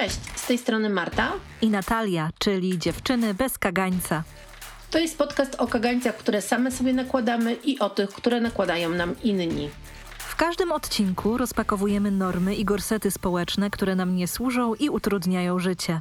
Cześć, 0.00 0.20
z 0.36 0.46
tej 0.46 0.58
strony 0.58 0.90
Marta 0.90 1.32
i 1.62 1.70
Natalia, 1.70 2.30
czyli 2.38 2.78
dziewczyny 2.78 3.34
bez 3.34 3.58
kagańca. 3.58 4.22
To 4.90 4.98
jest 4.98 5.18
podcast 5.18 5.54
o 5.54 5.66
kagańcach, 5.66 6.16
które 6.16 6.42
same 6.42 6.70
sobie 6.70 6.92
nakładamy 6.92 7.54
i 7.54 7.78
o 7.78 7.90
tych, 7.90 8.10
które 8.10 8.40
nakładają 8.40 8.90
nam 8.90 9.14
inni. 9.22 9.70
W 10.18 10.36
każdym 10.36 10.72
odcinku 10.72 11.38
rozpakowujemy 11.38 12.10
normy 12.10 12.54
i 12.54 12.64
gorsety 12.64 13.10
społeczne, 13.10 13.70
które 13.70 13.94
nam 13.94 14.16
nie 14.16 14.28
służą 14.28 14.74
i 14.74 14.90
utrudniają 14.90 15.58
życie. 15.58 16.00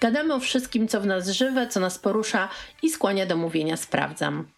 Gadamy 0.00 0.34
o 0.34 0.40
wszystkim, 0.40 0.88
co 0.88 1.00
w 1.00 1.06
nas 1.06 1.28
żywe, 1.28 1.68
co 1.68 1.80
nas 1.80 1.98
porusza 1.98 2.48
i 2.82 2.90
skłania 2.90 3.26
do 3.26 3.36
mówienia 3.36 3.76
sprawdzam. 3.76 4.48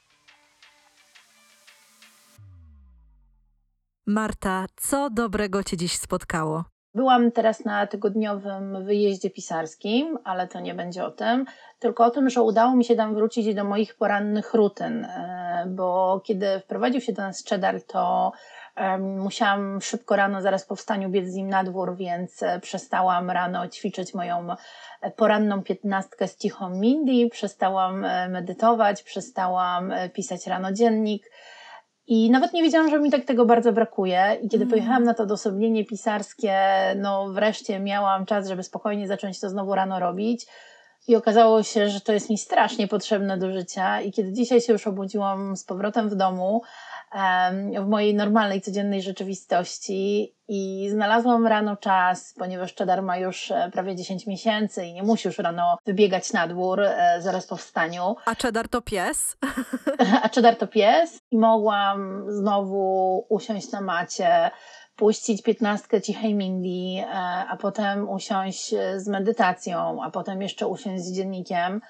Marta, 4.06 4.66
co 4.76 5.10
dobrego 5.10 5.64
Cię 5.64 5.76
dziś 5.76 5.98
spotkało? 5.98 6.64
Byłam 6.94 7.30
teraz 7.30 7.64
na 7.64 7.86
tygodniowym 7.86 8.84
wyjeździe 8.84 9.30
pisarskim, 9.30 10.18
ale 10.24 10.48
to 10.48 10.60
nie 10.60 10.74
będzie 10.74 11.04
o 11.04 11.10
tym, 11.10 11.44
tylko 11.78 12.04
o 12.04 12.10
tym, 12.10 12.30
że 12.30 12.42
udało 12.42 12.76
mi 12.76 12.84
się 12.84 12.96
tam 12.96 13.14
wrócić 13.14 13.54
do 13.54 13.64
moich 13.64 13.94
porannych 13.94 14.54
rutyn, 14.54 15.04
e, 15.04 15.64
bo 15.68 16.20
kiedy 16.24 16.60
wprowadził 16.60 17.00
się 17.00 17.12
do 17.12 17.22
nas 17.22 17.44
cheddar, 17.44 17.82
to 17.82 18.32
musiałam 18.98 19.80
szybko 19.80 20.16
rano, 20.16 20.42
zaraz 20.42 20.66
po 20.66 20.76
wstaniu 20.76 21.08
biec 21.08 21.28
z 21.28 21.34
nim 21.34 21.48
na 21.48 21.64
dwór, 21.64 21.96
więc 21.96 22.42
e, 22.42 22.60
przestałam 22.60 23.30
rano 23.30 23.68
ćwiczyć 23.68 24.14
moją 24.14 24.46
e, 25.00 25.10
poranną 25.10 25.62
piętnastkę 25.62 26.28
z 26.28 26.36
cichą 26.36 26.70
Mindy, 26.70 27.30
przestałam 27.30 28.06
medytować, 28.28 29.02
przestałam 29.02 29.92
pisać 30.12 30.46
rano 30.46 30.72
dziennik, 30.72 31.30
i 32.06 32.30
nawet 32.30 32.52
nie 32.52 32.62
wiedziałam, 32.62 32.90
że 32.90 33.00
mi 33.00 33.10
tak 33.10 33.24
tego 33.24 33.46
bardzo 33.46 33.72
brakuje. 33.72 34.38
I 34.42 34.48
kiedy 34.48 34.64
mm. 34.64 34.70
pojechałam 34.70 35.04
na 35.04 35.14
to 35.14 35.22
odosobnienie 35.22 35.84
pisarskie, 35.84 36.58
no 36.96 37.32
wreszcie 37.32 37.80
miałam 37.80 38.26
czas, 38.26 38.48
żeby 38.48 38.62
spokojnie 38.62 39.08
zacząć 39.08 39.40
to 39.40 39.48
znowu 39.48 39.74
rano 39.74 40.00
robić. 40.00 40.46
I 41.08 41.16
okazało 41.16 41.62
się, 41.62 41.88
że 41.88 42.00
to 42.00 42.12
jest 42.12 42.30
mi 42.30 42.38
strasznie 42.38 42.88
potrzebne 42.88 43.38
do 43.38 43.52
życia. 43.52 44.00
I 44.00 44.12
kiedy 44.12 44.32
dzisiaj 44.32 44.60
się 44.60 44.72
już 44.72 44.86
obudziłam 44.86 45.56
z 45.56 45.64
powrotem 45.64 46.08
w 46.08 46.14
domu, 46.14 46.62
w 47.80 47.86
mojej 47.86 48.14
normalnej, 48.14 48.60
codziennej 48.60 49.02
rzeczywistości 49.02 50.34
i 50.48 50.88
znalazłam 50.90 51.46
rano 51.46 51.76
czas, 51.76 52.34
ponieważ 52.38 52.74
Cheddar 52.74 53.02
ma 53.02 53.16
już 53.16 53.50
e, 53.50 53.70
prawie 53.72 53.96
10 53.96 54.26
miesięcy 54.26 54.84
i 54.86 54.92
nie 54.92 55.02
musi 55.02 55.28
już 55.28 55.38
rano 55.38 55.78
wybiegać 55.86 56.32
na 56.32 56.46
dwór 56.46 56.80
e, 56.80 57.16
zaraz 57.20 57.46
po 57.46 57.56
wstaniu. 57.56 58.16
A 58.26 58.34
Cheddar 58.34 58.68
to 58.68 58.82
pies? 58.82 59.36
A 60.24 60.28
Cheddar 60.28 60.56
to 60.56 60.66
pies 60.66 61.20
i 61.30 61.38
mogłam 61.38 62.24
znowu 62.28 63.26
usiąść 63.28 63.72
na 63.72 63.80
macie, 63.80 64.50
puścić 64.96 65.42
piętnastkę 65.42 66.02
cichej 66.02 66.34
Mindy, 66.34 67.06
e, 67.06 67.14
a 67.48 67.56
potem 67.56 68.10
usiąść 68.10 68.74
z 68.96 69.08
medytacją, 69.08 70.02
a 70.02 70.10
potem 70.10 70.42
jeszcze 70.42 70.66
usiąść 70.66 71.04
z 71.04 71.12
dziennikiem 71.12 71.80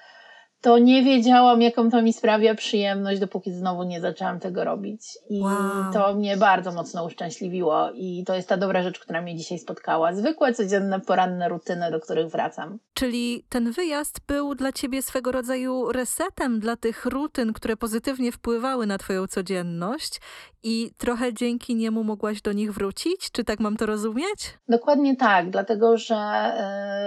to 0.63 0.77
nie 0.77 1.03
wiedziałam, 1.03 1.61
jaką 1.61 1.91
to 1.91 2.01
mi 2.01 2.13
sprawia 2.13 2.55
przyjemność, 2.55 3.19
dopóki 3.19 3.51
znowu 3.51 3.83
nie 3.83 4.01
zaczęłam 4.01 4.39
tego 4.39 4.63
robić. 4.63 5.01
I 5.29 5.41
wow. 5.41 5.93
to 5.93 6.15
mnie 6.15 6.37
bardzo 6.37 6.71
mocno 6.71 7.05
uszczęśliwiło. 7.05 7.91
I 7.95 8.23
to 8.27 8.35
jest 8.35 8.49
ta 8.49 8.57
dobra 8.57 8.83
rzecz, 8.83 8.99
która 8.99 9.21
mnie 9.21 9.35
dzisiaj 9.35 9.59
spotkała. 9.59 10.13
Zwykłe, 10.13 10.53
codzienne, 10.53 10.99
poranne 10.99 11.49
rutyny, 11.49 11.91
do 11.91 11.99
których 11.99 12.27
wracam. 12.27 12.79
Czyli 12.93 13.45
ten 13.49 13.71
wyjazd 13.71 14.19
był 14.27 14.55
dla 14.55 14.71
ciebie 14.71 15.01
swego 15.01 15.31
rodzaju 15.31 15.91
resetem 15.91 16.59
dla 16.59 16.75
tych 16.75 17.05
rutyn, 17.05 17.53
które 17.53 17.77
pozytywnie 17.77 18.31
wpływały 18.31 18.87
na 18.87 18.97
twoją 18.97 19.27
codzienność 19.27 20.19
i 20.63 20.91
trochę 20.97 21.33
dzięki 21.33 21.75
niemu 21.75 22.03
mogłaś 22.03 22.41
do 22.41 22.53
nich 22.53 22.73
wrócić? 22.73 23.31
Czy 23.31 23.43
tak 23.43 23.59
mam 23.59 23.77
to 23.77 23.85
rozumieć? 23.85 24.57
Dokładnie 24.69 25.15
tak, 25.15 25.49
dlatego 25.49 25.97
że 25.97 26.15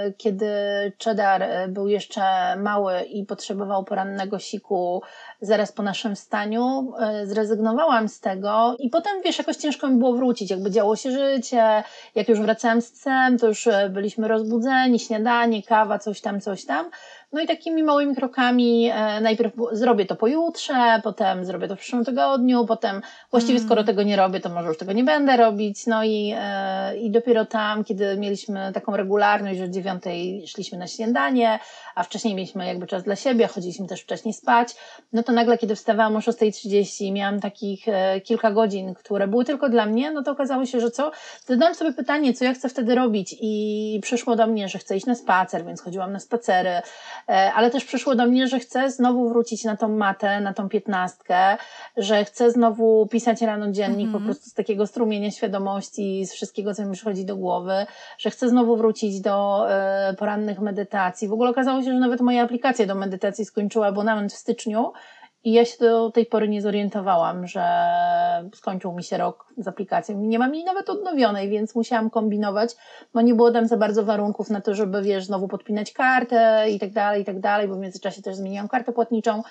y, 0.09 0.13
kiedy 0.13 0.47
Cheddar 1.05 1.43
e, 1.43 1.69
był 1.69 1.89
jeszcze 1.89 2.57
mały 2.57 3.01
i 3.01 3.25
potrzebował 3.25 3.85
porannego 3.85 4.39
siku 4.39 5.03
zaraz 5.41 5.73
po 5.73 5.83
naszym 5.83 6.17
staniu, 6.17 6.93
y, 7.23 7.27
zrezygnowałam 7.27 8.09
z 8.09 8.21
tego 8.21 8.77
i 8.79 8.91
potem 8.91 9.13
wiesz, 9.25 9.39
jakoś 9.39 9.57
ciężko 9.57 9.89
mi 9.89 9.99
było 9.99 10.13
wrócić, 10.13 10.51
jakby 10.51 10.71
działo 10.71 10.97
się 10.97 11.11
życie, 11.11 11.83
jak 12.15 12.29
już 12.29 12.41
wracałam 12.41 12.83
z 12.83 12.91
psem, 12.93 13.39
to 13.39 13.47
już 13.47 13.69
byliśmy 13.91 14.29
rozbudzeni, 14.29 14.99
śniadanie, 14.99 15.63
kawa, 15.63 15.99
coś 15.99 16.21
tam, 16.21 16.41
coś 16.41 16.65
tam. 16.65 16.91
No 17.37 17.43
i 17.43 17.47
takimi 17.47 17.83
małymi 17.83 18.17
krokami 18.17 18.91
e, 18.95 19.21
najpierw 19.21 19.53
zrobię 19.73 20.07
to 20.07 20.17
pojutrze, 20.17 21.01
potem 21.05 21.45
zrobię 21.45 21.69
to 21.69 21.77
w 21.77 21.79
przyszłym 21.79 22.05
tygodniu, 22.05 22.67
potem 22.67 23.03
właściwie 23.31 23.61
skoro 23.61 23.81
mm. 23.81 23.87
tego 23.87 24.03
nie 24.03 24.17
robię, 24.17 24.41
to 24.41 24.49
może 24.49 24.69
już 24.69 24.79
tego 24.79 24.93
nie 24.93 25.05
będę 25.05 25.37
robić. 25.37 25.87
No 25.87 26.05
i, 26.05 26.35
e, 26.37 26.97
i 26.97 27.11
dopiero 27.11 27.45
tam, 27.45 27.85
kiedy 27.85 28.17
mieliśmy 28.17 28.73
taką 28.73 28.97
regularność, 28.97 29.59
że 29.59 29.65
o 29.65 29.69
dziewiątej 29.69 30.47
szliśmy 30.47 30.79
na 30.79 30.87
śniadanie, 30.87 31.59
a 31.95 32.03
wcześniej 32.03 32.35
mieliśmy 32.35 32.67
jakby 32.67 32.87
czas 32.87 33.03
dla 33.03 33.17
siebie, 33.17 33.47
chodziliśmy 33.47 33.87
też 33.87 34.01
wcześniej 34.01 34.35
spać, 34.35 34.75
no 35.13 35.23
to 35.23 35.33
nagle, 35.33 35.59
kiedy 35.59 35.75
wstawałam 35.75 36.17
o 36.17 36.19
6.30 36.19 37.05
i 37.05 37.13
miałam 37.13 37.41
takich 37.41 37.89
e, 37.89 38.21
kilka 38.21 38.51
godzin, 38.51 38.95
które 38.95 39.29
były 39.29 39.45
tylko 39.45 39.69
dla 39.69 39.87
mnie, 39.87 40.11
no 40.11 40.23
to 40.23 40.31
okazało 40.31 40.67
się, 40.67 40.81
że 40.81 40.91
co? 40.91 41.11
Zadałam 41.47 41.75
sobie 41.75 41.93
pytanie, 41.93 42.35
co 42.35 42.45
ja 42.45 42.55
chcę 42.55 42.69
wtedy 42.69 42.95
robić 42.95 43.37
i 43.41 44.01
przyszło 44.03 44.37
do 44.37 44.47
mnie, 44.47 44.69
że 44.69 44.79
chcę 44.79 44.97
iść 44.97 45.07
na 45.07 45.15
spacer, 45.15 45.65
więc 45.65 45.83
chodziłam 45.83 46.13
na 46.13 46.21
spacery, 46.21 46.83
ale 47.27 47.71
też 47.71 47.85
przyszło 47.85 48.15
do 48.15 48.27
mnie, 48.27 48.49
że 48.49 48.59
chcę 48.59 48.91
znowu 48.91 49.29
wrócić 49.29 49.65
na 49.65 49.77
tą 49.77 49.89
matę, 49.89 50.41
na 50.41 50.55
tą 50.55 50.69
piętnastkę, 50.69 51.57
że 51.97 52.25
chcę 52.25 52.51
znowu 52.51 53.07
pisać 53.07 53.43
rano 53.43 53.73
dziennik 53.73 54.11
po 54.11 54.19
mhm. 54.19 54.25
prostu 54.25 54.51
z 54.51 54.55
takiego 54.55 54.87
strumienia 54.87 55.31
świadomości, 55.31 56.27
z 56.27 56.33
wszystkiego, 56.33 56.75
co 56.75 56.85
mi 56.85 56.93
przychodzi 56.93 57.25
do 57.25 57.37
głowy, 57.37 57.87
że 58.19 58.31
chcę 58.31 58.49
znowu 58.49 58.77
wrócić 58.77 59.21
do 59.21 59.67
e, 59.71 60.15
porannych 60.19 60.61
medytacji. 60.61 61.29
W 61.29 61.33
ogóle 61.33 61.51
okazało 61.51 61.83
się, 61.83 61.87
się, 61.87 61.93
że 61.93 61.99
nawet 61.99 62.21
moja 62.21 62.43
aplikacja 62.43 62.87
do 62.87 62.95
medytacji 62.95 63.45
skończyła 63.45 63.87
abonament 63.87 64.33
w 64.33 64.37
styczniu 64.37 64.93
i 65.47 65.53
ja 65.53 65.65
się 65.65 65.77
do 65.81 66.11
tej 66.11 66.27
pory 66.27 66.49
nie 66.49 66.63
zorientowałam, 66.63 67.47
że 67.47 67.65
skończył 68.55 68.93
mi 68.93 69.05
się 69.05 69.19
rok 69.19 69.47
z 69.57 69.69
aplikacją. 69.69 70.21
Nie 70.21 70.39
mam 70.39 70.55
jej 70.55 70.65
nawet 70.65 70.91
odnowionej, 70.91 71.49
więc 71.49 71.75
musiałam 71.75 72.11
kombinować, 72.11 72.71
bo 73.15 73.21
nie 73.21 73.35
było 73.35 73.51
tam 73.51 73.69
za 73.69 73.77
bardzo 73.77 74.05
warunków 74.05 74.51
na 74.51 74.61
to, 74.61 74.75
żeby 74.75 75.03
wiesz, 75.03 75.25
znowu 75.25 75.49
podpinać 75.49 75.93
kartę 75.93 76.67
i 76.71 76.79
tak 76.79 76.91
dalej, 76.93 77.23
i 77.23 77.25
tak 77.25 77.41
dalej, 77.41 77.69
bo 77.69 77.75
w 77.75 77.79
międzyczasie 77.79 78.23
też 78.23 78.37
zmieniłam 78.37 78.69
kartę 78.69 78.93
płatniczą. 78.93 79.43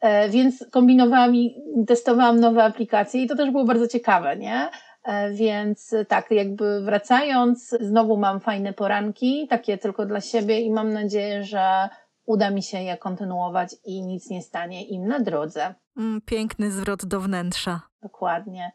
E, 0.00 0.28
więc 0.28 0.64
kombinowałam 0.70 1.34
i 1.34 1.62
testowałam 1.86 2.40
nowe 2.40 2.64
aplikacje 2.64 3.22
i 3.22 3.26
to 3.26 3.36
też 3.36 3.50
było 3.50 3.64
bardzo 3.64 3.88
ciekawe, 3.88 4.36
nie? 4.36 4.68
E, 5.04 5.30
więc 5.30 5.94
tak, 6.08 6.30
jakby 6.30 6.82
wracając, 6.82 7.68
znowu 7.80 8.16
mam 8.16 8.40
fajne 8.40 8.72
poranki, 8.72 9.46
takie 9.50 9.78
tylko 9.78 10.06
dla 10.06 10.20
siebie 10.20 10.60
i 10.60 10.70
mam 10.70 10.92
nadzieję, 10.92 11.44
że 11.44 11.88
uda 12.26 12.50
mi 12.50 12.62
się 12.62 12.78
je 12.78 12.96
kontynuować 12.96 13.76
i 13.84 14.02
nic 14.02 14.30
nie 14.30 14.42
stanie 14.42 14.88
im 14.88 15.08
na 15.08 15.20
drodze. 15.20 15.74
Mm, 15.96 16.20
piękny 16.20 16.70
zwrot 16.70 17.04
do 17.04 17.20
wnętrza. 17.20 17.80
Dokładnie. 18.02 18.72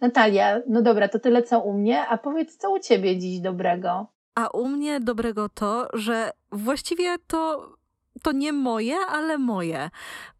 Natalia, 0.00 0.60
no 0.68 0.82
dobra, 0.82 1.08
to 1.08 1.18
tyle 1.18 1.42
co 1.42 1.60
u 1.60 1.72
mnie, 1.72 2.06
a 2.06 2.18
powiedz, 2.18 2.56
co 2.56 2.70
u 2.70 2.78
ciebie 2.78 3.18
dziś 3.18 3.40
dobrego? 3.40 4.06
A 4.34 4.48
u 4.48 4.68
mnie 4.68 5.00
dobrego 5.00 5.48
to, 5.48 5.88
że 5.92 6.30
właściwie 6.52 7.18
to 7.26 7.68
to 8.22 8.32
nie 8.32 8.52
moje, 8.52 8.96
ale 9.08 9.38
moje, 9.38 9.90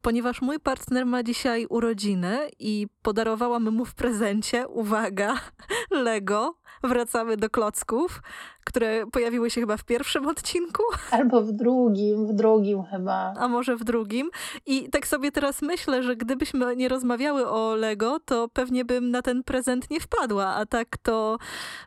ponieważ 0.03 0.43
mój 0.43 0.61
partner 0.61 1.07
ma 1.07 1.23
dzisiaj 1.23 1.67
urodziny 1.67 2.51
i 2.59 2.87
podarowałam 3.03 3.71
mu 3.71 3.85
w 3.85 3.95
prezencie, 3.95 4.69
uwaga, 4.69 5.35
Lego. 5.91 6.55
Wracamy 6.85 7.37
do 7.37 7.51
klocków, 7.51 8.23
które 8.65 9.07
pojawiły 9.13 9.51
się 9.51 9.61
chyba 9.61 9.77
w 9.77 9.85
pierwszym 9.85 10.27
odcinku. 10.27 10.83
Albo 11.11 11.43
w 11.43 11.53
drugim, 11.53 12.27
w 12.27 12.33
drugim 12.33 12.83
chyba. 12.83 13.35
A 13.39 13.49
może 13.49 13.77
w 13.77 13.85
drugim. 13.85 14.31
I 14.67 14.91
tak 14.91 15.07
sobie 15.07 15.33
teraz 15.33 15.63
myślę, 15.63 16.03
że 16.03 16.17
gdybyśmy 16.17 16.77
nie 16.77 16.89
rozmawiały 16.89 17.49
o 17.49 17.75
Lego, 17.75 18.21
to 18.25 18.49
pewnie 18.49 18.85
bym 18.85 19.11
na 19.11 19.23
ten 19.23 19.45
prezent 19.45 19.91
nie 19.91 20.01
wpadła, 20.01 20.47
a 20.47 20.67
tak 20.67 20.97
to 21.03 21.39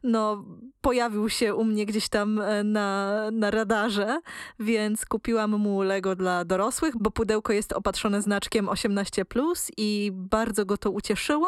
no, 0.03 0.43
pojawił 0.85 1.29
się 1.29 1.55
u 1.55 1.63
mnie 1.63 1.85
gdzieś 1.85 2.09
tam 2.09 2.39
e, 2.39 2.63
na, 2.63 3.21
na 3.31 3.51
radarze, 3.51 4.19
więc 4.59 5.05
kupiłam 5.05 5.51
mu 5.51 5.81
Lego 5.81 6.15
dla 6.15 6.45
dorosłych, 6.45 6.93
bo 6.99 7.11
pudełko 7.11 7.53
jest 7.53 7.73
opatrzone 7.73 8.21
znaczkiem 8.21 8.65
18+, 8.65 9.69
i 9.77 10.11
bardzo 10.13 10.65
go 10.65 10.77
to 10.77 10.91
ucieszyło. 10.91 11.47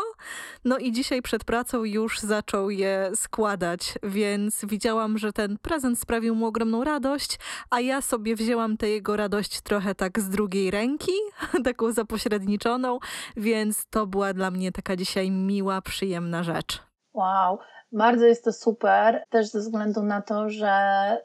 No 0.65 0.77
i 0.77 0.91
dzisiaj 0.91 1.21
przed 1.21 1.44
pracą 1.44 1.83
już 1.83 2.19
zaczął 2.19 2.69
je 2.69 3.12
składać, 3.15 3.94
więc 4.03 4.65
widziałam 4.65 5.16
że 5.17 5.33
ten 5.33 5.57
prezent 5.57 5.99
sprawił 5.99 6.35
mu 6.35 6.45
ogromną 6.45 6.83
radość, 6.83 7.39
a 7.69 7.79
ja 7.79 8.01
sobie 8.01 8.35
wzięłam 8.35 8.77
tę 8.77 8.89
jego 8.89 9.15
radość 9.15 9.61
trochę 9.61 9.95
tak 9.95 10.19
z 10.19 10.29
drugiej 10.29 10.71
ręki, 10.71 11.11
taką 11.65 11.91
zapośredniczoną, 11.91 12.99
więc 13.37 13.85
to 13.89 14.07
była 14.07 14.33
dla 14.33 14.51
mnie 14.51 14.71
taka 14.71 14.95
dzisiaj 14.95 15.31
miła, 15.31 15.81
przyjemna 15.81 16.43
rzecz. 16.43 16.79
Wow, 17.13 17.59
bardzo 17.91 18.25
jest 18.25 18.43
to 18.43 18.53
super, 18.53 19.23
też 19.29 19.47
ze 19.47 19.59
względu 19.59 20.03
na 20.03 20.21
to, 20.21 20.49
że 20.49 20.71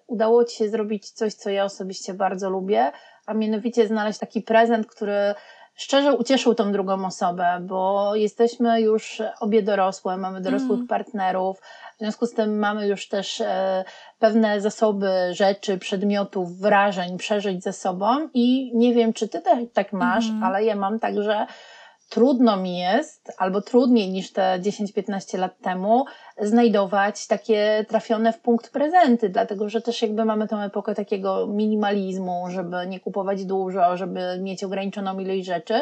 udało 0.06 0.44
Ci 0.44 0.56
się 0.56 0.68
zrobić 0.68 1.10
coś, 1.10 1.34
co 1.34 1.50
ja 1.50 1.64
osobiście 1.64 2.14
bardzo 2.14 2.50
lubię, 2.50 2.92
a 3.26 3.34
mianowicie 3.34 3.86
znaleźć 3.86 4.18
taki 4.18 4.42
prezent, 4.42 4.86
który 4.86 5.34
szczerze 5.74 6.16
ucieszył 6.16 6.54
tą 6.54 6.72
drugą 6.72 7.06
osobę, 7.06 7.58
bo 7.60 8.12
jesteśmy 8.16 8.80
już 8.80 9.22
obie 9.40 9.62
dorosłe, 9.62 10.16
mamy 10.16 10.40
dorosłych 10.40 10.72
mm. 10.72 10.86
partnerów, 10.86 11.60
związku 12.02 12.26
z 12.26 12.34
tym 12.34 12.58
mamy 12.58 12.86
już 12.86 13.08
też 13.08 13.40
e, 13.40 13.84
pewne 14.18 14.60
zasoby 14.60 15.10
rzeczy, 15.30 15.78
przedmiotów, 15.78 16.58
wrażeń, 16.58 17.18
przeżyć 17.18 17.62
ze 17.62 17.72
sobą 17.72 18.28
i 18.34 18.72
nie 18.74 18.94
wiem, 18.94 19.12
czy 19.12 19.28
ty 19.28 19.40
tak, 19.40 19.58
tak 19.72 19.92
masz, 19.92 20.28
mm. 20.28 20.42
ale 20.42 20.64
ja 20.64 20.76
mam 20.76 20.98
także 20.98 21.46
trudno 22.12 22.56
mi 22.56 22.78
jest, 22.78 23.32
albo 23.38 23.60
trudniej 23.60 24.10
niż 24.10 24.32
te 24.32 24.58
10-15 24.60 25.38
lat 25.38 25.58
temu, 25.60 26.04
znajdować 26.40 27.26
takie 27.26 27.84
trafione 27.88 28.32
w 28.32 28.40
punkt 28.40 28.70
prezenty, 28.70 29.28
dlatego 29.28 29.68
że 29.68 29.80
też 29.80 30.02
jakby 30.02 30.24
mamy 30.24 30.48
tą 30.48 30.60
epokę 30.60 30.94
takiego 30.94 31.46
minimalizmu, 31.46 32.44
żeby 32.50 32.76
nie 32.88 33.00
kupować 33.00 33.44
dużo, 33.44 33.96
żeby 33.96 34.20
mieć 34.40 34.64
ograniczoną 34.64 35.18
ilość 35.18 35.46
rzeczy. 35.46 35.74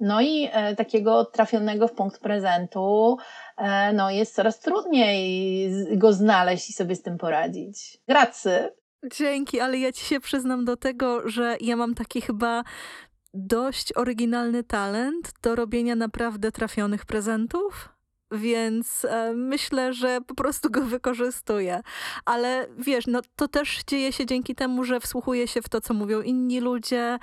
No 0.00 0.20
i 0.20 0.48
e, 0.52 0.76
takiego 0.76 1.24
trafionego 1.24 1.88
w 1.88 1.92
punkt 1.92 2.20
prezentu, 2.20 3.16
e, 3.56 3.92
no 3.92 4.10
jest 4.10 4.34
coraz 4.34 4.60
trudniej 4.60 5.70
go 5.96 6.12
znaleźć 6.12 6.70
i 6.70 6.72
sobie 6.72 6.94
z 6.94 7.02
tym 7.02 7.18
poradzić. 7.18 8.00
Gracy. 8.08 8.72
Dzięki, 9.16 9.60
ale 9.60 9.78
ja 9.78 9.92
ci 9.92 10.04
się 10.04 10.20
przyznam 10.20 10.64
do 10.64 10.76
tego, 10.76 11.28
że 11.28 11.56
ja 11.60 11.76
mam 11.76 11.94
taki 11.94 12.20
chyba 12.20 12.62
dość 13.34 13.92
oryginalny 13.96 14.64
talent 14.64 15.32
do 15.42 15.54
robienia 15.54 15.96
naprawdę 15.96 16.52
trafionych 16.52 17.06
prezentów. 17.06 17.88
Więc 18.32 19.04
e, 19.04 19.32
myślę, 19.34 19.92
że 19.92 20.20
po 20.26 20.34
prostu 20.34 20.70
go 20.70 20.82
wykorzystuję. 20.82 21.80
Ale 22.24 22.66
wiesz, 22.78 23.06
no 23.06 23.20
to 23.36 23.48
też 23.48 23.84
dzieje 23.86 24.12
się 24.12 24.26
dzięki 24.26 24.54
temu, 24.54 24.84
że 24.84 25.00
wsłuchuję 25.00 25.48
się 25.48 25.62
w 25.62 25.68
to, 25.68 25.80
co 25.80 25.94
mówią 25.94 26.22
inni 26.22 26.60
ludzie. 26.60 27.18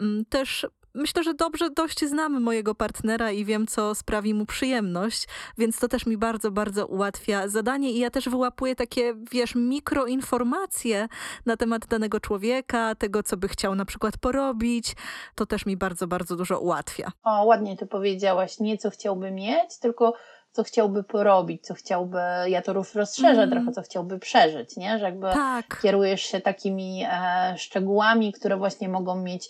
Mm, 0.00 0.24
też 0.24 0.66
myślę, 0.96 1.22
że 1.22 1.34
dobrze 1.34 1.70
dość 1.70 2.04
znam 2.04 2.42
mojego 2.42 2.74
partnera 2.74 3.30
i 3.30 3.44
wiem, 3.44 3.66
co 3.66 3.94
sprawi 3.94 4.34
mu 4.34 4.46
przyjemność, 4.46 5.28
więc 5.58 5.78
to 5.78 5.88
też 5.88 6.06
mi 6.06 6.16
bardzo, 6.16 6.50
bardzo 6.50 6.86
ułatwia 6.86 7.48
zadanie 7.48 7.90
i 7.90 7.98
ja 7.98 8.10
też 8.10 8.28
wyłapuję 8.28 8.76
takie, 8.76 9.14
wiesz, 9.32 9.54
mikroinformacje 9.54 11.08
na 11.46 11.56
temat 11.56 11.86
danego 11.86 12.20
człowieka, 12.20 12.94
tego, 12.94 13.22
co 13.22 13.36
by 13.36 13.48
chciał 13.48 13.74
na 13.74 13.84
przykład 13.84 14.18
porobić. 14.18 14.96
To 15.34 15.46
też 15.46 15.66
mi 15.66 15.76
bardzo, 15.76 16.06
bardzo 16.06 16.36
dużo 16.36 16.60
ułatwia. 16.60 17.12
O, 17.24 17.44
ładnie 17.44 17.76
to 17.76 17.86
powiedziałaś. 17.86 18.60
Nie 18.60 18.78
co 18.78 18.90
chciałby 18.90 19.30
mieć, 19.30 19.78
tylko 19.80 20.14
co 20.52 20.64
chciałby 20.64 21.04
porobić, 21.04 21.66
co 21.66 21.74
chciałby, 21.74 22.18
ja 22.46 22.62
to 22.62 22.72
już 22.72 22.94
rozszerzę 22.94 23.42
mm. 23.42 23.50
trochę, 23.50 23.72
co 23.72 23.82
chciałby 23.82 24.18
przeżyć, 24.18 24.76
nie? 24.76 24.98
Że 24.98 25.04
jakby 25.04 25.26
tak. 25.32 25.80
kierujesz 25.82 26.22
się 26.22 26.40
takimi 26.40 27.04
e, 27.10 27.54
szczegółami, 27.58 28.32
które 28.32 28.56
właśnie 28.56 28.88
mogą 28.88 29.22
mieć 29.22 29.48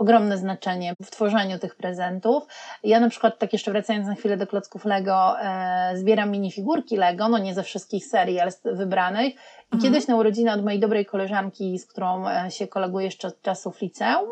ogromne 0.00 0.38
znaczenie 0.38 0.94
w 1.02 1.10
tworzeniu 1.10 1.58
tych 1.58 1.74
prezentów. 1.74 2.46
Ja 2.84 3.00
na 3.00 3.08
przykład, 3.08 3.38
tak 3.38 3.52
jeszcze 3.52 3.70
wracając 3.70 4.06
na 4.06 4.14
chwilę 4.14 4.36
do 4.36 4.46
klocków 4.46 4.84
Lego, 4.84 5.40
e, 5.40 5.92
zbieram 5.96 6.30
minifigurki 6.30 6.96
Lego, 6.96 7.28
no 7.28 7.38
nie 7.38 7.54
ze 7.54 7.62
wszystkich 7.62 8.06
serii, 8.06 8.40
ale 8.40 8.50
z 8.50 8.62
wybranych. 8.64 9.34
I 9.34 9.74
mhm. 9.74 9.82
kiedyś 9.82 10.08
na 10.08 10.16
urodziny 10.16 10.52
od 10.52 10.64
mojej 10.64 10.80
dobrej 10.80 11.06
koleżanki, 11.06 11.78
z 11.78 11.86
którą 11.86 12.28
e, 12.28 12.50
się 12.50 12.66
koleguję 12.66 13.04
jeszcze 13.04 13.28
od 13.28 13.42
czasów 13.42 13.80
liceum, 13.80 14.30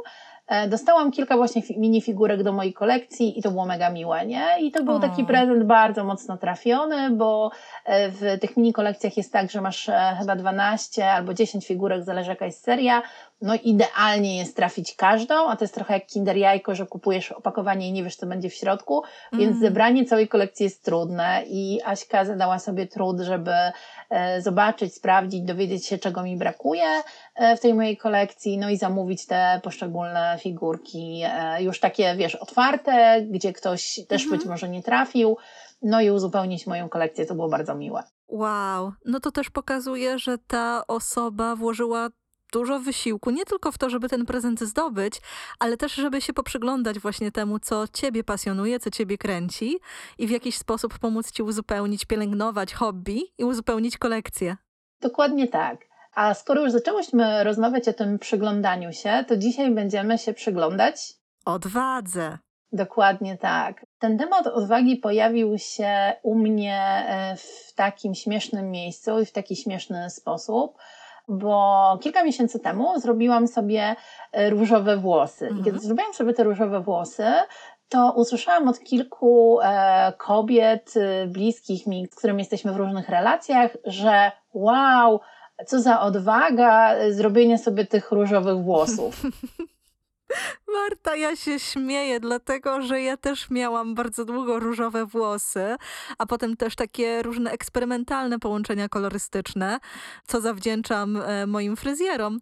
E, 0.48 0.68
dostałam 0.68 1.10
kilka 1.10 1.36
właśnie 1.36 1.62
minifigurek 1.76 2.42
do 2.42 2.52
mojej 2.52 2.72
kolekcji 2.72 3.38
i 3.38 3.42
to 3.42 3.50
było 3.50 3.66
mega 3.66 3.90
miłe, 3.90 4.26
nie? 4.26 4.46
I 4.60 4.72
to 4.72 4.84
był 4.84 5.00
taki 5.00 5.24
prezent 5.24 5.64
bardzo 5.64 6.04
mocno 6.04 6.36
trafiony, 6.36 7.10
bo 7.10 7.50
e, 7.84 8.10
w 8.10 8.40
tych 8.40 8.56
mini 8.56 8.72
kolekcjach 8.72 9.16
jest 9.16 9.32
tak, 9.32 9.50
że 9.50 9.60
masz 9.60 9.90
chyba 10.18 10.36
12 10.36 11.10
albo 11.10 11.34
10 11.34 11.66
figurek, 11.66 12.04
zależy 12.04 12.30
jaka 12.30 12.46
jest 12.46 12.64
seria. 12.64 13.02
No 13.42 13.54
idealnie 13.54 14.38
jest 14.38 14.56
trafić 14.56 14.96
każdą, 14.96 15.48
a 15.48 15.56
to 15.56 15.64
jest 15.64 15.74
trochę 15.74 15.94
jak 15.94 16.06
kinder 16.06 16.36
jajko, 16.36 16.74
że 16.74 16.86
kupujesz 16.86 17.32
opakowanie 17.32 17.88
i 17.88 17.92
nie 17.92 18.04
wiesz, 18.04 18.16
co 18.16 18.26
będzie 18.26 18.50
w 18.50 18.54
środku, 18.54 19.02
więc 19.32 19.50
mm. 19.50 19.60
zebranie 19.60 20.04
całej 20.04 20.28
kolekcji 20.28 20.64
jest 20.64 20.84
trudne 20.84 21.42
i 21.46 21.80
Aśka 21.84 22.24
zadała 22.24 22.58
sobie 22.58 22.86
trud, 22.86 23.20
żeby 23.20 23.52
E, 24.10 24.42
zobaczyć, 24.42 24.94
sprawdzić, 24.94 25.42
dowiedzieć 25.42 25.86
się, 25.86 25.98
czego 25.98 26.22
mi 26.22 26.36
brakuje 26.36 27.02
e, 27.34 27.56
w 27.56 27.60
tej 27.60 27.74
mojej 27.74 27.96
kolekcji, 27.96 28.58
no 28.58 28.70
i 28.70 28.76
zamówić 28.76 29.26
te 29.26 29.60
poszczególne 29.62 30.38
figurki, 30.40 31.22
e, 31.24 31.62
już 31.62 31.80
takie, 31.80 32.16
wiesz, 32.16 32.34
otwarte, 32.34 33.22
gdzie 33.30 33.52
ktoś 33.52 34.00
też 34.08 34.22
mhm. 34.22 34.38
być 34.38 34.48
może 34.48 34.68
nie 34.68 34.82
trafił, 34.82 35.36
no 35.82 36.00
i 36.00 36.10
uzupełnić 36.10 36.66
moją 36.66 36.88
kolekcję, 36.88 37.26
to 37.26 37.34
było 37.34 37.48
bardzo 37.48 37.74
miłe. 37.74 38.02
Wow, 38.28 38.92
no 39.04 39.20
to 39.20 39.30
też 39.30 39.50
pokazuje, 39.50 40.18
że 40.18 40.38
ta 40.38 40.82
osoba 40.86 41.56
włożyła 41.56 42.08
dużo 42.52 42.78
wysiłku, 42.78 43.30
nie 43.30 43.44
tylko 43.44 43.72
w 43.72 43.78
to, 43.78 43.90
żeby 43.90 44.08
ten 44.08 44.26
prezent 44.26 44.60
zdobyć, 44.60 45.20
ale 45.58 45.76
też, 45.76 45.94
żeby 45.94 46.20
się 46.20 46.32
poprzyglądać 46.32 46.98
właśnie 46.98 47.32
temu, 47.32 47.58
co 47.58 47.84
ciebie 47.92 48.24
pasjonuje, 48.24 48.80
co 48.80 48.90
ciebie 48.90 49.18
kręci 49.18 49.78
i 50.18 50.26
w 50.26 50.30
jakiś 50.30 50.58
sposób 50.58 50.98
pomóc 50.98 51.32
ci 51.32 51.42
uzupełnić, 51.42 52.04
pielęgnować 52.04 52.74
hobby 52.74 53.20
i 53.38 53.44
uzupełnić 53.44 53.98
kolekcję. 53.98 54.56
Dokładnie 55.00 55.48
tak. 55.48 55.80
A 56.14 56.34
skoro 56.34 56.62
już 56.62 56.72
zaczęłyśmy 56.72 57.44
rozmawiać 57.44 57.88
o 57.88 57.92
tym 57.92 58.18
przyglądaniu 58.18 58.92
się, 58.92 59.24
to 59.28 59.36
dzisiaj 59.36 59.70
będziemy 59.70 60.18
się 60.18 60.34
przyglądać 60.34 61.12
odwadze. 61.44 62.38
Dokładnie 62.72 63.36
tak. 63.36 63.86
Ten 63.98 64.18
temat 64.18 64.46
odwagi 64.46 64.96
pojawił 64.96 65.58
się 65.58 66.12
u 66.22 66.34
mnie 66.34 67.04
e, 67.08 67.36
w 67.36 67.74
takim 67.74 68.14
śmiesznym 68.14 68.70
miejscu 68.70 69.20
i 69.20 69.26
w 69.26 69.32
taki 69.32 69.56
śmieszny 69.56 70.10
sposób, 70.10 70.78
bo 71.28 71.98
kilka 72.02 72.24
miesięcy 72.24 72.60
temu 72.60 73.00
zrobiłam 73.00 73.48
sobie 73.48 73.96
e, 74.32 74.50
różowe 74.50 74.96
włosy. 74.96 75.44
Mhm. 75.44 75.60
I 75.60 75.64
kiedy 75.64 75.78
zrobiłam 75.78 76.14
sobie 76.14 76.34
te 76.34 76.44
różowe 76.44 76.80
włosy, 76.80 77.26
to 77.88 78.12
usłyszałam 78.16 78.68
od 78.68 78.80
kilku 78.80 79.58
e, 79.62 80.12
kobiet 80.18 80.94
e, 80.96 81.26
bliskich 81.26 81.86
mi, 81.86 82.06
z 82.06 82.14
którymi 82.14 82.38
jesteśmy 82.38 82.72
w 82.72 82.76
różnych 82.76 83.08
relacjach, 83.08 83.76
że 83.84 84.32
wow, 84.54 85.20
co 85.66 85.80
za 85.80 86.00
odwaga 86.00 86.94
e, 86.94 87.12
zrobienie 87.12 87.58
sobie 87.58 87.86
tych 87.86 88.12
różowych 88.12 88.62
włosów. 88.64 89.22
Marta, 90.74 91.16
ja 91.16 91.36
się 91.36 91.58
śmieję, 91.58 92.20
dlatego 92.20 92.82
że 92.82 93.02
ja 93.02 93.16
też 93.16 93.50
miałam 93.50 93.94
bardzo 93.94 94.24
długo 94.24 94.60
różowe 94.60 95.06
włosy, 95.06 95.76
a 96.18 96.26
potem 96.26 96.56
też 96.56 96.76
takie 96.76 97.22
różne 97.22 97.50
eksperymentalne 97.50 98.38
połączenia 98.38 98.88
kolorystyczne, 98.88 99.78
co 100.26 100.40
zawdzięczam 100.40 101.16
e, 101.16 101.46
moim 101.46 101.76
fryzjerom. 101.76 102.40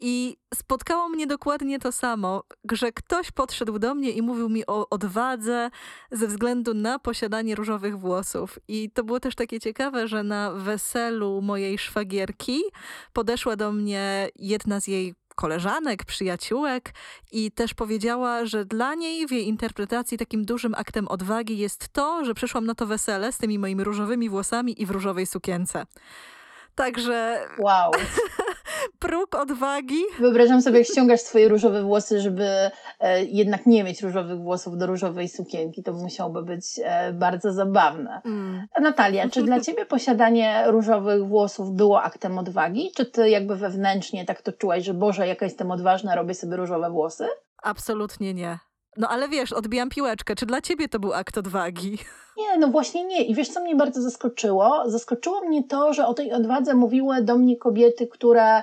I 0.00 0.36
spotkało 0.54 1.08
mnie 1.08 1.26
dokładnie 1.26 1.78
to 1.78 1.92
samo, 1.92 2.42
że 2.72 2.92
ktoś 2.92 3.30
podszedł 3.30 3.78
do 3.78 3.94
mnie 3.94 4.10
i 4.10 4.22
mówił 4.22 4.48
mi 4.48 4.66
o 4.66 4.88
odwadze 4.90 5.70
ze 6.10 6.26
względu 6.26 6.74
na 6.74 6.98
posiadanie 6.98 7.54
różowych 7.54 7.98
włosów. 7.98 8.58
I 8.68 8.90
to 8.90 9.04
było 9.04 9.20
też 9.20 9.34
takie 9.34 9.60
ciekawe, 9.60 10.08
że 10.08 10.22
na 10.22 10.52
weselu 10.52 11.42
mojej 11.42 11.78
szwagierki 11.78 12.62
podeszła 13.12 13.56
do 13.56 13.72
mnie 13.72 14.28
jedna 14.36 14.80
z 14.80 14.86
jej 14.86 15.14
koleżanek, 15.36 16.04
przyjaciółek 16.04 16.92
i 17.32 17.52
też 17.52 17.74
powiedziała, 17.74 18.46
że 18.46 18.64
dla 18.64 18.94
niej 18.94 19.26
w 19.26 19.30
jej 19.30 19.48
interpretacji 19.48 20.18
takim 20.18 20.44
dużym 20.44 20.74
aktem 20.74 21.08
odwagi 21.08 21.58
jest 21.58 21.88
to, 21.88 22.24
że 22.24 22.34
przyszłam 22.34 22.66
na 22.66 22.74
to 22.74 22.86
wesele 22.86 23.32
z 23.32 23.38
tymi 23.38 23.58
moimi 23.58 23.84
różowymi 23.84 24.28
włosami 24.28 24.82
i 24.82 24.86
w 24.86 24.90
różowej 24.90 25.26
sukience. 25.26 25.86
Także. 26.74 27.48
Wow. 27.58 27.90
próg 28.98 29.34
odwagi. 29.34 30.00
Wyobrażam 30.18 30.62
sobie, 30.62 30.78
jak 30.78 30.86
ściągasz 30.86 31.20
swoje 31.20 31.48
różowe 31.48 31.82
włosy, 31.82 32.20
żeby 32.20 32.48
e, 33.00 33.24
jednak 33.24 33.66
nie 33.66 33.84
mieć 33.84 34.02
różowych 34.02 34.38
włosów 34.38 34.76
do 34.76 34.86
różowej 34.86 35.28
sukienki. 35.28 35.82
To 35.82 35.92
musiałoby 35.92 36.42
być 36.42 36.64
e, 36.84 37.12
bardzo 37.12 37.52
zabawne. 37.52 38.20
Mm. 38.24 38.66
Natalia, 38.80 39.28
czy 39.28 39.42
dla 39.42 39.60
ciebie 39.66 39.86
posiadanie 39.86 40.64
różowych 40.66 41.26
włosów 41.26 41.72
było 41.72 42.02
aktem 42.02 42.38
odwagi? 42.38 42.92
Czy 42.96 43.06
ty 43.06 43.30
jakby 43.30 43.56
wewnętrznie 43.56 44.24
tak 44.24 44.42
to 44.42 44.52
czułaś, 44.52 44.84
że 44.84 44.94
Boże, 44.94 45.26
jaka 45.26 45.46
jestem 45.46 45.70
odważna, 45.70 46.14
robię 46.14 46.34
sobie 46.34 46.56
różowe 46.56 46.90
włosy? 46.90 47.26
Absolutnie 47.62 48.34
nie. 48.34 48.58
No 48.96 49.08
ale 49.08 49.28
wiesz, 49.28 49.52
odbijam 49.52 49.90
piłeczkę. 49.90 50.34
Czy 50.34 50.46
dla 50.46 50.60
ciebie 50.60 50.88
to 50.88 50.98
był 50.98 51.12
akt 51.12 51.38
odwagi? 51.38 51.98
Nie, 52.38 52.58
no 52.58 52.68
właśnie 52.68 53.04
nie. 53.04 53.24
I 53.24 53.34
wiesz, 53.34 53.48
co 53.48 53.60
mnie 53.60 53.76
bardzo 53.76 54.02
zaskoczyło? 54.02 54.82
Zaskoczyło 54.86 55.40
mnie 55.40 55.64
to, 55.64 55.92
że 55.92 56.06
o 56.06 56.14
tej 56.14 56.32
odwadze 56.32 56.74
mówiły 56.74 57.22
do 57.22 57.38
mnie 57.38 57.56
kobiety, 57.56 58.06
które 58.06 58.62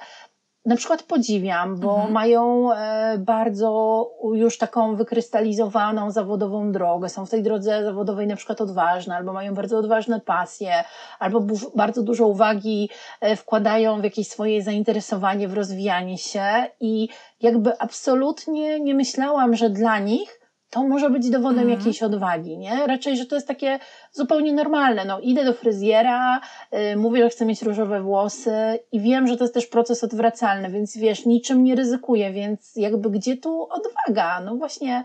na 0.65 0.75
przykład 0.75 1.03
podziwiam, 1.03 1.75
bo 1.79 1.93
mhm. 1.95 2.11
mają 2.11 2.73
e, 2.73 3.17
bardzo 3.17 4.09
już 4.33 4.57
taką 4.57 4.95
wykrystalizowaną 4.95 6.11
zawodową 6.11 6.71
drogę, 6.71 7.09
są 7.09 7.25
w 7.25 7.29
tej 7.29 7.43
drodze 7.43 7.83
zawodowej 7.83 8.27
na 8.27 8.35
przykład 8.35 8.61
odważne, 8.61 9.15
albo 9.15 9.33
mają 9.33 9.53
bardzo 9.53 9.77
odważne 9.77 10.19
pasje, 10.19 10.73
albo 11.19 11.45
bardzo 11.75 12.03
dużo 12.03 12.27
uwagi 12.27 12.89
e, 13.21 13.35
wkładają 13.35 14.01
w 14.01 14.03
jakieś 14.03 14.27
swoje 14.27 14.63
zainteresowanie, 14.63 15.47
w 15.47 15.53
rozwijanie 15.53 16.17
się 16.17 16.45
i 16.79 17.09
jakby 17.41 17.79
absolutnie 17.79 18.79
nie 18.79 18.93
myślałam, 18.93 19.55
że 19.55 19.69
dla 19.69 19.99
nich 19.99 20.42
to 20.73 20.83
może 20.83 21.09
być 21.09 21.29
dowodem 21.29 21.59
mm. 21.63 21.69
jakiejś 21.69 22.03
odwagi, 22.03 22.57
nie? 22.57 22.87
Raczej, 22.87 23.17
że 23.17 23.25
to 23.25 23.35
jest 23.35 23.47
takie 23.47 23.79
zupełnie 24.11 24.53
normalne. 24.53 25.05
No, 25.05 25.19
idę 25.19 25.45
do 25.45 25.53
fryzjera, 25.53 26.41
yy, 26.71 26.95
mówię, 26.95 27.23
że 27.23 27.29
chcę 27.29 27.45
mieć 27.45 27.61
różowe 27.61 28.01
włosy 28.01 28.79
i 28.91 28.99
wiem, 28.99 29.27
że 29.27 29.37
to 29.37 29.43
jest 29.43 29.53
też 29.53 29.67
proces 29.67 30.03
odwracalny, 30.03 30.69
więc 30.69 30.97
wiesz, 30.97 31.25
niczym 31.25 31.63
nie 31.63 31.75
ryzykuję, 31.75 32.31
więc 32.31 32.75
jakby 32.75 33.09
gdzie 33.09 33.37
tu 33.37 33.67
odwaga? 33.69 34.41
No 34.41 34.55
właśnie, 34.55 35.03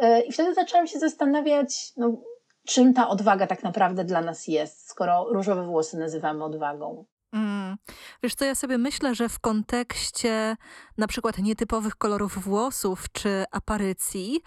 E, 0.00 0.20
I 0.20 0.32
wtedy 0.32 0.54
zaczęłam 0.54 0.86
się 0.86 0.98
zastanawiać, 0.98 1.92
no, 1.96 2.16
czym 2.66 2.94
ta 2.94 3.08
odwaga 3.08 3.46
tak 3.46 3.62
naprawdę 3.62 4.04
dla 4.04 4.20
nas 4.20 4.48
jest, 4.48 4.88
skoro 4.88 5.26
różowe 5.32 5.66
włosy 5.66 5.98
nazywamy 5.98 6.44
odwagą. 6.44 7.04
Mm. 7.32 7.76
Wiesz 8.22 8.34
co, 8.34 8.44
ja 8.44 8.54
sobie 8.54 8.78
myślę, 8.78 9.14
że 9.14 9.28
w 9.28 9.38
kontekście 9.38 10.56
na 10.98 11.06
przykład 11.06 11.38
nietypowych 11.38 11.96
kolorów 11.96 12.38
włosów 12.38 13.04
czy 13.12 13.44
aparycji, 13.50 14.40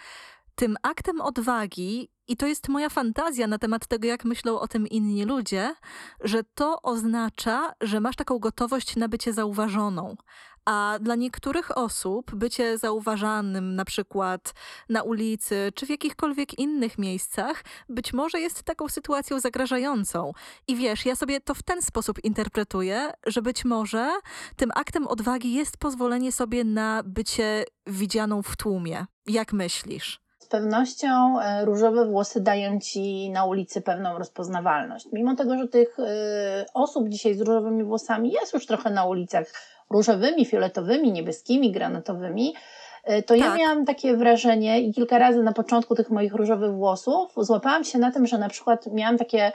tym 0.55 0.77
aktem 0.83 1.21
odwagi, 1.21 2.09
i 2.27 2.37
to 2.37 2.47
jest 2.47 2.69
moja 2.69 2.89
fantazja 2.89 3.47
na 3.47 3.57
temat 3.57 3.87
tego, 3.87 4.07
jak 4.07 4.25
myślą 4.25 4.59
o 4.59 4.67
tym 4.67 4.87
inni 4.87 5.25
ludzie, 5.25 5.75
że 6.21 6.43
to 6.43 6.81
oznacza, 6.81 7.73
że 7.81 7.99
masz 7.99 8.15
taką 8.15 8.39
gotowość 8.39 8.95
na 8.95 9.07
bycie 9.07 9.33
zauważoną. 9.33 10.15
A 10.65 10.99
dla 11.01 11.15
niektórych 11.15 11.77
osób 11.77 12.35
bycie 12.35 12.77
zauważanym 12.77 13.75
na 13.75 13.85
przykład 13.85 14.53
na 14.89 15.03
ulicy 15.03 15.71
czy 15.75 15.85
w 15.85 15.89
jakichkolwiek 15.89 16.59
innych 16.59 16.97
miejscach 16.97 17.63
być 17.89 18.13
może 18.13 18.39
jest 18.39 18.63
taką 18.63 18.89
sytuacją 18.89 19.39
zagrażającą. 19.39 20.31
I 20.67 20.75
wiesz, 20.75 21.05
ja 21.05 21.15
sobie 21.15 21.41
to 21.41 21.55
w 21.55 21.63
ten 21.63 21.81
sposób 21.81 22.23
interpretuję, 22.23 23.11
że 23.25 23.41
być 23.41 23.65
może 23.65 24.11
tym 24.55 24.71
aktem 24.75 25.07
odwagi 25.07 25.53
jest 25.53 25.77
pozwolenie 25.77 26.31
sobie 26.31 26.63
na 26.63 27.03
bycie 27.05 27.65
widzianą 27.87 28.41
w 28.41 28.57
tłumie. 28.57 29.05
Jak 29.25 29.53
myślisz? 29.53 30.22
Z 30.53 30.55
pewnością 30.55 31.39
e, 31.39 31.65
różowe 31.65 32.05
włosy 32.05 32.41
dają 32.41 32.79
ci 32.79 33.29
na 33.29 33.45
ulicy 33.45 33.81
pewną 33.81 34.17
rozpoznawalność. 34.17 35.07
Mimo 35.13 35.35
tego, 35.35 35.57
że 35.57 35.67
tych 35.67 35.99
e, 35.99 36.65
osób 36.73 37.09
dzisiaj 37.09 37.35
z 37.35 37.41
różowymi 37.41 37.83
włosami 37.83 38.31
jest 38.31 38.53
już 38.53 38.65
trochę 38.65 38.89
na 38.89 39.05
ulicach 39.05 39.45
różowymi, 39.89 40.45
fioletowymi, 40.45 41.11
niebieskimi, 41.11 41.71
granatowymi, 41.71 42.53
e, 43.03 43.21
to 43.21 43.33
tak. 43.33 43.37
ja 43.37 43.55
miałam 43.55 43.85
takie 43.85 44.17
wrażenie 44.17 44.81
i 44.81 44.93
kilka 44.93 45.17
razy 45.17 45.43
na 45.43 45.53
początku 45.53 45.95
tych 45.95 46.09
moich 46.09 46.33
różowych 46.33 46.71
włosów 46.73 47.33
złapałam 47.37 47.83
się 47.83 47.99
na 47.99 48.11
tym, 48.11 48.27
że 48.27 48.37
na 48.37 48.49
przykład 48.49 48.87
miałam 48.87 49.17
takie 49.17 49.51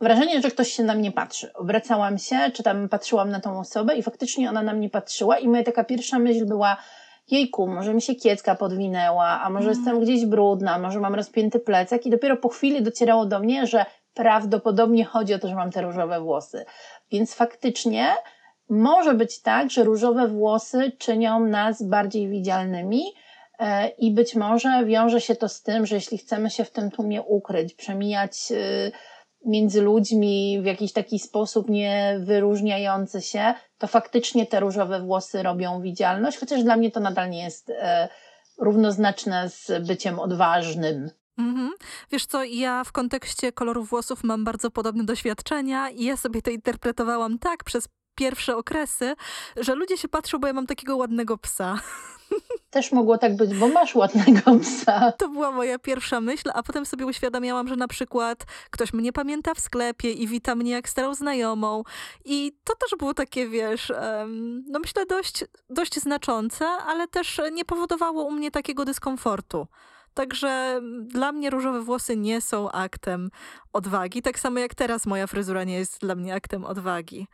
wrażenie, 0.00 0.40
że 0.40 0.50
ktoś 0.50 0.72
się 0.72 0.82
na 0.82 0.94
mnie 0.94 1.12
patrzy. 1.12 1.52
Obracałam 1.54 2.18
się, 2.18 2.36
czy 2.54 2.62
tam 2.62 2.88
patrzyłam 2.88 3.30
na 3.30 3.40
tą 3.40 3.58
osobę 3.58 3.96
i 3.96 4.02
faktycznie 4.02 4.50
ona 4.50 4.62
na 4.62 4.72
mnie 4.72 4.90
patrzyła 4.90 5.38
i 5.38 5.48
moja 5.48 5.62
taka 5.62 5.84
pierwsza 5.84 6.18
myśl 6.18 6.46
była, 6.46 6.76
jejku, 7.30 7.66
może 7.66 7.94
mi 7.94 8.02
się 8.02 8.14
kiecka 8.14 8.54
podwinęła, 8.54 9.40
a 9.40 9.50
może 9.50 9.68
mm. 9.68 9.78
jestem 9.78 10.00
gdzieś 10.00 10.26
brudna, 10.26 10.78
może 10.78 11.00
mam 11.00 11.14
rozpięty 11.14 11.60
plecak 11.60 12.06
i 12.06 12.10
dopiero 12.10 12.36
po 12.36 12.48
chwili 12.48 12.82
docierało 12.82 13.26
do 13.26 13.38
mnie, 13.38 13.66
że 13.66 13.84
prawdopodobnie 14.14 15.04
chodzi 15.04 15.34
o 15.34 15.38
to, 15.38 15.48
że 15.48 15.54
mam 15.54 15.70
te 15.70 15.82
różowe 15.82 16.20
włosy. 16.20 16.64
Więc 17.10 17.34
faktycznie 17.34 18.14
może 18.68 19.14
być 19.14 19.42
tak, 19.42 19.70
że 19.70 19.84
różowe 19.84 20.28
włosy 20.28 20.92
czynią 20.98 21.40
nas 21.40 21.82
bardziej 21.82 22.28
widzialnymi 22.28 23.02
e, 23.58 23.88
i 23.88 24.14
być 24.14 24.34
może 24.34 24.84
wiąże 24.84 25.20
się 25.20 25.36
to 25.36 25.48
z 25.48 25.62
tym, 25.62 25.86
że 25.86 25.94
jeśli 25.94 26.18
chcemy 26.18 26.50
się 26.50 26.64
w 26.64 26.70
tym 26.70 26.90
tłumie 26.90 27.22
ukryć, 27.22 27.74
przemijać 27.74 28.32
y, 28.50 28.92
między 29.46 29.82
ludźmi 29.82 30.58
w 30.62 30.64
jakiś 30.64 30.92
taki 30.92 31.18
sposób 31.18 31.68
nie 31.68 32.16
wyróżniający 32.20 33.22
się, 33.22 33.54
to 33.78 33.86
faktycznie 33.86 34.46
te 34.46 34.60
różowe 34.60 35.00
włosy 35.00 35.42
robią 35.42 35.80
widzialność, 35.80 36.38
chociaż 36.38 36.62
dla 36.62 36.76
mnie 36.76 36.90
to 36.90 37.00
nadal 37.00 37.30
nie 37.30 37.44
jest 37.44 37.70
e, 37.70 38.08
równoznaczne 38.58 39.48
z 39.48 39.86
byciem 39.86 40.18
odważnym. 40.18 41.10
Mhm. 41.38 41.70
Wiesz 42.10 42.26
co, 42.26 42.44
ja 42.44 42.84
w 42.84 42.92
kontekście 42.92 43.52
kolorów 43.52 43.88
włosów 43.88 44.24
mam 44.24 44.44
bardzo 44.44 44.70
podobne 44.70 45.04
doświadczenia 45.04 45.90
i 45.90 46.04
ja 46.04 46.16
sobie 46.16 46.42
to 46.42 46.50
interpretowałam 46.50 47.38
tak 47.38 47.64
przez 47.64 47.88
pierwsze 48.14 48.56
okresy, 48.56 49.14
że 49.56 49.74
ludzie 49.74 49.96
się 49.96 50.08
patrzą, 50.08 50.38
bo 50.38 50.46
ja 50.46 50.52
mam 50.52 50.66
takiego 50.66 50.96
ładnego 50.96 51.38
psa. 51.38 51.78
Też 52.70 52.92
mogło 52.92 53.18
tak 53.18 53.36
być, 53.36 53.54
bo 53.54 53.68
masz 53.68 53.94
ładnego 53.94 54.58
psa. 54.62 55.12
To 55.12 55.28
była 55.28 55.50
moja 55.50 55.78
pierwsza 55.78 56.20
myśl, 56.20 56.50
a 56.54 56.62
potem 56.62 56.86
sobie 56.86 57.06
uświadamiałam, 57.06 57.68
że 57.68 57.76
na 57.76 57.88
przykład 57.88 58.44
ktoś 58.70 58.92
mnie 58.92 59.12
pamięta 59.12 59.54
w 59.54 59.60
sklepie 59.60 60.10
i 60.10 60.26
wita 60.26 60.54
mnie 60.54 60.70
jak 60.70 60.88
starą 60.88 61.14
znajomą. 61.14 61.82
I 62.24 62.52
to 62.64 62.74
też 62.76 62.98
było 62.98 63.14
takie, 63.14 63.48
wiesz, 63.48 63.92
no 64.70 64.78
myślę 64.78 65.06
dość, 65.06 65.44
dość 65.70 66.00
znaczące, 66.00 66.66
ale 66.66 67.08
też 67.08 67.40
nie 67.52 67.64
powodowało 67.64 68.22
u 68.24 68.30
mnie 68.30 68.50
takiego 68.50 68.84
dyskomfortu. 68.84 69.66
Także 70.14 70.80
dla 71.02 71.32
mnie 71.32 71.50
różowe 71.50 71.82
włosy 71.82 72.16
nie 72.16 72.40
są 72.40 72.70
aktem 72.70 73.30
odwagi, 73.72 74.22
tak 74.22 74.38
samo 74.38 74.58
jak 74.58 74.74
teraz 74.74 75.06
moja 75.06 75.26
fryzura 75.26 75.64
nie 75.64 75.74
jest 75.74 76.00
dla 76.00 76.14
mnie 76.14 76.34
aktem 76.34 76.64
odwagi. 76.64 77.26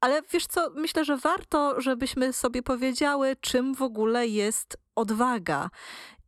Ale 0.00 0.22
wiesz 0.32 0.46
co, 0.46 0.70
myślę, 0.74 1.04
że 1.04 1.16
warto, 1.16 1.80
żebyśmy 1.80 2.32
sobie 2.32 2.62
powiedziały, 2.62 3.36
czym 3.40 3.74
w 3.74 3.82
ogóle 3.82 4.26
jest 4.26 4.76
odwaga. 4.94 5.70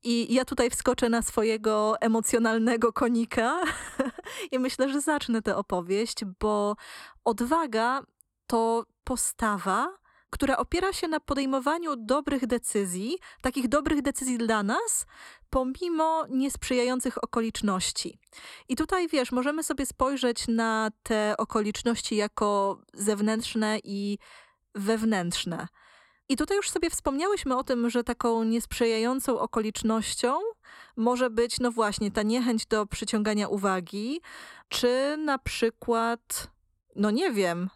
I 0.04 0.34
ja 0.34 0.44
tutaj 0.44 0.70
wskoczę 0.70 1.08
na 1.08 1.22
swojego 1.22 2.00
emocjonalnego 2.00 2.92
konika 2.92 3.62
i 4.52 4.58
myślę, 4.58 4.88
że 4.88 5.00
zacznę 5.00 5.42
tę 5.42 5.56
opowieść, 5.56 6.24
bo 6.40 6.76
odwaga 7.24 8.02
to 8.46 8.84
postawa, 9.04 10.01
która 10.32 10.56
opiera 10.56 10.92
się 10.92 11.08
na 11.08 11.20
podejmowaniu 11.20 11.96
dobrych 11.96 12.46
decyzji, 12.46 13.18
takich 13.42 13.68
dobrych 13.68 14.02
decyzji 14.02 14.38
dla 14.38 14.62
nas, 14.62 15.06
pomimo 15.50 16.26
niesprzyjających 16.30 17.24
okoliczności. 17.24 18.18
I 18.68 18.76
tutaj 18.76 19.08
wiesz, 19.08 19.32
możemy 19.32 19.62
sobie 19.62 19.86
spojrzeć 19.86 20.48
na 20.48 20.90
te 21.02 21.34
okoliczności 21.38 22.16
jako 22.16 22.80
zewnętrzne 22.94 23.78
i 23.84 24.18
wewnętrzne. 24.74 25.68
I 26.28 26.36
tutaj 26.36 26.56
już 26.56 26.70
sobie 26.70 26.90
wspomniałyśmy 26.90 27.56
o 27.56 27.64
tym, 27.64 27.90
że 27.90 28.04
taką 28.04 28.44
niesprzyjającą 28.44 29.38
okolicznością 29.38 30.38
może 30.96 31.30
być, 31.30 31.60
no 31.60 31.70
właśnie, 31.70 32.10
ta 32.10 32.22
niechęć 32.22 32.66
do 32.66 32.86
przyciągania 32.86 33.48
uwagi, 33.48 34.20
czy 34.68 35.16
na 35.18 35.38
przykład, 35.38 36.50
no 36.96 37.10
nie 37.10 37.32
wiem, 37.32 37.70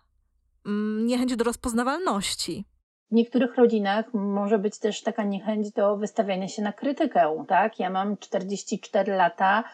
niechęć 1.07 1.37
do 1.37 1.45
rozpoznawalności. 1.45 2.65
W 3.11 3.15
niektórych 3.15 3.57
rodzinach 3.57 4.15
może 4.15 4.59
być 4.59 4.79
też 4.79 5.03
taka 5.03 5.23
niechęć 5.23 5.73
do 5.73 5.97
wystawiania 5.97 6.49
się 6.49 6.63
na 6.63 6.73
krytykę, 6.73 7.45
tak? 7.49 7.79
Ja 7.79 7.91
mam 7.91 8.17
44 8.17 9.13
lata 9.13 9.65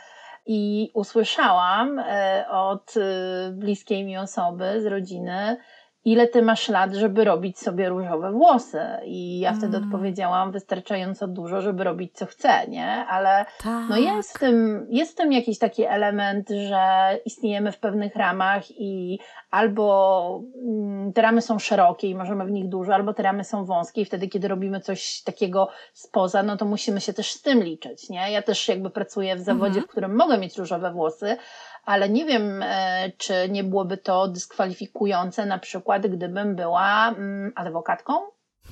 i 0.46 0.90
usłyszałam 0.94 1.98
e, 1.98 2.44
od 2.50 2.94
e, 2.96 3.52
bliskiej 3.52 4.04
mi 4.04 4.18
osoby 4.18 4.82
z 4.82 4.86
rodziny, 4.86 5.56
ile 6.04 6.28
ty 6.28 6.42
masz 6.42 6.68
lat, 6.68 6.94
żeby 6.94 7.24
robić 7.24 7.58
sobie 7.58 7.88
różowe 7.88 8.32
włosy? 8.32 8.80
I 9.04 9.40
ja 9.40 9.52
wtedy 9.52 9.76
mm. 9.76 9.88
odpowiedziałam 9.88 10.52
wystarczająco 10.52 11.28
dużo, 11.28 11.60
żeby 11.60 11.84
robić 11.84 12.12
co 12.14 12.26
chcę, 12.26 12.68
nie? 12.68 12.86
Ale 12.86 13.44
tak. 13.62 13.88
no 13.90 13.96
jest, 13.96 14.36
w 14.36 14.38
tym, 14.38 14.86
jest 14.90 15.12
w 15.12 15.14
tym 15.14 15.32
jakiś 15.32 15.58
taki 15.58 15.84
element, 15.84 16.48
że 16.68 17.18
istniejemy 17.24 17.72
w 17.72 17.78
pewnych 17.78 18.16
ramach 18.16 18.70
i 18.70 19.18
albo 19.50 20.42
mm, 20.64 21.12
te 21.12 21.22
ramy 21.22 21.42
są 21.42 21.58
szerokie 21.58 22.08
i 22.08 22.14
możemy 22.14 22.44
w 22.44 22.50
nich 22.50 22.68
dużo, 22.68 22.94
albo 22.94 23.14
te 23.14 23.22
ramy 23.22 23.44
są 23.44 23.64
wąskie 23.64 24.00
i 24.00 24.04
wtedy, 24.04 24.28
kiedy 24.28 24.48
robimy 24.48 24.80
coś 24.80 25.22
takiego 25.22 25.68
spoza, 25.92 26.42
no 26.42 26.56
to 26.56 26.64
musimy 26.64 27.00
się 27.00 27.12
też 27.12 27.32
z 27.32 27.42
tym 27.42 27.62
liczyć, 27.62 28.08
nie? 28.10 28.32
Ja 28.32 28.42
też 28.42 28.68
jakby 28.68 28.90
pracuję 28.90 29.36
w 29.36 29.40
zawodzie, 29.40 29.66
mhm. 29.66 29.86
w 29.86 29.90
którym 29.90 30.16
mogę 30.16 30.38
mieć 30.38 30.58
różowe 30.58 30.92
włosy, 30.92 31.36
ale 31.82 32.08
nie 32.08 32.24
wiem, 32.24 32.62
e, 32.62 33.12
czy 33.18 33.48
nie 33.50 33.64
byłoby 33.64 33.96
to 33.96 34.28
dyskwalifikujące 34.28 35.46
na 35.46 35.58
przykład, 35.58 36.06
gdybym 36.06 36.56
była 36.56 37.08
mm, 37.08 37.52
adwokatką. 37.56 38.12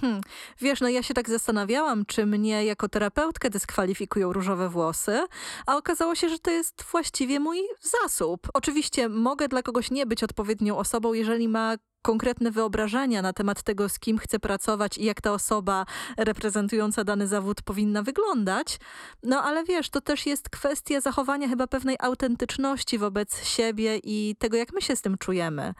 Hmm. 0.00 0.21
Wiesz, 0.61 0.81
no 0.81 0.88
ja 0.88 1.02
się 1.02 1.14
tak 1.14 1.31
zastanawiałam, 1.31 2.07
czy 2.07 2.26
mnie 2.26 2.64
jako 2.64 2.88
terapeutkę 2.88 3.50
dyskwalifikują 3.50 4.33
różowe 4.33 4.69
włosy, 4.69 5.26
a 5.67 5.76
okazało 5.76 6.14
się, 6.14 6.29
że 6.29 6.38
to 6.38 6.50
jest 6.50 6.83
właściwie 6.83 7.40
mój 7.40 7.59
zasób. 7.81 8.49
Oczywiście 8.55 9.09
mogę 9.09 9.49
dla 9.49 9.62
kogoś 9.62 9.90
nie 9.90 10.07
być 10.07 10.25
odpowiednią 10.25 10.79
osobą, 10.79 11.12
jeżeli 11.12 11.49
ma 11.49 11.76
konkretne 12.02 12.50
wyobrażenia 12.50 13.23
na 13.23 13.33
temat 13.33 13.62
tego, 13.62 13.88
z 13.88 13.99
kim 13.99 14.19
chce 14.19 14.38
pracować 14.38 14.99
i 14.99 15.04
jak 15.04 15.21
ta 15.21 15.33
osoba 15.33 15.87
reprezentująca 16.16 17.04
dany 17.04 17.26
zawód 17.26 17.62
powinna 17.62 18.02
wyglądać. 18.02 18.78
No 19.23 19.42
ale 19.42 19.64
wiesz, 19.64 19.90
to 19.90 20.00
też 20.00 20.26
jest 20.26 20.49
kwestia 20.49 21.00
zachowania 21.00 21.49
chyba 21.49 21.66
pewnej 21.66 21.97
autentyczności 22.00 22.99
wobec 22.99 23.45
siebie 23.45 24.00
i 24.02 24.37
tego, 24.38 24.57
jak 24.57 24.73
my 24.73 24.83
się 24.83 24.97
z 24.97 25.02
tym 25.02 25.19
czujemy. 25.19 25.75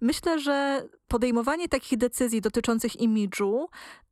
Myślę, 0.00 0.38
że 0.40 0.88
podejmowanie 1.08 1.68
takich 1.68 1.98
decyzji 1.98 2.40
dotyczących 2.40 3.00
imidżu 3.00 3.68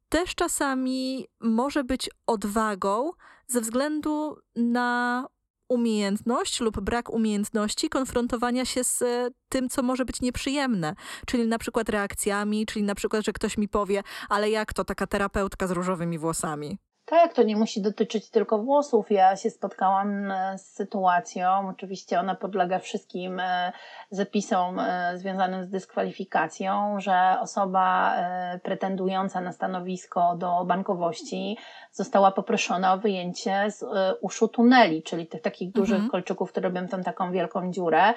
też 0.08 0.34
czasami 0.34 1.26
może 1.40 1.84
być 1.84 2.10
odwagą 2.26 3.10
ze 3.46 3.60
względu 3.60 4.36
na 4.56 5.26
umiejętność 5.68 6.60
lub 6.60 6.80
brak 6.80 7.10
umiejętności 7.10 7.88
konfrontowania 7.88 8.64
się 8.64 8.84
z 8.84 9.02
e, 9.02 9.30
tym, 9.48 9.68
co 9.68 9.82
może 9.82 10.04
być 10.04 10.20
nieprzyjemne, 10.20 10.94
czyli 11.26 11.46
na 11.46 11.58
przykład 11.58 11.88
reakcjami, 11.88 12.66
czyli 12.66 12.84
na 12.84 12.94
przykład, 12.94 13.24
że 13.24 13.32
ktoś 13.32 13.58
mi 13.58 13.68
powie, 13.68 14.02
ale 14.28 14.50
jak 14.50 14.72
to 14.72 14.84
taka 14.84 15.06
terapeutka 15.06 15.66
z 15.66 15.70
różowymi 15.70 16.18
włosami? 16.18 16.78
Tak, 17.04 17.34
to 17.34 17.42
nie 17.42 17.56
musi 17.56 17.82
dotyczyć 17.82 18.30
tylko 18.30 18.58
włosów. 18.58 19.10
Ja 19.10 19.36
się 19.36 19.50
spotkałam 19.50 20.30
e, 20.30 20.58
z 20.58 20.74
sytuacją, 20.74 21.68
oczywiście 21.68 22.20
ona 22.20 22.34
podlega 22.34 22.78
wszystkim 22.78 23.40
e, 23.40 23.72
zapisom 24.10 24.78
e, 24.78 25.18
związanym 25.18 25.64
z 25.64 25.68
dyskwalifikacją, 25.68 27.00
że 27.00 27.36
osoba 27.40 28.16
pretendująca 28.62 29.40
na 29.40 29.52
stanowisko 29.52 30.36
do 30.36 30.64
bankowości 30.64 31.58
została 31.92 32.32
poproszona 32.32 32.92
o 32.92 32.98
wyjęcie 32.98 33.64
z 33.70 33.84
uszu 34.20 34.48
tuneli, 34.48 35.02
czyli 35.02 35.26
tych 35.26 35.42
takich 35.42 35.72
dużych 35.72 35.94
mhm. 35.94 36.10
kolczyków, 36.10 36.50
które 36.50 36.68
robią 36.68 36.88
tam 36.88 37.04
taką 37.04 37.32
wielką 37.32 37.70
dziurę 37.70 38.14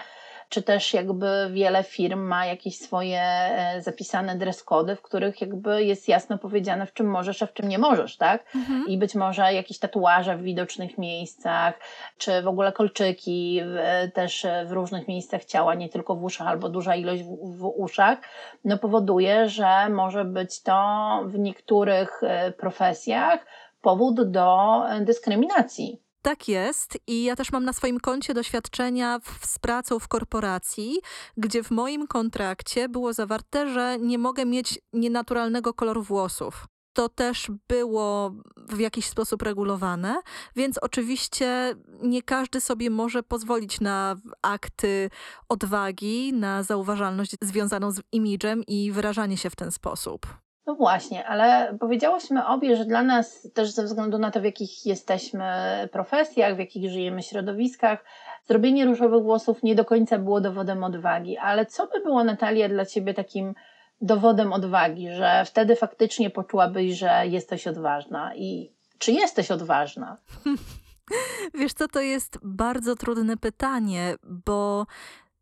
czy 0.49 0.63
też 0.63 0.93
jakby 0.93 1.49
wiele 1.51 1.83
firm 1.83 2.19
ma 2.19 2.45
jakieś 2.45 2.79
swoje 2.79 3.21
e, 3.21 3.81
zapisane 3.81 4.35
dress 4.35 4.63
cody, 4.63 4.95
w 4.95 5.01
których 5.01 5.41
jakby 5.41 5.83
jest 5.83 6.07
jasno 6.07 6.37
powiedziane, 6.37 6.85
w 6.85 6.93
czym 6.93 7.07
możesz, 7.07 7.43
a 7.43 7.45
w 7.45 7.53
czym 7.53 7.69
nie 7.69 7.79
możesz, 7.79 8.17
tak? 8.17 8.55
Mhm. 8.55 8.85
I 8.87 8.97
być 8.97 9.15
może 9.15 9.53
jakieś 9.53 9.79
tatuaże 9.79 10.37
w 10.37 10.41
widocznych 10.41 10.97
miejscach, 10.97 11.79
czy 12.17 12.41
w 12.41 12.47
ogóle 12.47 12.71
kolczyki 12.71 13.61
w, 13.63 14.11
też 14.13 14.47
w 14.65 14.71
różnych 14.71 15.07
miejscach 15.07 15.45
ciała, 15.45 15.75
nie 15.75 15.89
tylko 15.89 16.15
w 16.15 16.23
uszach, 16.23 16.47
albo 16.47 16.69
duża 16.69 16.95
ilość 16.95 17.23
w, 17.23 17.57
w 17.57 17.71
uszach, 17.75 18.19
no 18.65 18.77
powoduje, 18.77 19.49
że 19.49 19.89
może 19.89 20.25
być 20.25 20.61
to 20.61 21.21
w 21.25 21.39
niektórych 21.39 22.23
e, 22.23 22.51
profesjach 22.51 23.45
powód 23.81 24.31
do 24.31 24.81
dyskryminacji. 25.01 26.04
Tak 26.25 26.47
jest 26.47 26.97
i 27.07 27.23
ja 27.23 27.35
też 27.35 27.51
mam 27.51 27.65
na 27.65 27.73
swoim 27.73 27.99
koncie 27.99 28.33
doświadczenia 28.33 29.19
w, 29.19 29.45
z 29.45 29.59
pracą 29.59 29.99
w 29.99 30.07
korporacji, 30.07 30.99
gdzie 31.37 31.63
w 31.63 31.71
moim 31.71 32.07
kontrakcie 32.07 32.89
było 32.89 33.13
zawarte, 33.13 33.73
że 33.73 33.97
nie 33.99 34.17
mogę 34.17 34.45
mieć 34.45 34.79
nienaturalnego 34.93 35.73
koloru 35.73 36.03
włosów. 36.03 36.67
To 36.93 37.09
też 37.09 37.51
było 37.67 38.35
w 38.57 38.79
jakiś 38.79 39.05
sposób 39.05 39.41
regulowane, 39.41 40.21
więc 40.55 40.77
oczywiście 40.77 41.75
nie 42.01 42.21
każdy 42.21 42.61
sobie 42.61 42.89
może 42.89 43.23
pozwolić 43.23 43.81
na 43.81 44.15
akty 44.41 45.09
odwagi, 45.49 46.33
na 46.33 46.63
zauważalność 46.63 47.35
związaną 47.41 47.91
z 47.91 48.01
imidżem 48.11 48.63
i 48.67 48.91
wyrażanie 48.91 49.37
się 49.37 49.49
w 49.49 49.55
ten 49.55 49.71
sposób. 49.71 50.44
No 50.67 50.75
właśnie, 50.75 51.27
ale 51.27 51.77
powiedziałyśmy 51.79 52.47
obie, 52.47 52.75
że 52.75 52.85
dla 52.85 53.03
nas 53.03 53.47
też 53.53 53.71
ze 53.71 53.83
względu 53.83 54.17
na 54.17 54.31
to, 54.31 54.41
w 54.41 54.43
jakich 54.43 54.85
jesteśmy 54.85 55.43
profesjach, 55.91 56.55
w 56.55 56.59
jakich 56.59 56.91
żyjemy 56.91 57.23
środowiskach, 57.23 58.05
zrobienie 58.47 58.85
różowych 58.85 59.23
włosów 59.23 59.63
nie 59.63 59.75
do 59.75 59.85
końca 59.85 60.17
było 60.17 60.41
dowodem 60.41 60.83
odwagi. 60.83 61.37
Ale 61.37 61.65
co 61.65 61.87
by 61.87 61.99
było, 61.99 62.23
Natalia, 62.23 62.69
dla 62.69 62.85
ciebie 62.85 63.13
takim 63.13 63.53
dowodem 64.01 64.53
odwagi, 64.53 65.09
że 65.09 65.43
wtedy 65.45 65.75
faktycznie 65.75 66.29
poczułabyś, 66.29 66.97
że 66.97 67.27
jesteś 67.27 67.67
odważna? 67.67 68.35
I 68.35 68.71
czy 68.97 69.11
jesteś 69.11 69.51
odważna? 69.51 70.17
Wiesz 71.59 71.73
co, 71.73 71.87
to 71.87 72.01
jest 72.01 72.39
bardzo 72.43 72.95
trudne 72.95 73.37
pytanie, 73.37 74.15
bo 74.23 74.85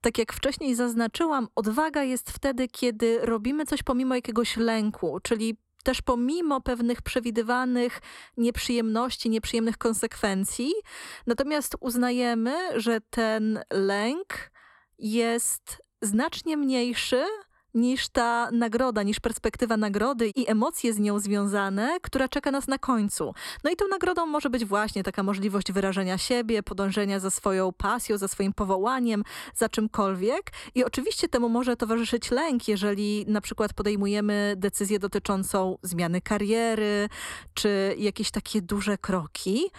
tak 0.03 0.17
jak 0.17 0.33
wcześniej 0.33 0.75
zaznaczyłam, 0.75 1.47
odwaga 1.55 2.03
jest 2.03 2.31
wtedy, 2.31 2.67
kiedy 2.67 3.19
robimy 3.21 3.65
coś 3.65 3.83
pomimo 3.83 4.15
jakiegoś 4.15 4.57
lęku, 4.57 5.19
czyli 5.23 5.57
też 5.83 6.01
pomimo 6.01 6.61
pewnych 6.61 7.01
przewidywanych 7.01 8.01
nieprzyjemności, 8.37 9.29
nieprzyjemnych 9.29 9.77
konsekwencji. 9.77 10.73
Natomiast 11.27 11.75
uznajemy, 11.79 12.53
że 12.75 13.01
ten 13.01 13.59
lęk 13.71 14.51
jest 14.99 15.81
znacznie 16.01 16.57
mniejszy 16.57 17.25
niż 17.73 18.09
ta 18.09 18.51
nagroda, 18.51 19.03
niż 19.03 19.19
perspektywa 19.19 19.77
nagrody 19.77 20.31
i 20.35 20.49
emocje 20.49 20.93
z 20.93 20.99
nią 20.99 21.19
związane, 21.19 21.97
która 22.01 22.27
czeka 22.27 22.51
nas 22.51 22.67
na 22.67 22.77
końcu. 22.77 23.33
No 23.63 23.71
i 23.71 23.75
tą 23.75 23.87
nagrodą 23.87 24.25
może 24.25 24.49
być 24.49 24.65
właśnie 24.65 25.03
taka 25.03 25.23
możliwość 25.23 25.71
wyrażenia 25.71 26.17
siebie, 26.17 26.63
podążenia 26.63 27.19
za 27.19 27.31
swoją 27.31 27.73
pasją, 27.73 28.17
za 28.17 28.27
swoim 28.27 28.53
powołaniem, 28.53 29.23
za 29.55 29.69
czymkolwiek. 29.69 30.51
I 30.75 30.83
oczywiście 30.83 31.29
temu 31.29 31.49
może 31.49 31.75
towarzyszyć 31.75 32.31
lęk, 32.31 32.67
jeżeli 32.67 33.25
na 33.27 33.41
przykład 33.41 33.73
podejmujemy 33.73 34.53
decyzję 34.57 34.99
dotyczącą 34.99 35.77
zmiany 35.81 36.21
kariery, 36.21 37.09
czy 37.53 37.95
jakieś 37.97 38.31
takie 38.31 38.61
duże 38.61 38.97
kroki. 38.97 39.71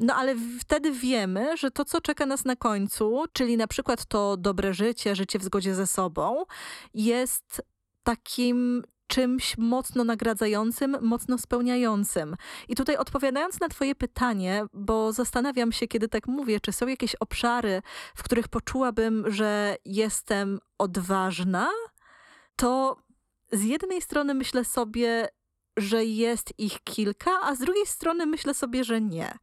No 0.00 0.14
ale 0.14 0.34
wtedy 0.60 0.92
wiemy, 0.92 1.56
że 1.56 1.70
to, 1.70 1.84
co 1.84 2.00
czeka 2.00 2.26
nas 2.26 2.44
na 2.44 2.56
końcu, 2.56 3.24
czyli 3.32 3.56
na 3.56 3.66
przykład 3.66 4.04
to 4.04 4.36
dobre 4.36 4.74
życie, 4.74 5.16
życie 5.16 5.38
w 5.38 5.44
zgodzie 5.44 5.74
ze 5.74 5.86
sobą, 5.86 6.44
jest 6.94 7.62
takim 8.02 8.82
czymś 9.06 9.58
mocno 9.58 10.04
nagradzającym, 10.04 10.96
mocno 11.00 11.38
spełniającym. 11.38 12.36
I 12.68 12.74
tutaj 12.74 12.96
odpowiadając 12.96 13.60
na 13.60 13.68
Twoje 13.68 13.94
pytanie, 13.94 14.64
bo 14.72 15.12
zastanawiam 15.12 15.72
się, 15.72 15.88
kiedy 15.88 16.08
tak 16.08 16.26
mówię, 16.26 16.60
czy 16.60 16.72
są 16.72 16.86
jakieś 16.86 17.14
obszary, 17.14 17.82
w 18.14 18.22
których 18.22 18.48
poczułabym, 18.48 19.24
że 19.32 19.76
jestem 19.84 20.60
odważna, 20.78 21.68
to 22.56 22.96
z 23.52 23.62
jednej 23.62 24.02
strony 24.02 24.34
myślę 24.34 24.64
sobie, 24.64 25.28
że 25.76 26.04
jest 26.04 26.52
ich 26.58 26.80
kilka, 26.84 27.30
a 27.42 27.54
z 27.54 27.58
drugiej 27.58 27.86
strony 27.86 28.26
myślę 28.26 28.54
sobie, 28.54 28.84
że 28.84 29.00
nie. 29.00 29.38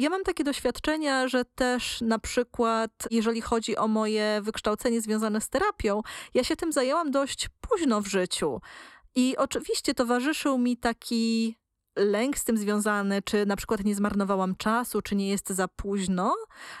Ja 0.00 0.10
mam 0.10 0.24
takie 0.24 0.44
doświadczenia, 0.44 1.28
że 1.28 1.44
też 1.44 2.00
na 2.00 2.18
przykład, 2.18 2.90
jeżeli 3.10 3.40
chodzi 3.40 3.76
o 3.76 3.88
moje 3.88 4.40
wykształcenie 4.42 5.00
związane 5.00 5.40
z 5.40 5.48
terapią, 5.48 6.00
ja 6.34 6.44
się 6.44 6.56
tym 6.56 6.72
zajęłam 6.72 7.10
dość 7.10 7.48
późno 7.60 8.00
w 8.00 8.06
życiu. 8.06 8.60
I 9.14 9.36
oczywiście 9.36 9.94
towarzyszył 9.94 10.58
mi 10.58 10.76
taki 10.76 11.56
lęk 11.96 12.38
z 12.38 12.44
tym 12.44 12.56
związany, 12.56 13.22
czy 13.22 13.46
na 13.46 13.56
przykład 13.56 13.84
nie 13.84 13.94
zmarnowałam 13.94 14.56
czasu, 14.56 15.02
czy 15.02 15.16
nie 15.16 15.28
jest 15.28 15.48
za 15.48 15.68
późno, 15.68 16.34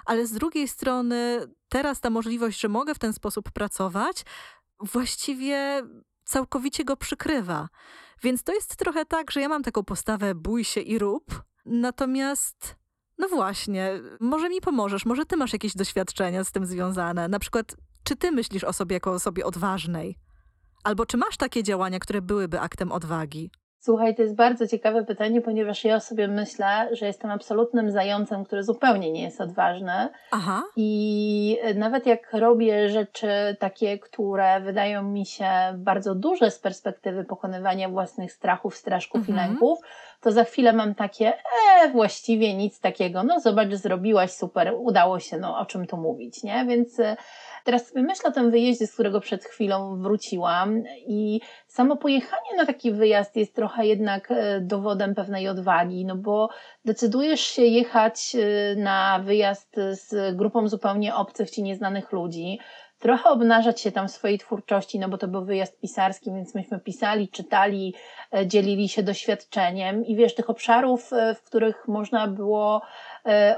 ale 0.06 0.26
z 0.26 0.32
drugiej 0.32 0.68
strony 0.68 1.46
teraz 1.68 2.00
ta 2.00 2.10
możliwość, 2.10 2.60
że 2.60 2.68
mogę 2.68 2.94
w 2.94 2.98
ten 2.98 3.12
sposób 3.12 3.50
pracować, 3.52 4.24
właściwie 4.78 5.82
całkowicie 6.24 6.84
go 6.84 6.96
przykrywa. 6.96 7.68
Więc 8.22 8.42
to 8.42 8.54
jest 8.54 8.76
trochę 8.76 9.04
tak, 9.04 9.30
że 9.30 9.40
ja 9.40 9.48
mam 9.48 9.62
taką 9.62 9.84
postawę 9.84 10.34
bój 10.34 10.64
się 10.64 10.80
i 10.80 10.98
rób, 10.98 11.42
natomiast 11.64 12.79
no 13.20 13.28
właśnie, 13.28 14.00
może 14.20 14.48
mi 14.48 14.60
pomożesz, 14.60 15.06
może 15.06 15.26
ty 15.26 15.36
masz 15.36 15.52
jakieś 15.52 15.74
doświadczenia 15.74 16.44
z 16.44 16.52
tym 16.52 16.66
związane. 16.66 17.28
Na 17.28 17.38
przykład, 17.38 17.76
czy 18.04 18.16
ty 18.16 18.32
myślisz 18.32 18.64
o 18.64 18.72
sobie 18.72 18.94
jako 18.94 19.10
o 19.10 19.14
osobie 19.14 19.46
odważnej? 19.46 20.18
Albo 20.84 21.06
czy 21.06 21.16
masz 21.16 21.36
takie 21.36 21.62
działania, 21.62 21.98
które 21.98 22.22
byłyby 22.22 22.60
aktem 22.60 22.92
odwagi? 22.92 23.50
Słuchaj, 23.82 24.14
to 24.14 24.22
jest 24.22 24.34
bardzo 24.34 24.66
ciekawe 24.66 25.04
pytanie, 25.04 25.40
ponieważ 25.40 25.84
ja 25.84 26.00
sobie 26.00 26.28
myślę, 26.28 26.88
że 26.92 27.06
jestem 27.06 27.30
absolutnym 27.30 27.90
zającem, 27.90 28.44
który 28.44 28.62
zupełnie 28.62 29.12
nie 29.12 29.22
jest 29.22 29.40
odważny. 29.40 30.08
Aha. 30.30 30.62
I 30.76 31.58
nawet 31.74 32.06
jak 32.06 32.32
robię 32.32 32.88
rzeczy 32.88 33.56
takie, 33.58 33.98
które 33.98 34.60
wydają 34.60 35.02
mi 35.02 35.26
się 35.26 35.48
bardzo 35.74 36.14
duże 36.14 36.50
z 36.50 36.58
perspektywy 36.58 37.24
pokonywania 37.24 37.88
własnych 37.88 38.32
strachów, 38.32 38.76
straszków 38.76 39.28
mhm. 39.28 39.38
i 39.38 39.40
lęków, 39.40 39.78
to 40.20 40.32
za 40.32 40.44
chwilę 40.44 40.72
mam 40.72 40.94
takie, 40.94 41.32
e, 41.82 41.90
właściwie 41.92 42.54
nic 42.54 42.80
takiego, 42.80 43.22
no 43.22 43.40
zobacz, 43.40 43.74
zrobiłaś 43.74 44.30
super, 44.30 44.74
udało 44.76 45.20
się, 45.20 45.38
no 45.38 45.58
o 45.58 45.66
czym 45.66 45.86
tu 45.86 45.96
mówić, 45.96 46.42
nie? 46.42 46.64
Więc 46.68 47.00
e, 47.00 47.16
teraz 47.64 47.94
myślę 47.94 48.30
o 48.30 48.32
tym 48.32 48.50
wyjeździe, 48.50 48.86
z 48.86 48.94
którego 48.94 49.20
przed 49.20 49.44
chwilą 49.44 50.02
wróciłam 50.02 50.82
i 51.06 51.40
samo 51.66 51.96
pojechanie 51.96 52.56
na 52.56 52.66
taki 52.66 52.92
wyjazd 52.92 53.36
jest 53.36 53.54
trochę 53.54 53.86
jednak 53.86 54.30
e, 54.30 54.60
dowodem 54.60 55.14
pewnej 55.14 55.48
odwagi, 55.48 56.04
no 56.04 56.16
bo 56.16 56.48
decydujesz 56.84 57.40
się 57.40 57.62
jechać 57.62 58.36
e, 58.36 58.76
na 58.76 59.20
wyjazd 59.24 59.76
z 59.90 60.36
grupą 60.36 60.68
zupełnie 60.68 61.14
obcych 61.14 61.50
ci 61.50 61.62
nieznanych 61.62 62.12
ludzi, 62.12 62.58
trochę 62.98 63.30
obnażać 63.30 63.80
się 63.80 63.92
tam 63.92 64.08
swojej 64.08 64.38
twórczości, 64.38 64.98
no 64.98 65.08
bo 65.08 65.18
to 65.18 65.28
był 65.28 65.44
wyjazd 65.44 65.80
pisarski, 65.80 66.32
więc 66.32 66.54
myśmy 66.54 66.80
pisali, 66.80 67.28
czytali, 67.28 67.94
e, 68.34 68.46
dzielili 68.46 68.88
się 68.88 69.02
doświadczeniem 69.02 70.06
i 70.06 70.16
wiesz, 70.16 70.34
tych 70.34 70.50
obszarów, 70.50 71.10
w 71.34 71.42
których 71.46 71.88
można 71.88 72.28
było 72.28 72.82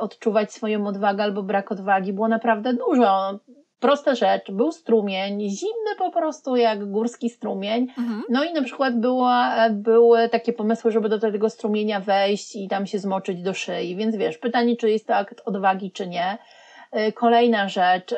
odczuwać 0.01 0.53
swoją 0.53 0.87
odwagę 0.87 1.23
albo 1.23 1.43
brak 1.43 1.73
odwagi, 1.73 2.13
było 2.13 2.29
naprawdę 2.29 2.75
dużo. 2.75 3.39
Prosta 3.83 4.15
rzecz, 4.15 4.51
był 4.51 4.73
strumień, 4.73 5.41
zimny 5.51 5.97
po 5.99 6.11
prostu 6.11 6.57
jak 6.57 6.91
górski 6.91 7.31
strumień. 7.31 7.83
Mhm. 7.99 8.23
No 8.29 8.45
i 8.45 8.53
na 8.53 8.63
przykład 8.63 9.01
była, 9.01 9.55
były 9.71 10.29
takie 10.29 10.53
pomysły, 10.53 10.91
żeby 10.91 11.09
do 11.09 11.19
tego 11.19 11.51
strumienia 11.51 12.01
wejść 12.01 12.57
i 12.57 12.69
tam 12.69 12.87
się 12.87 12.99
zmoczyć 12.99 13.43
do 13.43 13.55
szyi. 13.55 13.97
Więc 13.97 14.17
wiesz, 14.17 14.39
pytanie, 14.39 14.77
czy 14.77 14.91
jest 14.91 15.07
to 15.07 15.17
akt 15.17 15.43
odwagi, 15.45 15.91
czy 15.91 16.07
nie. 16.07 16.39
Y, 16.97 17.13
kolejna 17.13 17.69
rzecz, 17.69 18.13
y, 18.13 18.17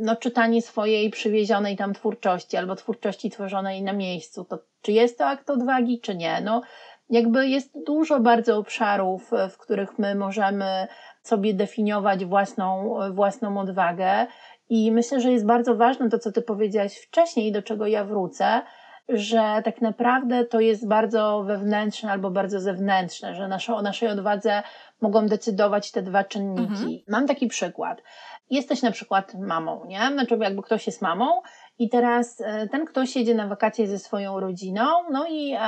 no 0.00 0.16
czytanie 0.16 0.62
swojej 0.62 1.10
przywiezionej 1.10 1.76
tam 1.76 1.94
twórczości 1.94 2.56
albo 2.56 2.76
twórczości 2.76 3.30
tworzonej 3.30 3.82
na 3.82 3.92
miejscu, 3.92 4.44
to 4.44 4.58
czy 4.82 4.92
jest 4.92 5.18
to 5.18 5.26
akt 5.26 5.50
odwagi, 5.50 6.00
czy 6.00 6.14
nie? 6.14 6.40
No, 6.44 6.62
jakby 7.10 7.48
jest 7.48 7.84
dużo 7.86 8.20
bardzo 8.20 8.58
obszarów, 8.58 9.30
w 9.50 9.58
których 9.58 9.98
my 9.98 10.14
możemy 10.14 10.86
sobie 11.22 11.54
definiować 11.54 12.24
własną, 12.24 12.94
własną 13.12 13.60
odwagę. 13.60 14.26
I 14.74 14.92
myślę, 14.92 15.20
że 15.20 15.32
jest 15.32 15.46
bardzo 15.46 15.74
ważne 15.74 16.10
to, 16.10 16.18
co 16.18 16.32
ty 16.32 16.42
powiedziałaś 16.42 16.96
wcześniej, 16.96 17.52
do 17.52 17.62
czego 17.62 17.86
ja 17.86 18.04
wrócę, 18.04 18.62
że 19.08 19.62
tak 19.64 19.80
naprawdę 19.80 20.44
to 20.44 20.60
jest 20.60 20.88
bardzo 20.88 21.42
wewnętrzne 21.46 22.12
albo 22.12 22.30
bardzo 22.30 22.60
zewnętrzne, 22.60 23.34
że 23.34 23.48
nasza, 23.48 23.76
o 23.76 23.82
naszej 23.82 24.08
odwadze 24.08 24.62
mogą 25.00 25.26
decydować 25.26 25.90
te 25.90 26.02
dwa 26.02 26.24
czynniki. 26.24 26.72
Mhm. 26.72 26.98
Mam 27.08 27.26
taki 27.26 27.46
przykład. 27.46 28.02
Jesteś 28.50 28.82
na 28.82 28.90
przykład 28.90 29.34
mamą, 29.34 29.84
nie? 29.84 30.00
Znaczy 30.12 30.38
jakby 30.40 30.62
ktoś 30.62 30.86
jest 30.86 31.02
mamą 31.02 31.42
i 31.78 31.88
teraz 31.88 32.40
e, 32.40 32.68
ten 32.68 32.84
ktoś 32.84 33.16
jedzie 33.16 33.34
na 33.34 33.46
wakacje 33.46 33.86
ze 33.86 33.98
swoją 33.98 34.40
rodziną, 34.40 34.84
no 35.10 35.26
i 35.30 35.52
e, 35.52 35.58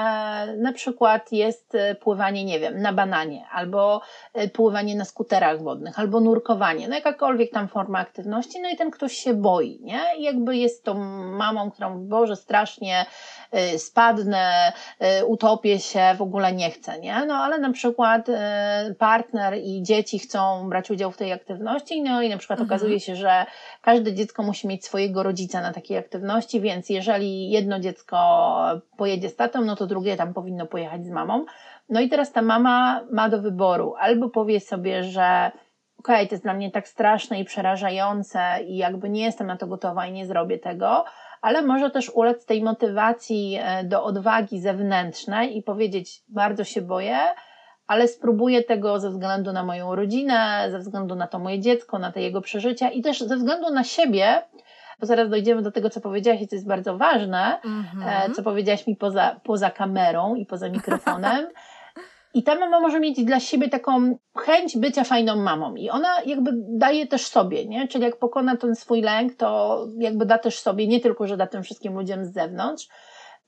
na 0.56 0.72
przykład 0.72 1.32
jest 1.32 1.74
e, 1.74 1.94
pływanie, 1.94 2.44
nie 2.44 2.60
wiem, 2.60 2.82
na 2.82 2.92
bananie, 2.92 3.46
albo 3.52 4.00
pływanie 4.52 4.96
na 4.96 5.04
skuterach 5.04 5.62
wodnych, 5.62 5.98
albo 5.98 6.20
nurkowanie, 6.20 6.88
no 6.88 6.94
jakakolwiek 6.94 7.50
tam 7.50 7.68
forma 7.68 7.98
aktywności, 7.98 8.60
no 8.60 8.68
i 8.70 8.76
ten 8.76 8.90
ktoś 8.90 9.12
się 9.12 9.34
boi, 9.34 9.78
nie? 9.82 10.00
I 10.18 10.22
jakby 10.22 10.56
jest 10.56 10.84
tą 10.84 10.94
mamą, 11.38 11.70
którą, 11.70 12.08
Boże, 12.08 12.36
strasznie 12.36 13.06
spadnę, 13.76 14.72
utopię 15.26 15.78
się, 15.78 16.14
w 16.18 16.22
ogóle 16.22 16.52
nie 16.52 16.70
chcę, 16.70 17.00
nie? 17.00 17.26
No 17.26 17.34
ale 17.34 17.58
na 17.58 17.72
przykład 17.72 18.26
partner 18.98 19.54
i 19.62 19.82
dzieci 19.82 20.18
chcą 20.18 20.68
brać 20.68 20.90
udział 20.90 21.10
w 21.10 21.16
tej 21.16 21.32
aktywności, 21.32 22.02
no 22.02 22.22
i 22.22 22.28
na 22.28 22.38
przykład 22.38 22.60
mhm. 22.60 22.70
okazuje 22.70 23.00
się, 23.00 23.16
że 23.16 23.46
każde 23.82 24.14
dziecko 24.14 24.42
musi 24.42 24.68
mieć 24.68 24.84
swojego 24.84 25.22
rodzica 25.22 25.60
na 25.60 25.72
takiej 25.94 25.98
aktywności, 25.98 26.60
więc 26.60 26.90
jeżeli 26.90 27.50
jedno 27.50 27.80
dziecko 27.80 28.16
pojedzie 28.96 29.28
z 29.28 29.36
tatą, 29.36 29.64
no 29.64 29.76
to 29.76 29.86
drugie 29.86 30.16
tam 30.16 30.34
powinno 30.34 30.66
pojechać 30.66 31.06
z 31.06 31.10
mamą. 31.10 31.44
No 31.88 32.00
i 32.00 32.08
teraz 32.08 32.32
ta 32.32 32.42
mama 32.42 33.00
ma 33.12 33.28
do 33.28 33.42
wyboru, 33.42 33.94
albo 33.98 34.28
powie 34.28 34.60
sobie, 34.60 35.04
że 35.04 35.50
okej, 35.98 36.16
okay, 36.16 36.26
to 36.26 36.34
jest 36.34 36.44
dla 36.44 36.54
mnie 36.54 36.70
tak 36.70 36.88
straszne 36.88 37.40
i 37.40 37.44
przerażające 37.44 38.40
i 38.66 38.76
jakby 38.76 39.08
nie 39.08 39.24
jestem 39.24 39.46
na 39.46 39.56
to 39.56 39.66
gotowa 39.66 40.06
i 40.06 40.12
nie 40.12 40.26
zrobię 40.26 40.58
tego, 40.58 41.04
ale 41.42 41.62
może 41.62 41.90
też 41.90 42.10
ulec 42.10 42.46
tej 42.46 42.62
motywacji 42.62 43.58
e, 43.60 43.84
do 43.84 44.04
odwagi 44.04 44.60
zewnętrznej 44.60 45.56
i 45.56 45.62
powiedzieć, 45.62 46.22
bardzo 46.28 46.64
się 46.64 46.82
boję, 46.82 47.18
ale 47.86 48.08
spróbuję 48.08 48.62
tego 48.62 49.00
ze 49.00 49.10
względu 49.10 49.52
na 49.52 49.64
moją 49.64 49.94
rodzinę, 49.94 50.66
ze 50.70 50.78
względu 50.78 51.14
na 51.14 51.26
to 51.26 51.38
moje 51.38 51.60
dziecko, 51.60 51.98
na 51.98 52.12
te 52.12 52.20
jego 52.20 52.40
przeżycia 52.40 52.90
i 52.90 53.02
też 53.02 53.20
ze 53.20 53.36
względu 53.36 53.70
na 53.70 53.84
siebie, 53.84 54.42
bo 55.00 55.06
zaraz 55.06 55.30
dojdziemy 55.30 55.62
do 55.62 55.72
tego, 55.72 55.90
co 55.90 56.00
powiedziałaś 56.00 56.42
i 56.42 56.48
co 56.48 56.56
jest 56.56 56.68
bardzo 56.68 56.98
ważne, 56.98 57.60
mm-hmm. 57.64 58.34
co 58.34 58.42
powiedziałaś 58.42 58.86
mi 58.86 58.96
poza, 58.96 59.40
poza 59.44 59.70
kamerą 59.70 60.34
i 60.34 60.46
poza 60.46 60.68
mikrofonem. 60.68 61.46
I 62.34 62.42
ta 62.42 62.54
mama 62.54 62.80
może 62.80 63.00
mieć 63.00 63.24
dla 63.24 63.40
siebie 63.40 63.68
taką 63.68 64.18
chęć 64.38 64.78
bycia 64.78 65.04
fajną 65.04 65.36
mamą 65.36 65.74
i 65.74 65.90
ona 65.90 66.08
jakby 66.26 66.50
daje 66.54 67.06
też 67.06 67.26
sobie, 67.26 67.66
nie? 67.66 67.88
Czyli 67.88 68.04
jak 68.04 68.16
pokona 68.16 68.56
ten 68.56 68.74
swój 68.74 69.02
lęk, 69.02 69.34
to 69.34 69.78
jakby 69.98 70.26
da 70.26 70.38
też 70.38 70.58
sobie, 70.58 70.86
nie 70.86 71.00
tylko, 71.00 71.26
że 71.26 71.36
da 71.36 71.46
tym 71.46 71.62
wszystkim 71.62 71.94
ludziom 71.94 72.24
z 72.24 72.32
zewnątrz. 72.32 72.88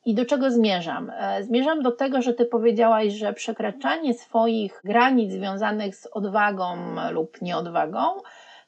I 0.05 0.15
do 0.15 0.25
czego 0.25 0.51
zmierzam? 0.51 1.13
E, 1.19 1.45
zmierzam 1.45 1.83
do 1.83 1.93
tego, 1.93 2.23
że 2.23 2.35
ty 2.35 2.45
powiedziałaś, 2.45 3.13
że 3.13 3.33
przekraczanie 3.33 4.15
swoich 4.15 4.81
granic 4.85 5.33
związanych 5.33 5.97
z 5.97 6.07
odwagą 6.13 6.77
lub 7.11 7.43
nieodwagą 7.43 8.01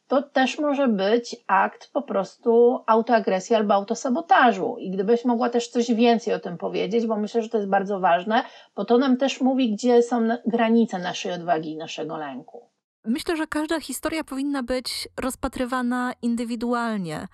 to 0.09 0.23
też 0.23 0.59
może 0.59 0.89
być 0.89 1.37
akt 1.47 1.91
po 1.93 2.03
prostu 2.03 2.81
autoagresji 2.87 3.57
albo 3.57 3.75
autosabotażu. 3.75 4.77
I 4.79 4.91
gdybyś 4.91 5.25
mogła 5.25 5.51
też 5.51 5.69
coś 5.69 5.93
więcej 5.93 6.35
o 6.35 6.39
tym 6.39 6.59
powiedzieć, 6.59 7.07
bo 7.07 7.17
myślę, 7.17 7.43
że 7.43 7.49
to 7.49 7.57
jest 7.57 7.71
bardzo 7.71 8.01
ważne, 8.01 8.45
bo 8.77 8.85
to 8.85 8.99
nam 8.99 9.17
też 9.17 9.41
mówi, 9.41 9.73
gdzie 9.73 10.03
są 10.03 10.29
granice 10.47 10.99
naszej 10.99 11.33
odwagi 11.33 11.73
i 11.73 11.77
naszego 11.77 12.17
lęku. 12.17 12.69
Myślę, 13.05 13.37
że 13.37 13.47
każda 13.47 13.81
historia 13.81 14.25
powinna 14.25 14.63
być 14.63 15.09
rozpatrywana 15.17 16.13
indywidualnie, 16.23 17.29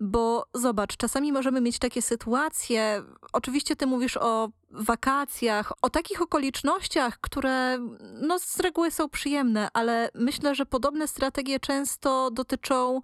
bo 0.00 0.44
zobacz, 0.54 0.96
czasami 0.96 1.32
możemy 1.32 1.60
mieć 1.60 1.78
takie 1.78 2.02
sytuacje. 2.02 3.02
Oczywiście, 3.32 3.76
ty 3.76 3.86
mówisz 3.86 4.16
o 4.16 4.48
wakacjach, 4.70 5.72
o 5.82 5.90
takich 5.90 6.22
okolicznościach, 6.22 7.20
które 7.20 7.78
no, 8.22 8.38
z 8.38 8.60
reguły 8.60 8.90
są 8.90 9.08
przyjemne, 9.08 9.68
ale 9.72 10.10
myślę, 10.14 10.54
że 10.54 10.66
podobne 10.66 11.08
strategie 11.08 11.60
często 11.60 12.30
dotyczą 12.30 13.00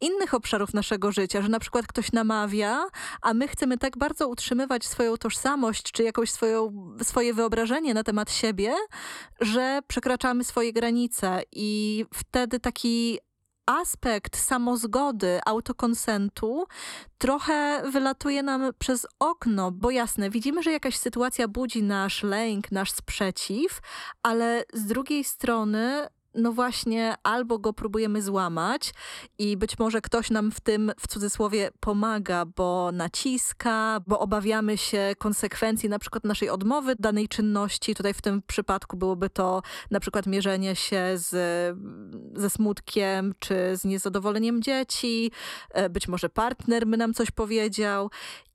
innych 0.00 0.34
obszarów 0.34 0.74
naszego 0.74 1.12
życia, 1.12 1.42
że 1.42 1.48
na 1.48 1.60
przykład 1.60 1.86
ktoś 1.86 2.12
namawia, 2.12 2.84
a 3.22 3.34
my 3.34 3.48
chcemy 3.48 3.78
tak 3.78 3.98
bardzo 3.98 4.28
utrzymywać 4.28 4.84
swoją 4.84 5.16
tożsamość 5.16 5.92
czy 5.92 6.02
jakąś 6.02 6.30
swoją, 6.30 6.72
swoje 7.02 7.34
wyobrażenie 7.34 7.94
na 7.94 8.04
temat 8.04 8.30
siebie, 8.32 8.74
że 9.40 9.80
przekraczamy 9.86 10.44
swoje 10.44 10.72
granice 10.72 11.42
i 11.52 12.04
wtedy 12.14 12.60
taki 12.60 13.18
aspekt 13.66 14.36
samozgody, 14.36 15.40
autokonsentu 15.46 16.66
trochę 17.18 17.82
wylatuje 17.90 18.42
nam 18.42 18.72
przez 18.78 19.06
okno, 19.18 19.70
bo 19.70 19.90
jasne, 19.90 20.30
widzimy, 20.30 20.62
że 20.62 20.72
jakaś 20.72 20.96
sytuacja 20.96 21.48
budzi 21.48 21.82
nasz 21.82 22.22
lęk, 22.22 22.72
nasz 22.72 22.92
sprzeciw, 22.92 23.80
ale 24.22 24.64
z 24.72 24.86
drugiej 24.86 25.24
strony 25.24 26.08
no 26.36 26.52
właśnie 26.52 27.14
albo 27.22 27.58
go 27.58 27.72
próbujemy 27.72 28.22
złamać 28.22 28.94
i 29.38 29.56
być 29.56 29.78
może 29.78 30.00
ktoś 30.00 30.30
nam 30.30 30.50
w 30.50 30.60
tym 30.60 30.92
w 31.00 31.08
cudzysłowie 31.08 31.70
pomaga, 31.80 32.44
bo 32.44 32.90
naciska, 32.92 34.00
bo 34.06 34.18
obawiamy 34.18 34.78
się 34.78 35.12
konsekwencji 35.18 35.88
na 35.88 35.98
przykład 35.98 36.24
naszej 36.24 36.50
odmowy 36.50 36.96
danej 36.98 37.28
czynności. 37.28 37.94
Tutaj 37.94 38.14
w 38.14 38.22
tym 38.22 38.42
przypadku 38.46 38.96
byłoby 38.96 39.30
to 39.30 39.62
na 39.90 40.00
przykład 40.00 40.26
mierzenie 40.26 40.76
się 40.76 41.04
z, 41.14 41.30
ze 42.34 42.50
smutkiem 42.50 43.34
czy 43.38 43.76
z 43.76 43.84
niezadowoleniem 43.84 44.62
dzieci, 44.62 45.30
e, 45.70 45.90
być 45.90 46.08
może 46.08 46.28
partner 46.28 46.86
by 46.86 46.96
nam 46.96 47.14
coś 47.14 47.30
powiedział 47.30 48.10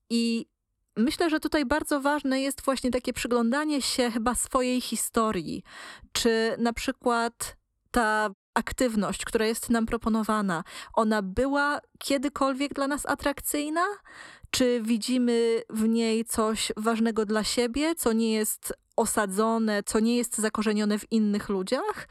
i 0.10 0.52
Myślę, 0.98 1.30
że 1.30 1.40
tutaj 1.40 1.66
bardzo 1.66 2.02
ważne 2.02 2.42
jest 2.42 2.62
właśnie 2.62 2.92
takie 2.92 3.14
przyglądanie 3.14 3.82
się 3.82 4.12
chyba 4.12 4.36
swojej 4.36 4.82
historii. 4.82 5.64
Czy 6.12 6.56
na 6.58 6.74
przykład 6.74 7.58
ta 7.92 8.30
aktywność, 8.54 9.26
która 9.26 9.46
jest 9.46 9.70
nam 9.70 9.86
proponowana, 9.86 10.64
ona 10.94 11.22
była 11.22 11.80
kiedykolwiek 12.00 12.74
dla 12.74 12.88
nas 12.88 13.06
atrakcyjna? 13.06 13.86
Czy 14.52 14.82
widzimy 14.84 15.62
w 15.70 15.88
niej 15.88 16.26
coś 16.26 16.72
ważnego 16.78 17.26
dla 17.26 17.44
siebie, 17.44 17.96
co 17.96 18.14
nie 18.14 18.34
jest 18.34 18.74
osadzone, 18.96 19.84
co 19.84 20.00
nie 20.00 20.18
jest 20.18 20.38
zakorzenione 20.38 21.00
w 21.00 21.12
innych 21.12 21.50
ludziach? 21.50 22.08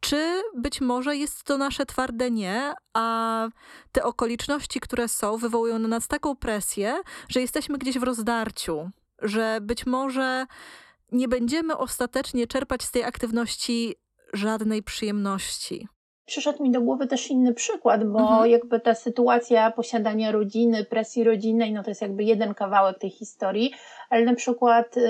Czy 0.00 0.42
być 0.56 0.80
może 0.80 1.16
jest 1.16 1.44
to 1.44 1.58
nasze 1.58 1.86
twarde 1.86 2.30
nie, 2.30 2.72
a 2.94 3.48
te 3.92 4.04
okoliczności, 4.04 4.80
które 4.80 5.08
są, 5.08 5.36
wywołują 5.36 5.78
na 5.78 5.88
nas 5.88 6.08
taką 6.08 6.36
presję, 6.36 7.00
że 7.28 7.40
jesteśmy 7.40 7.78
gdzieś 7.78 7.98
w 7.98 8.02
rozdarciu, 8.02 8.90
że 9.22 9.58
być 9.62 9.86
może 9.86 10.46
nie 11.12 11.28
będziemy 11.28 11.76
ostatecznie 11.76 12.46
czerpać 12.46 12.82
z 12.82 12.90
tej 12.90 13.04
aktywności 13.04 13.94
żadnej 14.32 14.82
przyjemności. 14.82 15.88
Przyszedł 16.26 16.62
mi 16.62 16.70
do 16.70 16.80
głowy 16.80 17.06
też 17.06 17.30
inny 17.30 17.54
przykład, 17.54 18.04
bo 18.04 18.20
mhm. 18.20 18.50
jakby 18.50 18.80
ta 18.80 18.94
sytuacja 18.94 19.70
posiadania 19.70 20.32
rodziny, 20.32 20.84
presji 20.84 21.24
rodzinnej, 21.24 21.72
no 21.72 21.82
to 21.82 21.90
jest 21.90 22.02
jakby 22.02 22.24
jeden 22.24 22.54
kawałek 22.54 22.98
tej 22.98 23.10
historii, 23.10 23.72
ale 24.10 24.24
na 24.24 24.34
przykład 24.34 24.96
y, 24.96 25.02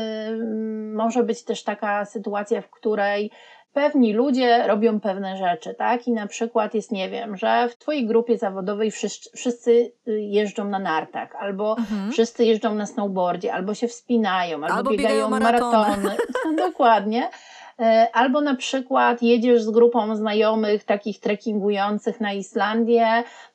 może 0.95 1.23
być 1.23 1.45
też 1.45 1.65
taka 1.65 2.05
sytuacja, 2.05 2.63
w 2.63 2.71
której 2.71 3.31
pewni 3.73 4.13
ludzie 4.13 4.67
robią 4.67 5.01
pewne 5.01 5.37
rzeczy, 5.37 5.75
tak? 5.75 6.09
I 6.09 6.13
na 6.13 6.27
przykład 6.27 6.75
jest, 6.75 6.93
nie 6.93 7.11
wiem, 7.11 7.37
że 7.37 7.69
w 7.69 7.77
twojej 7.77 8.07
grupie 8.07 8.39
zawodowej 8.39 8.91
wszyscy, 8.91 9.31
wszyscy 9.37 9.93
y, 10.09 10.21
jeżdżą 10.21 10.69
na 10.69 10.79
nartach, 10.79 11.37
albo 11.37 11.77
mhm. 11.79 12.13
wszyscy 12.13 12.45
jeżdżą 12.45 12.75
na 12.75 12.87
snowboardzie, 12.87 13.53
albo 13.55 13.75
się 13.75 13.89
wspinają, 13.89 14.57
albo, 14.57 14.75
albo 14.75 14.91
biegają, 14.91 15.09
biegają 15.09 15.31
maratony. 15.31 16.03
maratony. 16.03 16.17
Dokładnie. 16.67 17.31
E, 17.81 18.09
albo 18.13 18.41
na 18.41 18.55
przykład 18.55 19.23
jedziesz 19.23 19.63
z 19.63 19.71
grupą 19.71 20.17
znajomych, 20.17 20.85
takich 20.85 21.21
trekkingujących 21.21 22.21
na 22.21 22.33
Islandię, 22.33 23.07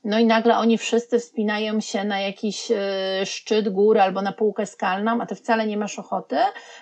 no 0.04 0.20
i 0.20 0.26
nagle 0.26 0.58
oni 0.58 0.78
wszyscy 0.78 1.20
wspinają 1.20 1.80
się 1.80 2.04
na 2.04 2.20
jakiś 2.20 2.72
e, 2.72 3.26
szczyt 3.26 3.70
góry 3.70 4.02
albo 4.02 4.22
na 4.22 4.32
półkę 4.32 4.66
skalną, 4.66 5.22
a 5.22 5.26
ty 5.26 5.36
wcale 5.36 5.68
nie 5.68 5.78
masz 5.78 6.00
ochoty. 6.00 6.38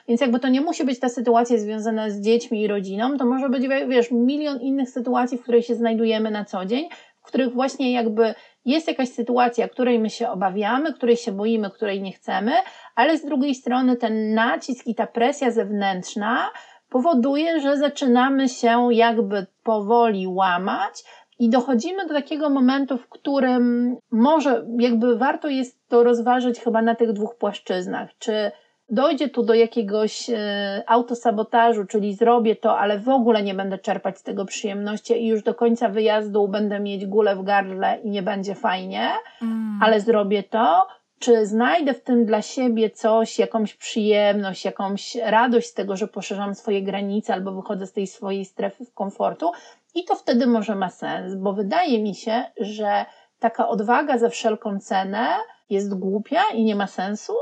Więc 0.07 0.21
jakby 0.21 0.39
to 0.39 0.47
nie 0.47 0.61
musi 0.61 0.83
być 0.83 0.99
ta 0.99 1.09
sytuacja 1.09 1.57
związana 1.57 2.09
z 2.09 2.21
dziećmi 2.21 2.61
i 2.61 2.67
rodziną, 2.67 3.17
to 3.17 3.25
może 3.25 3.49
być, 3.49 3.67
wiesz, 3.87 4.11
milion 4.11 4.61
innych 4.61 4.89
sytuacji, 4.89 5.37
w 5.37 5.43
której 5.43 5.63
się 5.63 5.75
znajdujemy 5.75 6.31
na 6.31 6.45
co 6.45 6.65
dzień, 6.65 6.89
w 7.21 7.23
których 7.23 7.53
właśnie 7.53 7.91
jakby 7.91 8.33
jest 8.65 8.87
jakaś 8.87 9.09
sytuacja, 9.09 9.69
której 9.69 9.99
my 9.99 10.09
się 10.09 10.29
obawiamy, 10.29 10.93
której 10.93 11.17
się 11.17 11.31
boimy, 11.31 11.71
której 11.71 12.01
nie 12.01 12.11
chcemy, 12.11 12.51
ale 12.95 13.17
z 13.17 13.25
drugiej 13.25 13.55
strony 13.55 13.97
ten 13.97 14.33
nacisk 14.33 14.87
i 14.87 14.95
ta 14.95 15.07
presja 15.07 15.51
zewnętrzna, 15.51 16.49
powoduje, 16.91 17.59
że 17.59 17.77
zaczynamy 17.77 18.49
się 18.49 18.87
jakby 18.91 19.45
powoli 19.63 20.27
łamać 20.27 21.03
i 21.39 21.49
dochodzimy 21.49 22.07
do 22.07 22.13
takiego 22.13 22.49
momentu, 22.49 22.97
w 22.97 23.09
którym 23.09 23.95
może 24.11 24.65
jakby 24.79 25.17
warto 25.17 25.47
jest 25.47 25.87
to 25.87 26.03
rozważyć 26.03 26.59
chyba 26.59 26.81
na 26.81 26.95
tych 26.95 27.13
dwóch 27.13 27.35
płaszczyznach. 27.35 28.09
Czy 28.19 28.51
dojdzie 28.89 29.29
tu 29.29 29.43
do 29.43 29.53
jakiegoś 29.53 30.29
e, 30.29 30.83
autosabotażu, 30.87 31.85
czyli 31.85 32.15
zrobię 32.15 32.55
to, 32.55 32.79
ale 32.79 32.99
w 32.99 33.09
ogóle 33.09 33.43
nie 33.43 33.53
będę 33.53 33.77
czerpać 33.77 34.17
z 34.17 34.23
tego 34.23 34.45
przyjemności 34.45 35.23
i 35.23 35.27
już 35.27 35.43
do 35.43 35.55
końca 35.55 35.89
wyjazdu 35.89 36.47
będę 36.47 36.79
mieć 36.79 37.05
gulę 37.05 37.35
w 37.35 37.43
gardle 37.43 37.99
i 38.03 38.09
nie 38.09 38.21
będzie 38.21 38.55
fajnie, 38.55 39.09
mm. 39.41 39.79
ale 39.83 39.99
zrobię 39.99 40.43
to, 40.43 40.87
czy 41.21 41.45
znajdę 41.45 41.93
w 41.93 42.03
tym 42.03 42.25
dla 42.25 42.41
siebie 42.41 42.89
coś, 42.89 43.39
jakąś 43.39 43.73
przyjemność, 43.75 44.65
jakąś 44.65 45.15
radość 45.15 45.67
z 45.67 45.73
tego, 45.73 45.97
że 45.97 46.07
poszerzam 46.07 46.55
swoje 46.55 46.83
granice 46.83 47.33
albo 47.33 47.51
wychodzę 47.51 47.87
z 47.87 47.93
tej 47.93 48.07
swojej 48.07 48.45
strefy 48.45 48.85
komfortu, 48.93 49.51
i 49.95 50.05
to 50.05 50.15
wtedy 50.15 50.47
może 50.47 50.75
ma 50.75 50.89
sens, 50.89 51.35
bo 51.35 51.53
wydaje 51.53 52.03
mi 52.03 52.15
się, 52.15 52.43
że 52.59 53.05
taka 53.39 53.67
odwaga 53.67 54.17
za 54.17 54.29
wszelką 54.29 54.79
cenę 54.79 55.27
jest 55.69 55.93
głupia 55.93 56.41
i 56.53 56.63
nie 56.63 56.75
ma 56.75 56.87
sensu. 56.87 57.33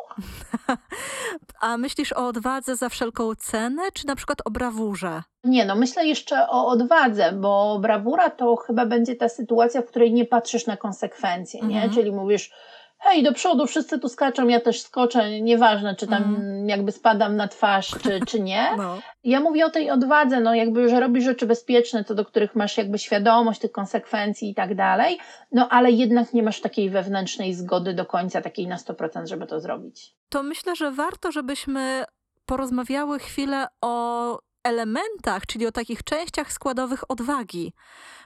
A 1.62 1.78
myślisz 1.78 2.14
o 2.14 2.28
odwadze 2.28 2.76
za 2.76 2.90
wszelką 2.90 3.36
cenę, 3.36 3.82
czy 3.94 4.08
na 4.08 4.16
przykład 4.16 4.38
o 4.46 4.52
brawurze? 4.52 5.24
Nie, 5.44 5.66
no 5.66 5.76
myślę 5.76 6.08
jeszcze 6.08 6.48
o 6.50 6.68
odwadze, 6.68 7.32
bo 7.32 7.80
brawura 7.80 8.30
to 8.30 8.56
chyba 8.56 8.86
będzie 8.86 9.16
ta 9.16 9.30
sytuacja, 9.30 9.82
w 9.82 9.86
której 9.86 10.14
nie 10.14 10.26
patrzysz 10.26 10.68
na 10.68 10.78
konsekwencje, 10.78 11.62
nie? 11.62 11.76
Mhm. 11.76 11.94
Czyli 11.94 12.12
mówisz, 12.12 12.52
hej, 13.00 13.24
do 13.24 13.34
przodu, 13.34 13.68
wszyscy 13.68 14.00
tu 14.00 14.10
skaczą, 14.10 14.48
ja 14.48 14.60
też 14.60 14.82
skoczę, 14.82 15.42
nieważne, 15.42 15.96
czy 15.96 16.08
tam 16.08 16.24
Mhm. 16.24 16.70
jakby 16.70 16.92
spadam 16.92 17.36
na 17.36 17.48
twarz, 17.48 17.92
czy, 18.04 18.20
czy 18.28 18.40
nie. 18.40 18.70
No. 18.78 19.00
Ja 19.24 19.40
mówię 19.40 19.66
o 19.66 19.70
tej 19.70 19.92
odwadze, 19.92 20.40
no 20.42 20.56
jakby, 20.56 20.90
że 20.90 21.00
robisz 21.00 21.24
rzeczy 21.24 21.46
bezpieczne, 21.46 22.04
co 22.04 22.16
do 22.16 22.26
których 22.26 22.56
masz 22.56 22.78
jakby 22.78 22.98
świadomość 23.00 23.60
tych 23.60 23.72
konsekwencji 23.72 24.50
i 24.50 24.56
tak 24.56 24.76
dalej, 24.76 25.20
no 25.52 25.70
ale 25.70 25.92
jednak 25.92 26.34
nie 26.34 26.44
masz 26.44 26.62
takiej 26.62 26.90
wewnętrznej 26.90 27.54
zgody 27.54 27.94
do 27.94 28.06
końca, 28.06 28.42
takiej 28.42 28.68
na 28.68 28.76
100%, 28.78 29.26
żeby 29.28 29.48
to 29.48 29.60
zrobić. 29.60 30.16
To 30.30 30.44
myślę, 30.44 30.76
że 30.76 30.92
warto, 30.92 31.32
żebyśmy 31.32 32.04
porozmawiały 32.46 33.20
chwilę 33.20 33.68
o 33.82 34.40
elementach, 34.64 35.46
czyli 35.46 35.68
o 35.68 35.72
takich 35.72 36.04
częściach 36.04 36.54
składowych 36.54 37.12
odwagi, 37.12 37.74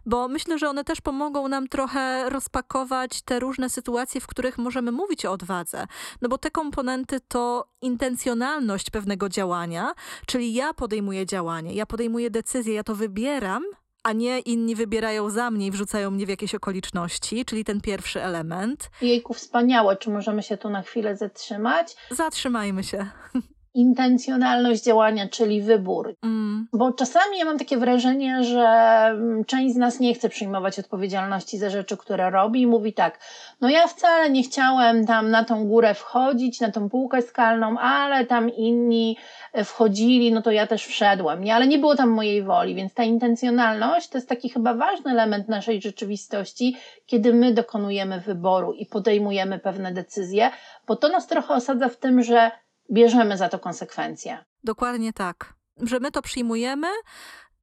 bo 0.06 0.28
myślę, 0.28 0.60
że 0.60 0.70
one 0.70 0.84
też 0.84 1.02
pomogą 1.02 1.48
nam 1.48 1.68
trochę 1.68 2.30
rozpakować 2.30 3.22
te 3.22 3.40
różne 3.40 3.70
sytuacje, 3.70 4.22
w 4.22 4.28
których 4.28 4.58
możemy 4.58 4.92
mówić 4.92 5.26
o 5.26 5.32
odwadze. 5.32 5.88
No 6.22 6.30
bo 6.30 6.38
te 6.38 6.52
komponenty 6.52 7.20
to 7.28 7.68
intencjonalność 7.82 8.90
pewnego 8.90 9.30
działania, 9.30 9.94
czyli 10.28 10.54
ja 10.54 10.74
podejmuję 10.74 11.26
działanie, 11.26 11.74
ja 11.74 11.86
podejmuję 11.86 12.30
decyzję, 12.30 12.74
ja 12.74 12.84
to 12.84 12.96
wybieram. 12.96 13.64
A 14.06 14.14
nie 14.14 14.40
inni 14.40 14.76
wybierają 14.76 15.30
za 15.30 15.52
mnie 15.52 15.68
i 15.68 15.72
wrzucają 15.72 16.12
mnie 16.12 16.26
w 16.26 16.30
jakieś 16.30 16.56
okoliczności, 16.56 17.46
czyli 17.46 17.66
ten 17.66 17.82
pierwszy 17.82 18.24
element. 18.24 18.90
Jejku, 19.02 19.34
wspaniałe, 19.34 19.98
czy 19.98 20.10
możemy 20.10 20.44
się 20.44 20.58
tu 20.58 20.70
na 20.70 20.82
chwilę 20.82 21.18
zatrzymać? 21.18 21.96
Zatrzymajmy 22.12 22.84
się. 22.84 23.08
Intencjonalność 23.76 24.84
działania, 24.84 25.30
czyli 25.30 25.62
wybór. 25.62 26.16
Mm. 26.24 26.68
Bo 26.74 26.92
czasami 26.92 27.38
ja 27.38 27.46
mam 27.46 27.58
takie 27.58 27.78
wrażenie, 27.78 28.44
że 28.44 28.68
mm, 29.10 29.46
część 29.46 29.74
z 29.74 29.78
nas 29.78 30.00
nie 30.00 30.14
chce 30.14 30.30
przyjmować 30.30 30.80
odpowiedzialności 30.80 31.58
za 31.58 31.70
rzeczy, 31.70 31.98
które 31.98 32.30
robi 32.30 32.62
i 32.62 32.68
mówi 32.68 32.94
tak, 32.94 33.20
no 33.62 33.70
ja 33.70 33.88
wcale 33.88 34.30
nie 34.30 34.44
chciałem 34.44 35.06
tam 35.06 35.32
na 35.32 35.44
tą 35.44 35.68
górę 35.68 35.94
wchodzić, 35.94 36.62
na 36.62 36.72
tą 36.72 36.90
półkę 36.90 37.22
skalną, 37.22 37.80
ale 37.80 38.26
tam 38.26 38.50
inni 38.50 39.18
e, 39.54 39.64
wchodzili, 39.64 40.32
no 40.32 40.42
to 40.42 40.52
ja 40.52 40.68
też 40.68 40.86
wszedłem, 40.86 41.44
nie? 41.44 41.56
Ale 41.56 41.68
nie 41.68 41.80
było 41.80 41.96
tam 41.96 42.10
mojej 42.10 42.44
woli, 42.44 42.76
więc 42.76 42.94
ta 42.94 43.04
intencjonalność 43.04 44.10
to 44.10 44.18
jest 44.18 44.30
taki 44.30 44.50
chyba 44.50 44.74
ważny 44.74 45.12
element 45.12 45.50
naszej 45.50 45.82
rzeczywistości, 45.82 46.78
kiedy 47.06 47.34
my 47.34 47.54
dokonujemy 47.54 48.20
wyboru 48.20 48.74
i 48.74 48.86
podejmujemy 48.86 49.60
pewne 49.60 49.92
decyzje, 49.92 50.52
bo 50.88 50.96
to 50.96 51.10
nas 51.10 51.28
trochę 51.28 51.54
osadza 51.54 51.90
w 51.90 51.98
tym, 51.98 52.24
że 52.24 52.52
bierzemy 52.92 53.38
za 53.38 53.50
to 53.50 53.60
konsekwencje. 53.60 54.46
Dokładnie 54.64 55.14
tak. 55.14 55.54
Że 55.78 56.00
my 56.00 56.12
to 56.12 56.22
przyjmujemy 56.22 56.88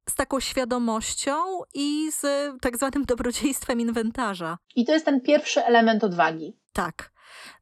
z 0.09 0.15
taką 0.15 0.39
świadomością 0.39 1.33
i 1.73 2.11
z 2.11 2.21
tak 2.61 2.77
zwanym 2.77 3.05
dobrodziejstwem 3.05 3.79
inwentarza. 3.79 4.57
I 4.75 4.85
to 4.85 4.91
jest 4.91 5.05
ten 5.05 5.21
pierwszy 5.21 5.65
element 5.65 6.03
odwagi. 6.03 6.57
Tak. 6.73 7.11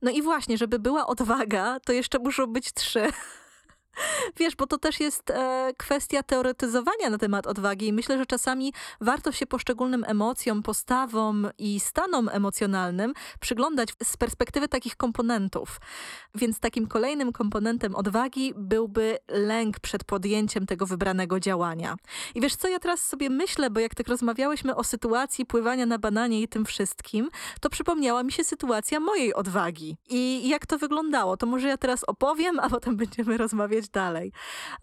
No 0.01 0.11
i 0.11 0.21
właśnie, 0.21 0.57
żeby 0.57 0.79
była 0.79 1.07
odwaga, 1.07 1.79
to 1.85 1.93
jeszcze 1.93 2.19
muszą 2.19 2.47
być 2.47 2.73
trzy. 2.73 3.07
Wiesz, 4.37 4.55
bo 4.55 4.67
to 4.67 4.77
też 4.77 4.99
jest 4.99 5.29
e, 5.29 5.71
kwestia 5.77 6.23
teoretyzowania 6.23 7.09
na 7.09 7.17
temat 7.17 7.47
odwagi 7.47 7.87
i 7.87 7.93
myślę, 7.93 8.17
że 8.17 8.25
czasami 8.25 8.73
warto 9.01 9.31
się 9.31 9.45
poszczególnym 9.45 10.03
emocjom, 10.07 10.63
postawom 10.63 11.47
i 11.57 11.79
stanom 11.79 12.29
emocjonalnym 12.31 13.13
przyglądać 13.39 13.93
z 14.03 14.17
perspektywy 14.17 14.67
takich 14.67 14.95
komponentów. 14.95 15.79
Więc 16.35 16.59
takim 16.59 16.87
kolejnym 16.87 17.31
komponentem 17.31 17.95
odwagi 17.95 18.53
byłby 18.57 19.17
lęk 19.27 19.79
przed 19.79 20.03
podjęciem 20.03 20.65
tego 20.65 20.85
wybranego 20.85 21.39
działania. 21.39 21.95
I 22.35 22.41
wiesz 22.41 22.55
co, 22.55 22.67
ja 22.67 22.79
teraz 22.79 23.05
sobie 23.05 23.29
myślę, 23.29 23.69
bo 23.69 23.79
jak 23.79 23.95
tak 23.95 24.07
rozmawiałyśmy 24.07 24.75
o 24.75 24.83
sytuacji 24.83 25.45
pływania 25.45 25.85
na 25.85 25.99
bananie 25.99 26.41
i 26.41 26.47
tym 26.47 26.65
wszystkim, 26.65 27.29
to 27.61 27.69
przypomniała 27.69 28.23
mi 28.23 28.31
się 28.31 28.43
sytuacja 28.43 28.99
mojej 28.99 29.33
odwagi. 29.33 29.97
I 30.09 30.49
jak 30.49 30.65
to 30.65 30.77
wyglądało? 30.77 31.37
To 31.37 31.45
może 31.45 31.67
ja 31.67 31.77
teraz 31.77 32.03
opowiem, 32.03 32.59
a 32.59 32.69
potem 32.69 32.97
będziemy 32.97 33.37
rozmawiać 33.37 33.88
dalej. 33.93 34.31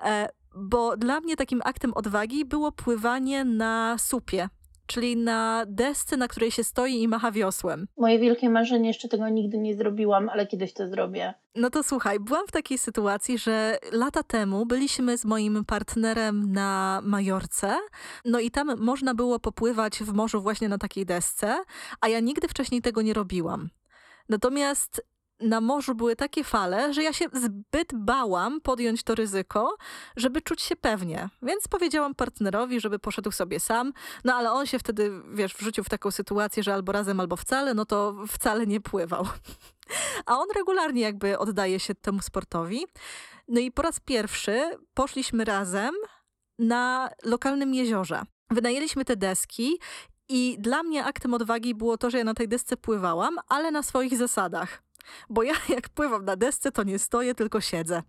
E, 0.04 0.28
bo 0.56 0.96
dla 0.96 1.20
mnie 1.20 1.36
takim 1.36 1.60
aktem 1.64 1.94
odwagi 1.94 2.44
było 2.44 2.72
pływanie 2.72 3.44
na 3.44 3.96
supie. 3.98 4.48
Czyli 4.86 5.16
na 5.16 5.64
desce, 5.68 6.16
na 6.16 6.28
której 6.28 6.50
się 6.50 6.64
stoi 6.64 7.02
i 7.02 7.08
macha 7.08 7.32
wiosłem. 7.32 7.86
Moje 7.96 8.18
wielkie 8.18 8.50
marzenie, 8.50 8.88
jeszcze 8.88 9.08
tego 9.08 9.28
nigdy 9.28 9.58
nie 9.58 9.74
zrobiłam, 9.74 10.28
ale 10.28 10.46
kiedyś 10.46 10.72
to 10.72 10.88
zrobię. 10.88 11.34
No 11.54 11.70
to 11.70 11.82
słuchaj, 11.82 12.20
byłam 12.20 12.46
w 12.46 12.52
takiej 12.52 12.78
sytuacji, 12.78 13.38
że 13.38 13.78
lata 13.92 14.22
temu 14.22 14.66
byliśmy 14.66 15.18
z 15.18 15.24
moim 15.24 15.64
partnerem 15.64 16.52
na 16.52 17.00
Majorce, 17.04 17.78
no 18.24 18.40
i 18.40 18.50
tam 18.50 18.76
można 18.78 19.14
było 19.14 19.38
popływać 19.38 19.98
w 19.98 20.12
morzu 20.12 20.42
właśnie 20.42 20.68
na 20.68 20.78
takiej 20.78 21.06
desce, 21.06 21.56
a 22.00 22.08
ja 22.08 22.20
nigdy 22.20 22.48
wcześniej 22.48 22.82
tego 22.82 23.02
nie 23.02 23.14
robiłam. 23.14 23.68
Natomiast 24.28 25.02
na 25.40 25.60
morzu 25.60 25.94
były 25.94 26.16
takie 26.16 26.44
fale, 26.44 26.94
że 26.94 27.02
ja 27.02 27.12
się 27.12 27.24
zbyt 27.32 27.94
bałam 27.94 28.60
podjąć 28.60 29.02
to 29.02 29.14
ryzyko, 29.14 29.76
żeby 30.16 30.42
czuć 30.42 30.62
się 30.62 30.76
pewnie. 30.76 31.28
Więc 31.42 31.68
powiedziałam 31.68 32.14
partnerowi, 32.14 32.80
żeby 32.80 32.98
poszedł 32.98 33.30
sobie 33.30 33.60
sam, 33.60 33.92
no 34.24 34.34
ale 34.34 34.52
on 34.52 34.66
się 34.66 34.78
wtedy, 34.78 35.10
wiesz, 35.34 35.54
wrzucił 35.54 35.84
w 35.84 35.88
taką 35.88 36.10
sytuację, 36.10 36.62
że 36.62 36.74
albo 36.74 36.92
razem, 36.92 37.20
albo 37.20 37.36
wcale, 37.36 37.74
no 37.74 37.84
to 37.84 38.14
wcale 38.28 38.66
nie 38.66 38.80
pływał. 38.80 39.26
A 40.26 40.38
on 40.38 40.48
regularnie 40.56 41.02
jakby 41.02 41.38
oddaje 41.38 41.80
się 41.80 41.94
temu 41.94 42.20
sportowi. 42.20 42.86
No 43.48 43.60
i 43.60 43.72
po 43.72 43.82
raz 43.82 44.00
pierwszy 44.00 44.70
poszliśmy 44.94 45.44
razem 45.44 45.94
na 46.58 47.10
lokalnym 47.24 47.74
jeziorze. 47.74 48.22
Wynajęliśmy 48.50 49.04
te 49.04 49.16
deski 49.16 49.78
i 50.28 50.56
dla 50.58 50.82
mnie 50.82 51.04
aktem 51.04 51.34
odwagi 51.34 51.74
było 51.74 51.98
to, 51.98 52.10
że 52.10 52.18
ja 52.18 52.24
na 52.24 52.34
tej 52.34 52.48
desce 52.48 52.76
pływałam, 52.76 53.36
ale 53.48 53.70
na 53.70 53.82
swoich 53.82 54.16
zasadach. 54.16 54.85
Bo 55.30 55.42
ja 55.42 55.54
jak 55.76 55.88
pływam 55.88 56.24
na 56.24 56.36
desce, 56.36 56.72
to 56.72 56.82
nie 56.82 56.98
stoję, 56.98 57.34
tylko 57.34 57.60
siedzę. 57.60 58.02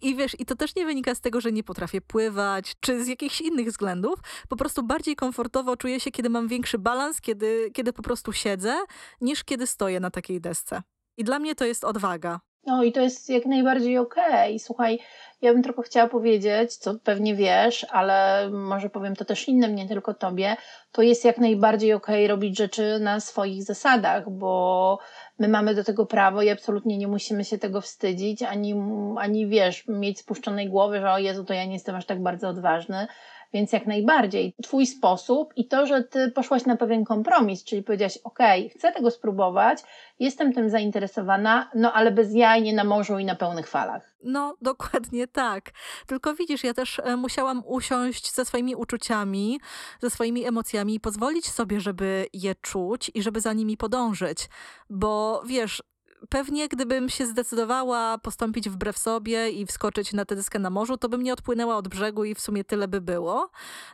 I 0.00 0.16
wiesz, 0.16 0.40
i 0.40 0.46
to 0.46 0.56
też 0.56 0.76
nie 0.76 0.86
wynika 0.86 1.14
z 1.14 1.20
tego, 1.20 1.40
że 1.40 1.52
nie 1.52 1.64
potrafię 1.64 2.00
pływać, 2.00 2.72
czy 2.80 3.04
z 3.04 3.08
jakichś 3.08 3.40
innych 3.40 3.68
względów. 3.68 4.18
Po 4.48 4.56
prostu 4.56 4.82
bardziej 4.82 5.16
komfortowo 5.16 5.76
czuję 5.76 6.00
się, 6.00 6.10
kiedy 6.10 6.30
mam 6.30 6.48
większy 6.48 6.78
balans, 6.78 7.20
kiedy, 7.20 7.70
kiedy 7.74 7.92
po 7.92 8.02
prostu 8.02 8.32
siedzę, 8.32 8.74
niż 9.20 9.44
kiedy 9.44 9.66
stoję 9.66 10.00
na 10.00 10.10
takiej 10.10 10.40
desce. 10.40 10.82
I 11.16 11.24
dla 11.24 11.38
mnie 11.38 11.54
to 11.54 11.64
jest 11.64 11.84
odwaga. 11.84 12.40
No 12.66 12.82
i 12.82 12.92
to 12.92 13.00
jest 13.00 13.30
jak 13.30 13.46
najbardziej 13.46 13.98
okej. 13.98 14.58
Słuchaj, 14.58 14.98
ja 15.40 15.52
bym 15.52 15.62
tylko 15.62 15.82
chciała 15.82 16.08
powiedzieć, 16.08 16.76
co 16.76 16.94
pewnie 16.94 17.34
wiesz, 17.34 17.86
ale 17.90 18.50
może 18.50 18.90
powiem 18.90 19.16
to 19.16 19.24
też 19.24 19.48
innym, 19.48 19.74
nie 19.74 19.88
tylko 19.88 20.14
tobie, 20.14 20.56
to 20.92 21.02
jest 21.02 21.24
jak 21.24 21.38
najbardziej 21.38 21.92
okej 21.92 22.28
robić 22.28 22.58
rzeczy 22.58 22.98
na 23.00 23.20
swoich 23.20 23.62
zasadach, 23.62 24.30
bo 24.30 24.98
my 25.42 25.48
mamy 25.48 25.74
do 25.74 25.84
tego 25.84 26.06
prawo 26.06 26.42
i 26.42 26.50
absolutnie 26.50 26.98
nie 26.98 27.08
musimy 27.08 27.44
się 27.44 27.58
tego 27.58 27.80
wstydzić, 27.80 28.42
ani, 28.42 28.74
ani 29.18 29.46
wiesz, 29.46 29.84
mieć 29.88 30.18
spuszczonej 30.18 30.68
głowy, 30.68 31.00
że 31.00 31.12
o 31.12 31.18
Jezu, 31.18 31.44
to 31.44 31.54
ja 31.54 31.64
nie 31.64 31.72
jestem 31.72 31.96
aż 31.96 32.06
tak 32.06 32.22
bardzo 32.22 32.48
odważny. 32.48 33.06
Więc 33.52 33.72
jak 33.72 33.86
najbardziej 33.86 34.54
twój 34.62 34.86
sposób 34.86 35.52
i 35.56 35.68
to, 35.68 35.86
że 35.86 36.04
ty 36.04 36.30
poszłaś 36.30 36.64
na 36.64 36.76
pewien 36.76 37.04
kompromis, 37.04 37.64
czyli 37.64 37.82
powiedziałaś, 37.82 38.18
ok, 38.24 38.38
chcę 38.76 38.92
tego 38.92 39.10
spróbować, 39.10 39.78
jestem 40.18 40.52
tym 40.52 40.70
zainteresowana, 40.70 41.70
no 41.74 41.92
ale 41.92 42.12
bez 42.12 42.34
jaj, 42.34 42.62
nie 42.62 42.74
na 42.74 42.84
morzu 42.84 43.18
i 43.18 43.24
na 43.24 43.34
pełnych 43.34 43.68
falach. 43.68 44.14
No, 44.24 44.56
dokładnie 44.60 45.28
tak. 45.28 45.70
Tylko 46.06 46.34
widzisz, 46.34 46.64
ja 46.64 46.74
też 46.74 46.98
e, 46.98 47.16
musiałam 47.16 47.62
usiąść 47.66 48.34
ze 48.34 48.44
swoimi 48.44 48.76
uczuciami, 48.76 49.60
ze 50.00 50.10
swoimi 50.10 50.44
emocjami 50.44 50.94
i 50.94 51.00
pozwolić 51.00 51.50
sobie, 51.50 51.80
żeby 51.80 52.26
je 52.32 52.54
czuć 52.54 53.10
i 53.14 53.22
żeby 53.22 53.40
za 53.40 53.52
nimi 53.52 53.76
podążyć. 53.76 54.48
Bo 54.90 55.42
wiesz, 55.46 55.82
pewnie 56.28 56.68
gdybym 56.68 57.08
się 57.08 57.26
zdecydowała 57.26 58.18
postąpić 58.18 58.68
wbrew 58.68 58.98
sobie 58.98 59.50
i 59.50 59.66
wskoczyć 59.66 60.12
na 60.12 60.24
tę 60.24 60.36
deskę 60.36 60.58
na 60.58 60.70
morzu, 60.70 60.96
to 60.96 61.08
bym 61.08 61.22
nie 61.22 61.32
odpłynęła 61.32 61.76
od 61.76 61.88
brzegu 61.88 62.24
i 62.24 62.34
w 62.34 62.40
sumie 62.40 62.64
tyle 62.64 62.88
by 62.88 63.00
było. 63.00 63.50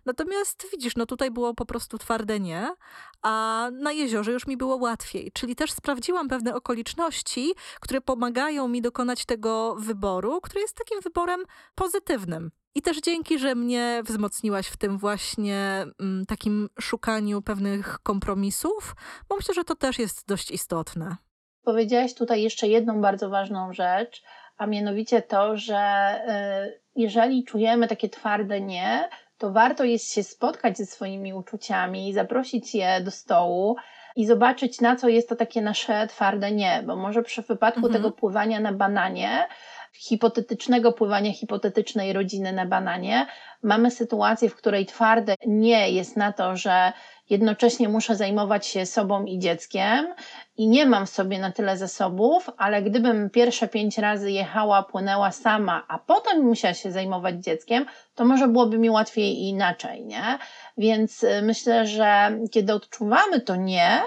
Natomiast 0.07 0.67
widzisz, 0.73 0.97
no 0.97 1.07
tutaj 1.07 1.31
było 1.31 1.55
po 1.55 1.67
prostu 1.67 1.99
twarde 1.99 2.41
nie, 2.41 2.75
a 3.23 3.69
na 3.73 3.93
jeziorze 3.93 4.33
już 4.33 4.47
mi 4.47 4.57
było 4.57 4.77
łatwiej. 4.77 5.33
Czyli 5.33 5.57
też 5.57 5.73
sprawdziłam 5.73 6.29
pewne 6.29 6.55
okoliczności, 6.55 7.55
które 7.81 8.01
pomagają 8.01 8.69
mi 8.69 8.83
dokonać 8.83 9.25
tego 9.27 9.77
wyboru, 9.79 10.41
który 10.41 10.61
jest 10.61 10.77
takim 10.77 11.01
wyborem 11.01 11.41
pozytywnym. 11.75 12.51
I 12.75 12.83
też 12.83 13.01
dzięki, 13.01 13.39
że 13.39 13.55
mnie 13.55 14.03
wzmocniłaś 14.05 14.67
w 14.67 14.77
tym 14.77 14.99
właśnie 14.99 15.87
mm, 16.01 16.27
takim 16.27 16.69
szukaniu 16.81 17.43
pewnych 17.43 17.99
kompromisów, 18.03 18.95
bo 19.29 19.37
myślę, 19.37 19.55
że 19.55 19.65
to 19.65 19.75
też 19.75 19.99
jest 19.99 20.27
dość 20.27 20.51
istotne. 20.51 21.17
Powiedziałaś 21.65 22.15
tutaj 22.15 22.43
jeszcze 22.43 22.69
jedną 22.69 23.01
bardzo 23.01 23.31
ważną 23.31 23.73
rzecz, 23.73 24.23
a 24.57 24.67
mianowicie 24.67 25.23
to, 25.23 25.57
że 25.57 26.13
y, 26.67 26.81
jeżeli 26.97 27.45
czujemy 27.45 27.89
takie 27.89 28.09
twarde 28.09 28.61
nie, 28.61 29.09
to 29.39 29.51
warto 29.53 29.85
jest 29.85 30.13
się 30.13 30.23
spotkać 30.23 30.79
ze 30.79 30.87
swoimi 30.87 31.33
uczuciami, 31.33 32.13
zaprosić 32.13 32.75
je 32.75 33.01
do 33.01 33.11
stołu 33.11 33.77
i 34.17 34.27
zobaczyć, 34.27 34.81
na 34.81 34.97
co 34.97 35.09
jest 35.09 35.29
to 35.29 35.37
takie 35.37 35.63
nasze 35.63 36.07
twarde 36.07 36.53
nie, 36.53 36.83
bo 36.87 36.97
może 36.97 37.23
przy 37.23 37.43
wypadku 37.43 37.87
Mhm. 37.87 37.95
tego 37.95 38.11
pływania 38.11 38.61
na 38.61 38.73
bananie, 38.73 39.49
hipotetycznego 39.93 40.93
pływania 40.93 41.33
hipotetycznej 41.33 42.13
rodziny 42.13 42.53
na 42.53 42.67
bananie, 42.67 43.27
mamy 43.63 43.91
sytuację, 43.91 44.51
w 44.51 44.55
której 44.55 44.87
twarde 44.87 45.35
nie 45.47 45.91
jest 45.91 46.17
na 46.17 46.33
to, 46.33 46.57
że 46.57 46.93
jednocześnie 47.31 47.89
muszę 47.89 48.17
zajmować 48.17 48.67
się 48.67 48.87
sobą 48.87 49.25
i 49.25 49.39
dzieckiem 49.39 50.15
i 50.57 50.69
nie 50.69 50.87
mam 50.87 51.07
w 51.07 51.11
sobie 51.11 51.39
na 51.39 51.53
tyle 51.53 51.77
zasobów, 51.77 52.51
ale 52.57 52.83
gdybym 52.83 53.31
pierwsze 53.31 53.69
pięć 53.69 53.99
razy 53.99 54.31
jechała, 54.31 54.83
płynęła 54.83 55.31
sama, 55.31 55.85
a 55.89 55.99
potem 55.99 56.45
musiała 56.45 56.75
się 56.75 56.93
zajmować 56.93 57.45
dzieckiem, 57.45 57.87
to 58.15 58.25
może 58.25 58.49
byłoby 58.49 58.79
mi 58.79 58.91
łatwiej 58.91 59.39
i 59.39 59.49
inaczej, 59.49 60.05
nie? 60.05 60.39
Więc 60.79 61.23
y, 61.23 61.43
myślę, 61.43 61.87
że 61.87 62.39
kiedy 62.51 62.75
odczuwamy 62.75 63.41
to 63.41 63.57
nie, 63.57 64.03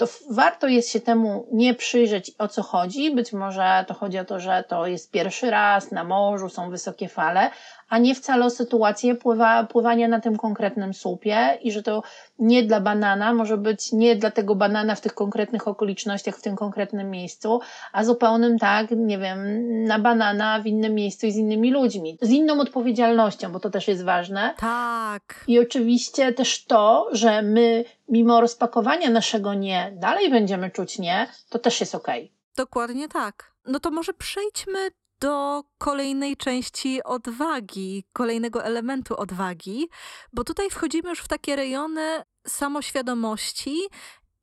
to 0.00 0.06
warto 0.30 0.68
jest 0.68 0.90
się 0.90 1.00
temu 1.00 1.46
nie 1.52 1.74
przyjrzeć, 1.74 2.32
o 2.38 2.48
co 2.48 2.62
chodzi. 2.62 3.14
Być 3.14 3.32
może 3.32 3.84
to 3.88 3.94
chodzi 3.94 4.18
o 4.18 4.24
to, 4.24 4.40
że 4.40 4.64
to 4.68 4.86
jest 4.86 5.10
pierwszy 5.10 5.50
raz 5.50 5.90
na 5.90 6.04
morzu, 6.04 6.48
są 6.48 6.70
wysokie 6.70 7.08
fale, 7.08 7.50
a 7.90 7.98
nie 7.98 8.14
wcale 8.14 8.44
o 8.44 8.50
sytuację 8.50 9.14
pływa, 9.14 9.64
pływania 9.64 10.08
na 10.08 10.20
tym 10.20 10.36
konkretnym 10.36 10.94
słupie 10.94 11.58
i 11.62 11.72
że 11.72 11.82
to 11.82 12.02
nie 12.38 12.62
dla 12.62 12.80
banana 12.80 13.34
może 13.34 13.56
być 13.56 13.92
nie 13.92 14.16
dla 14.16 14.30
tego 14.30 14.54
banana 14.54 14.94
w 14.94 15.00
tych 15.00 15.14
konkretnych 15.14 15.68
okolicznościach, 15.68 16.36
w 16.36 16.42
tym 16.42 16.56
konkretnym 16.56 17.10
miejscu, 17.10 17.60
a 17.92 18.04
zupełnym 18.04 18.58
tak, 18.58 18.90
nie 18.90 19.18
wiem, 19.18 19.38
na 19.84 19.98
banana 19.98 20.60
w 20.60 20.66
innym 20.66 20.94
miejscu 20.94 21.26
i 21.26 21.32
z 21.32 21.36
innymi 21.36 21.70
ludźmi. 21.70 22.18
Z 22.22 22.30
inną 22.30 22.60
odpowiedzialnością, 22.60 23.52
bo 23.52 23.60
to 23.60 23.70
też 23.70 23.88
jest 23.88 24.04
ważne. 24.04 24.54
Tak. 24.58 25.44
I 25.48 25.58
oczywiście 25.58 26.32
też 26.32 26.64
to, 26.64 27.08
że 27.12 27.42
my 27.42 27.84
mimo 28.08 28.40
rozpakowania 28.40 29.10
naszego 29.10 29.54
nie 29.54 29.92
dalej 29.96 30.30
będziemy 30.30 30.70
czuć 30.70 30.98
nie, 30.98 31.26
to 31.48 31.58
też 31.58 31.80
jest 31.80 31.94
okej. 31.94 32.32
Dokładnie 32.56 33.08
tak. 33.08 33.52
No 33.66 33.80
to 33.80 33.90
może 33.90 34.12
przejdźmy 34.12 34.78
do 35.20 35.64
kolejnej 35.78 36.36
części 36.36 37.02
odwagi, 37.02 38.04
kolejnego 38.12 38.64
elementu 38.64 39.16
odwagi, 39.16 39.88
bo 40.32 40.44
tutaj 40.44 40.70
wchodzimy 40.70 41.08
już 41.10 41.20
w 41.20 41.28
takie 41.28 41.56
rejony 41.56 42.22
samoświadomości 42.46 43.76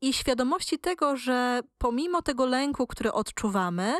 i 0.02 0.14
świadomości 0.14 0.80
tego, 0.80 1.16
że 1.16 1.62
pomimo 1.78 2.22
tego 2.22 2.46
lęku, 2.46 2.88
który 2.88 3.12
odczuwamy, 3.12 3.94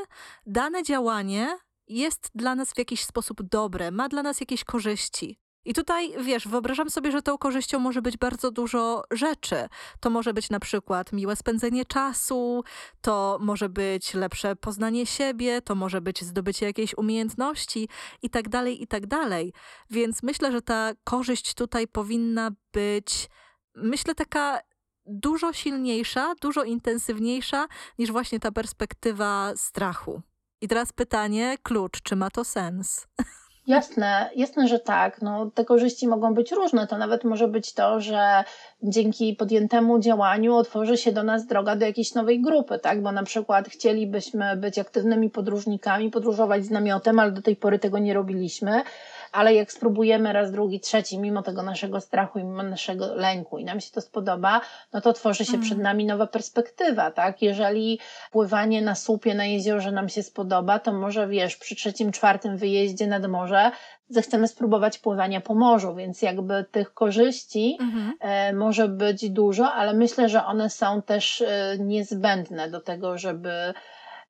dane 0.46 0.84
działanie 0.84 1.58
jest 1.88 2.30
dla 2.36 2.56
nas 2.56 2.74
w 2.74 2.78
jakiś 2.78 3.04
sposób 3.04 3.44
dobre, 3.44 3.92
ma 3.92 4.10
dla 4.10 4.24
nas 4.24 4.40
jakieś 4.40 4.64
korzyści. 4.64 5.40
I 5.68 5.74
tutaj, 5.74 6.14
wiesz, 6.24 6.48
wyobrażam 6.48 6.90
sobie, 6.90 7.12
że 7.12 7.22
tą 7.22 7.38
korzyścią 7.38 7.80
może 7.80 8.02
być 8.02 8.18
bardzo 8.18 8.52
dużo 8.52 9.04
rzeczy. 9.12 9.56
To 10.00 10.10
może 10.10 10.34
być 10.34 10.50
na 10.50 10.60
przykład 10.60 11.14
miłe 11.14 11.36
spędzenie 11.36 11.86
czasu, 11.86 12.64
to 13.02 13.38
może 13.42 13.70
być 13.70 14.14
lepsze 14.14 14.56
poznanie 14.56 15.06
siebie, 15.06 15.62
to 15.62 15.76
może 15.76 16.02
być 16.02 16.24
zdobycie 16.24 16.66
jakiejś 16.66 16.98
umiejętności 16.98 17.90
i 18.22 18.30
tak 18.30 18.50
dalej, 18.50 18.84
i 18.84 18.88
tak 18.88 19.08
dalej. 19.08 19.54
Więc 19.90 20.24
myślę, 20.24 20.52
że 20.52 20.62
ta 20.62 20.92
korzyść 21.04 21.54
tutaj 21.54 21.88
powinna 21.88 22.52
być, 22.74 23.30
myślę, 23.76 24.16
taka 24.16 24.60
dużo 25.06 25.54
silniejsza, 25.54 26.36
dużo 26.42 26.64
intensywniejsza 26.64 27.68
niż 28.00 28.12
właśnie 28.12 28.40
ta 28.40 28.52
perspektywa 28.52 29.54
strachu. 29.56 30.22
I 30.62 30.68
teraz 30.68 30.94
pytanie, 30.94 31.58
klucz, 31.64 32.02
czy 32.02 32.16
ma 32.16 32.30
to 32.30 32.44
sens? 32.44 33.08
Jasne, 33.68 34.30
jasne, 34.36 34.68
że 34.68 34.80
tak. 34.80 35.22
No, 35.22 35.52
te 35.54 35.66
korzyści 35.66 36.08
mogą 36.08 36.34
być 36.34 36.52
różne. 36.52 36.88
To 36.88 36.98
nawet 36.98 37.24
może 37.24 37.48
być 37.48 37.74
to, 37.74 38.02
że 38.02 38.44
dzięki 38.84 39.36
podjętemu 39.36 40.00
działaniu 40.00 40.56
otworzy 40.56 40.98
się 40.98 41.12
do 41.12 41.24
nas 41.24 41.48
droga 41.48 41.76
do 41.76 41.86
jakiejś 41.86 42.14
nowej 42.14 42.42
grupy, 42.42 42.80
tak? 42.80 43.02
Bo 43.02 43.12
na 43.12 43.24
przykład 43.24 43.70
chcielibyśmy 43.70 44.58
być 44.58 44.80
aktywnymi 44.80 45.30
podróżnikami, 45.30 46.12
podróżować 46.12 46.66
z 46.66 46.70
namiotem, 46.70 47.20
ale 47.20 47.32
do 47.32 47.42
tej 47.42 47.56
pory 47.56 47.80
tego 47.80 47.98
nie 47.98 48.14
robiliśmy. 48.14 48.82
Ale 49.32 49.54
jak 49.54 49.72
spróbujemy 49.72 50.34
raz, 50.34 50.52
drugi, 50.52 50.80
trzeci, 50.80 51.20
mimo 51.20 51.42
tego 51.42 51.64
naszego 51.64 52.02
strachu 52.02 52.40
i 52.40 52.44
mimo 52.44 52.64
naszego 52.64 53.16
lęku 53.16 53.58
i 53.58 53.66
nam 53.66 53.80
się 53.82 53.92
to 53.92 54.02
spodoba, 54.02 54.62
no 54.94 55.02
to 55.02 55.14
tworzy 55.14 55.46
się 55.46 55.54
Mhm. 55.54 55.64
przed 55.64 55.78
nami 55.78 56.06
nowa 56.06 56.28
perspektywa, 56.28 57.12
tak? 57.12 57.42
Jeżeli 57.42 58.00
pływanie 58.32 58.82
na 58.82 58.96
słupie 58.96 59.36
na 59.36 59.46
jeziorze 59.46 59.92
nam 59.92 60.10
się 60.10 60.24
spodoba, 60.24 60.80
to 60.80 60.94
może 60.94 61.28
wiesz, 61.28 61.56
przy 61.58 61.76
trzecim, 61.76 62.12
czwartym 62.12 62.58
wyjeździe 62.58 63.08
nad 63.08 63.28
morze 63.28 63.72
zechcemy 64.10 64.48
spróbować 64.48 64.98
pływania 64.98 65.42
po 65.42 65.56
morzu, 65.56 65.96
więc 65.96 66.22
jakby 66.22 66.66
tych 66.72 66.94
korzyści 66.94 67.78
Mhm. 67.82 68.14
e, 68.20 68.54
może 68.54 68.88
być 68.88 69.30
dużo, 69.30 69.72
ale 69.74 69.94
myślę, 69.94 70.30
że 70.30 70.46
one 70.46 70.70
są 70.70 71.02
też 71.02 71.42
e, 71.42 71.78
niezbędne 71.80 72.70
do 72.70 72.82
tego, 72.82 73.18
żeby, 73.18 73.74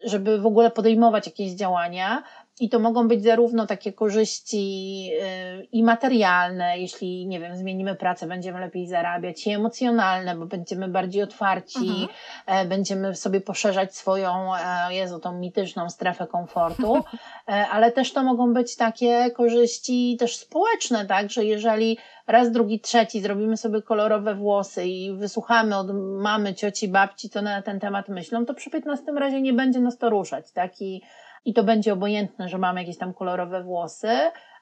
żeby 0.03 0.37
w 0.37 0.45
ogóle 0.45 0.71
podejmować 0.71 1.25
jakieś 1.25 1.51
działania. 1.51 2.23
I 2.59 2.69
to 2.69 2.79
mogą 2.79 3.07
być 3.07 3.23
zarówno 3.23 3.67
takie 3.67 3.93
korzyści 3.93 5.11
e, 5.21 5.63
i 5.63 5.83
materialne, 5.83 6.79
jeśli, 6.79 7.27
nie 7.27 7.39
wiem, 7.39 7.55
zmienimy 7.57 7.95
pracę, 7.95 8.27
będziemy 8.27 8.59
lepiej 8.59 8.87
zarabiać, 8.87 9.47
i 9.47 9.51
emocjonalne, 9.51 10.35
bo 10.35 10.45
będziemy 10.45 10.87
bardziej 10.87 11.23
otwarci, 11.23 11.77
Mhm. 11.79 12.07
e, 12.45 12.65
będziemy 12.65 13.15
sobie 13.15 13.41
poszerzać 13.41 13.95
swoją, 13.95 14.55
e, 14.55 14.93
Jezu, 14.93 15.19
tą 15.19 15.39
mityczną 15.39 15.89
strefę 15.89 16.27
komfortu, 16.27 16.95
e, 17.47 17.67
ale 17.67 17.91
też 17.91 18.13
to 18.13 18.23
mogą 18.23 18.53
być 18.53 18.75
takie 18.75 19.31
korzyści 19.31 20.17
też 20.19 20.37
społeczne, 20.37 21.05
tak, 21.05 21.31
że 21.31 21.45
jeżeli 21.45 21.97
raz, 22.27 22.51
drugi, 22.51 22.79
trzeci 22.79 23.21
zrobimy 23.21 23.57
sobie 23.57 23.81
kolorowe 23.81 24.35
włosy 24.35 24.85
i 24.85 25.13
wysłuchamy 25.13 25.77
od 25.77 25.87
mamy, 26.21 26.53
cioci, 26.53 26.87
babci, 26.87 27.29
co 27.29 27.41
na 27.41 27.61
ten 27.61 27.79
temat 27.79 28.09
myślą, 28.09 28.45
to 28.45 28.53
przy 28.53 28.69
15 28.69 29.11
razie 29.11 29.41
nie 29.41 29.53
będzie 29.53 29.79
nas 29.79 29.97
to 29.97 30.09
ruszać, 30.09 30.51
tak, 30.51 30.81
i, 30.81 31.01
i 31.45 31.53
to 31.53 31.63
będzie 31.63 31.93
obojętne, 31.93 32.49
że 32.49 32.57
mamy 32.57 32.81
jakieś 32.81 32.97
tam 32.97 33.13
kolorowe 33.13 33.63
włosy, 33.63 34.09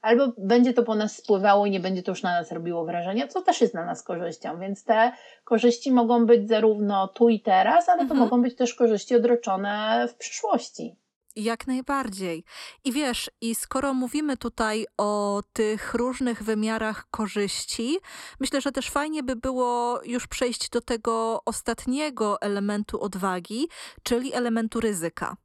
albo 0.01 0.33
będzie 0.37 0.73
to 0.73 0.83
po 0.83 0.95
nas 0.95 1.17
spływało 1.17 1.65
i 1.65 1.71
nie 1.71 1.79
będzie 1.79 2.03
to 2.03 2.11
już 2.11 2.23
na 2.23 2.31
nas 2.31 2.51
robiło 2.51 2.85
wrażenia, 2.85 3.27
co 3.27 3.41
też 3.41 3.61
jest 3.61 3.73
dla 3.73 3.85
nas 3.85 4.03
korzyścią, 4.03 4.59
więc 4.59 4.83
te 4.83 5.11
korzyści 5.43 5.91
mogą 5.91 6.25
być 6.25 6.47
zarówno 6.47 7.07
tu 7.07 7.29
i 7.29 7.39
teraz, 7.39 7.89
ale 7.89 7.97
to 7.97 8.03
Mhm. 8.03 8.19
mogą 8.19 8.41
być 8.41 8.55
też 8.55 8.73
korzyści 8.73 9.15
odroczone 9.15 10.07
w 10.09 10.15
przyszłości. 10.15 10.95
Jak 11.35 11.67
najbardziej. 11.67 12.43
I 12.83 12.91
wiesz, 12.91 13.31
i 13.41 13.55
skoro 13.55 13.93
mówimy 13.93 14.37
tutaj 14.37 14.85
o 14.97 15.41
tych 15.53 15.93
różnych 15.93 16.43
wymiarach 16.43 17.07
korzyści, 17.11 17.97
myślę, 18.39 18.61
że 18.61 18.71
też 18.71 18.89
fajnie 18.89 19.23
by 19.23 19.35
było 19.35 19.99
już 20.05 20.27
przejść 20.27 20.69
do 20.69 20.81
tego 20.81 21.41
ostatniego 21.45 22.41
elementu 22.41 23.01
odwagi, 23.01 23.67
czyli 24.03 24.33
elementu 24.33 24.79
ryzyka. 24.79 25.35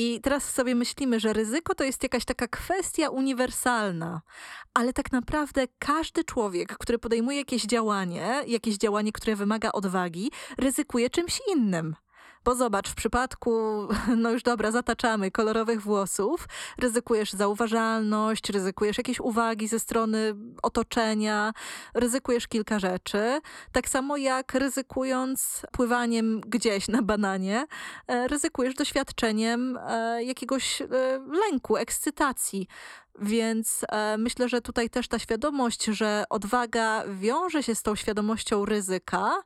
I 0.00 0.20
teraz 0.20 0.54
sobie 0.54 0.74
myślimy, 0.74 1.20
że 1.20 1.32
ryzyko 1.32 1.74
to 1.74 1.84
jest 1.84 2.02
jakaś 2.02 2.24
taka 2.24 2.48
kwestia 2.48 3.08
uniwersalna, 3.08 4.20
ale 4.74 4.92
tak 4.92 5.12
naprawdę 5.12 5.66
każdy 5.78 6.24
człowiek, 6.24 6.78
który 6.78 6.98
podejmuje 6.98 7.38
jakieś 7.38 7.62
działanie, 7.62 8.42
jakieś 8.46 8.76
działanie, 8.76 9.12
które 9.12 9.36
wymaga 9.36 9.72
odwagi, 9.72 10.30
ryzykuje 10.58 11.10
czymś 11.10 11.40
innym. 11.54 11.96
Bo 12.44 12.54
zobacz, 12.54 12.88
w 12.88 12.94
przypadku, 12.94 13.50
no 14.22 14.30
już 14.30 14.42
dobra, 14.42 14.70
zataczamy 14.70 15.30
kolorowych 15.30 15.82
włosów, 15.82 16.48
ryzykujesz 16.78 17.32
zauważalność, 17.32 18.50
ryzykujesz 18.50 18.98
jakieś 18.98 19.20
uwagi 19.20 19.68
ze 19.68 19.78
strony 19.78 20.34
otoczenia, 20.62 21.52
ryzykujesz 21.94 22.48
kilka 22.48 22.78
rzeczy. 22.78 23.40
Tak 23.72 23.88
samo 23.88 24.16
jak 24.16 24.54
ryzykując 24.54 25.66
pływaniem 25.72 26.40
gdzieś 26.40 26.88
na 26.88 27.02
bananie, 27.02 27.66
e, 28.06 28.28
ryzykujesz 28.28 28.74
doświadczeniem 28.74 29.78
e, 29.88 30.24
jakiegoś 30.24 30.82
e, 30.82 30.86
lęku, 31.50 31.76
ekscytacji. 31.76 32.68
Więc 33.20 33.84
myślę, 34.18 34.48
że 34.48 34.60
tutaj 34.60 34.90
też 34.90 35.08
ta 35.08 35.18
świadomość, 35.18 35.84
że 35.84 36.24
odwaga 36.30 37.04
wiąże 37.08 37.62
się 37.62 37.74
z 37.74 37.82
tą 37.82 37.94
świadomością 37.94 38.64
ryzyka, 38.64 39.42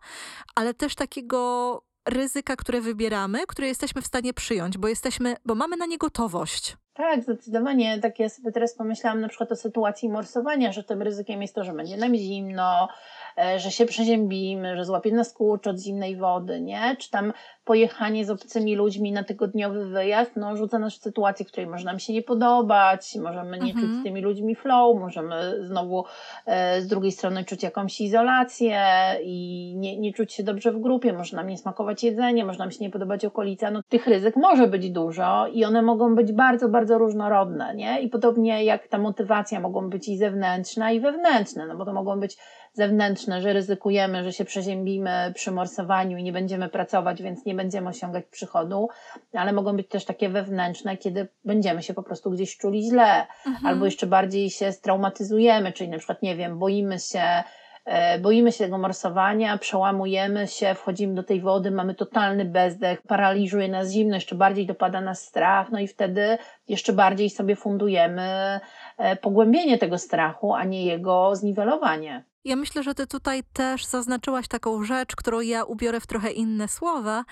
ale 0.54 0.74
też 0.74 0.94
takiego 0.94 1.82
ryzyka, 2.08 2.56
które 2.56 2.80
wybieramy, 2.80 3.38
które 3.48 3.68
jesteśmy 3.68 4.02
w 4.02 4.06
stanie 4.06 4.34
przyjąć, 4.34 4.78
bo 4.78 4.88
jesteśmy, 4.88 5.36
bo 5.44 5.54
mamy 5.54 5.76
na 5.76 5.86
nie 5.86 5.98
gotowość. 5.98 6.76
Tak, 6.94 7.22
zdecydowanie. 7.22 7.98
Tak 7.98 8.18
ja 8.18 8.28
sobie 8.28 8.52
teraz 8.52 8.74
pomyślałam 8.74 9.20
na 9.20 9.28
przykład 9.28 9.52
o 9.52 9.56
sytuacji 9.56 10.08
morsowania, 10.08 10.72
że 10.72 10.84
tym 10.84 11.02
ryzykiem 11.02 11.42
jest 11.42 11.54
to, 11.54 11.64
że 11.64 11.72
będzie 11.72 11.96
nam 11.96 12.14
zimno, 12.14 12.88
że 13.56 13.70
się 13.70 13.86
przeziębimy, 13.86 14.76
że 14.76 14.84
złapie 14.84 15.12
nas 15.12 15.32
kurcz 15.32 15.66
od 15.66 15.80
zimnej 15.80 16.16
wody, 16.16 16.60
nie? 16.60 16.96
Czy 16.98 17.10
tam 17.10 17.32
pojechanie 17.64 18.24
z 18.24 18.30
obcymi 18.30 18.76
ludźmi 18.76 19.12
na 19.12 19.24
tygodniowy 19.24 19.86
wyjazd, 19.86 20.36
no 20.36 20.56
rzuca 20.56 20.78
nas 20.78 20.94
w 20.94 21.02
sytuację, 21.02 21.46
w 21.46 21.48
której 21.48 21.70
może 21.70 21.84
nam 21.84 21.98
się 21.98 22.12
nie 22.12 22.22
podobać, 22.22 23.16
możemy 23.22 23.58
nie 23.58 23.72
Mhm. 23.72 23.88
czuć 23.90 24.00
z 24.00 24.02
tymi 24.02 24.20
ludźmi 24.20 24.54
flow, 24.54 25.00
możemy 25.00 25.66
znowu 25.66 26.04
e, 26.46 26.80
z 26.82 26.86
drugiej 26.86 27.12
strony 27.12 27.44
czuć 27.44 27.62
jakąś 27.62 28.00
izolację 28.00 28.80
i 29.22 29.74
nie, 29.76 29.98
nie 29.98 30.12
czuć 30.12 30.32
się 30.32 30.42
dobrze 30.42 30.72
w 30.72 30.80
grupie, 30.80 31.12
może 31.12 31.36
nam 31.36 31.48
nie 31.48 31.58
smakować 31.58 32.04
jedzenie, 32.04 32.44
może 32.44 32.58
nam 32.58 32.70
się 32.70 32.78
nie 32.80 32.90
podobać 32.90 33.24
okolica, 33.24 33.70
no 33.70 33.82
tych 33.88 34.06
ryzyk 34.06 34.36
może 34.36 34.66
być 34.66 34.90
dużo 34.90 35.46
i 35.46 35.64
one 35.64 35.82
mogą 35.82 36.14
być 36.14 36.32
bardzo, 36.32 36.68
bardzo 36.68 36.98
różnorodne, 36.98 37.74
nie? 37.74 38.00
I 38.00 38.08
podobnie 38.08 38.64
jak 38.64 38.88
ta 38.88 38.98
motywacja 38.98 39.60
mogą 39.60 39.90
być 39.90 40.08
i 40.08 40.16
zewnętrzna 40.16 40.92
i 40.92 41.00
wewnętrzna, 41.00 41.66
no 41.66 41.76
bo 41.76 41.84
to 41.84 41.92
mogą 41.92 42.20
być 42.20 42.36
zewnętrzne, 42.72 43.40
że 43.42 43.52
ryzykujemy, 43.52 44.24
że 44.24 44.32
się 44.32 44.44
przeziębimy 44.44 45.32
przy 45.34 45.50
morsowaniu 45.50 46.18
i 46.18 46.22
nie 46.22 46.32
będziemy 46.32 46.68
pracować, 46.68 47.22
więc 47.22 47.44
nie 47.46 47.54
będziemy 47.54 47.88
osiągać 47.88 48.24
przychodu, 48.30 48.88
ale 49.32 49.52
mogą 49.52 49.76
być 49.76 49.88
też 49.88 50.04
takie 50.04 50.28
wewnętrzne, 50.28 50.96
kiedy 50.96 51.28
będziemy 51.44 51.82
się 51.82 51.94
po 51.94 52.02
prostu 52.02 52.30
gdzieś 52.30 52.56
czuli 52.56 52.82
źle, 52.82 53.26
Mhm. 53.46 53.66
albo 53.66 53.84
jeszcze 53.84 54.06
bardziej 54.06 54.50
się 54.50 54.72
straumatyzujemy, 54.72 55.72
czyli 55.72 55.90
na 55.90 55.98
przykład, 55.98 56.22
nie 56.22 56.36
wiem, 56.36 56.58
boimy 56.58 56.98
się, 56.98 57.42
e, 57.84 58.18
boimy 58.18 58.52
się 58.52 58.64
tego 58.64 58.78
morsowania, 58.78 59.58
przełamujemy 59.58 60.46
się, 60.46 60.74
wchodzimy 60.74 61.14
do 61.14 61.22
tej 61.22 61.40
wody, 61.40 61.70
mamy 61.70 61.94
totalny 61.94 62.44
bezdech, 62.44 63.02
paraliżuje 63.02 63.68
nas 63.68 63.90
zimno, 63.90 64.14
jeszcze 64.14 64.34
bardziej 64.34 64.66
dopada 64.66 65.00
nas 65.00 65.24
strach, 65.24 65.70
no 65.70 65.80
i 65.80 65.88
wtedy 65.88 66.38
jeszcze 66.68 66.92
bardziej 66.92 67.30
sobie 67.30 67.56
fundujemy 67.56 68.60
e, 68.98 69.16
pogłębienie 69.16 69.78
tego 69.78 69.98
strachu, 69.98 70.54
a 70.54 70.64
nie 70.64 70.84
jego 70.86 71.36
zniwelowanie. 71.36 72.24
Ja 72.44 72.56
myślę, 72.56 72.82
że 72.82 72.94
ty 72.94 73.06
tutaj 73.06 73.42
też 73.52 73.86
zaznaczyłaś 73.86 74.48
taką 74.48 74.84
rzecz, 74.84 75.16
którą 75.16 75.40
ja 75.40 75.64
ubiorę 75.64 76.00
w 76.00 76.06
trochę 76.06 76.32
inne 76.32 76.68
słowa, 76.68 77.24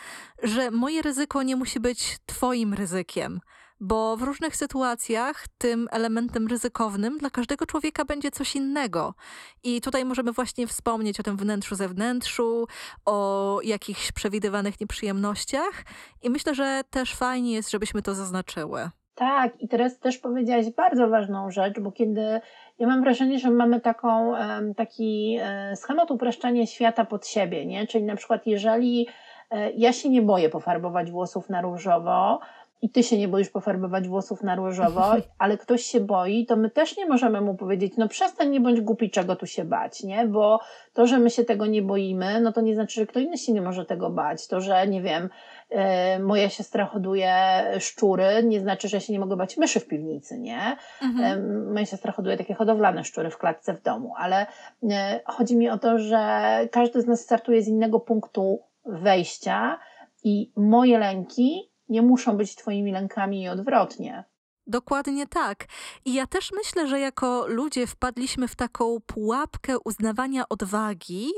że 0.43 0.71
moje 0.71 1.03
ryzyko 1.03 1.43
nie 1.43 1.57
musi 1.57 1.81
być 1.81 2.19
twoim 2.27 2.75
ryzykiem. 2.75 3.41
Bo 3.81 4.17
w 4.17 4.23
różnych 4.23 4.57
sytuacjach 4.57 5.47
tym 5.59 5.89
elementem 5.91 6.47
ryzykownym 6.47 7.19
dla 7.19 7.31
każdego 7.31 7.67
człowieka 7.67 8.05
będzie 8.05 8.31
coś 8.31 8.57
innego. 8.57 9.15
I 9.63 9.81
tutaj 9.81 10.05
możemy 10.05 10.33
właśnie 10.33 10.67
wspomnieć 10.67 11.21
o 11.21 11.23
tym 11.23 11.37
wnętrzu, 11.37 11.75
zewnętrzu, 11.75 12.67
o 13.07 13.61
jakichś 13.65 14.13
przewidywanych 14.13 14.81
nieprzyjemnościach. 14.81 15.85
I 16.23 16.31
myślę, 16.31 16.55
że 16.55 16.83
też 16.91 17.15
fajnie 17.15 17.53
jest, 17.53 17.71
żebyśmy 17.71 18.03
to 18.03 18.15
zaznaczyły. 18.15 18.91
Tak, 19.15 19.61
i 19.61 19.69
teraz 19.69 19.99
też 19.99 20.19
powiedziałaś 20.19 20.67
bardzo 20.77 21.09
ważną 21.09 21.51
rzecz, 21.51 21.81
bo 21.81 21.93
kiedy 21.93 22.41
ja 22.81 22.87
mam 22.87 23.03
wrażenie, 23.03 23.39
że 23.39 23.51
mamy 23.51 23.81
taką, 23.81 24.33
taki 24.77 25.39
e, 25.43 25.77
schemat 25.77 26.11
upraszczania 26.11 26.67
świata 26.67 27.05
pod 27.05 27.27
siebie, 27.27 27.67
nie? 27.67 27.87
Czyli 27.87 28.05
na 28.05 28.17
przykład, 28.17 28.47
jeżeli 28.47 29.07
e, 29.51 29.71
ja 29.71 29.93
się 29.93 30.09
nie 30.09 30.23
boję 30.23 30.49
pofarbować 30.49 31.11
włosów 31.11 31.49
na 31.49 31.61
różowo, 31.61 32.41
i 32.83 32.91
ty 32.91 33.03
się 33.03 33.19
nie 33.19 33.29
boisz 33.29 33.51
pofarbować 33.51 34.09
włosów 34.09 34.43
na 34.43 34.55
różowo, 34.55 35.03
ale 35.39 35.59
ktoś 35.59 35.83
się 35.83 36.01
boi, 36.01 36.47
to 36.47 36.57
my 36.57 36.71
też 36.71 36.97
nie 36.97 37.07
możemy 37.07 37.41
mu 37.41 37.55
powiedzieć, 37.55 37.93
no 37.97 38.09
przestań, 38.09 38.51
nie 38.51 38.61
bądź 38.61 38.81
głupi, 38.81 39.11
czego 39.11 39.37
tu 39.37 39.47
się 39.47 39.65
bać, 39.65 40.03
nie? 40.03 40.27
Bo 40.27 40.61
to, 40.93 41.07
że 41.07 41.19
my 41.19 41.31
się 41.31 41.45
tego 41.45 41.67
nie 41.67 41.83
boimy, 41.83 42.41
no 42.41 42.53
to 42.53 42.61
nie 42.61 42.75
znaczy, 42.75 43.01
że 43.01 43.07
kto 43.07 43.21
inny 43.21 43.39
się 43.39 43.53
nie 43.53 43.63
może 43.63 43.85
tego 43.85 44.11
bać. 44.11 44.47
To, 44.47 44.61
że 44.61 44.87
nie 44.87 45.03
wiem, 45.03 45.29
e, 45.71 46.19
moja 46.19 46.49
siostra 46.49 46.87
hoduje 46.87 47.35
szczury, 47.79 48.25
nie 48.45 48.61
znaczy, 48.61 48.89
że 48.89 48.97
ja 48.97 49.01
się 49.01 49.13
nie 49.13 49.21
mogę 49.21 49.37
bać 49.37 49.57
myszy 49.57 49.81
w 49.81 49.87
piwnicy, 49.87 50.39
nie? 50.39 50.77
Mhm. 51.03 51.73
Moja 51.73 51.87
siostra 51.87 52.13
hoduje 52.13 52.37
takie 52.37 52.55
hodowlane 52.55 53.05
szczury 53.05 53.31
w 53.31 53.39
klatce 53.39 53.75
w 53.75 53.83
domu, 53.83 54.15
ale 54.19 54.47
e, 54.91 55.21
chodzi 55.27 55.57
mi 55.57 55.71
o 55.71 55.79
to, 55.79 55.99
że 55.99 56.51
każdy 56.73 57.01
z 57.01 57.07
nas 57.07 57.21
startuje 57.21 57.63
z 57.63 57.69
innego 57.69 58.01
punktu 58.01 58.63
wejścia 58.85 59.79
i 60.25 60.53
moje 60.57 60.99
lęki 60.99 61.70
nie 61.91 62.03
muszą 62.03 62.37
być 62.37 62.57
twoimi 62.57 62.93
lękami 62.93 63.43
i 63.43 63.49
odwrotnie. 63.49 64.25
Dokładnie 64.67 65.27
tak. 65.27 65.65
I 66.05 66.15
ja 66.15 66.27
też 66.27 66.53
myślę, 66.53 66.89
że 66.89 67.01
jako 67.01 67.47
ludzie 67.47 67.87
wpadliśmy 67.87 68.49
w 68.49 68.57
taką 68.57 68.99
pułapkę 69.07 69.79
uznawania 69.79 70.49
odwagi 70.49 71.31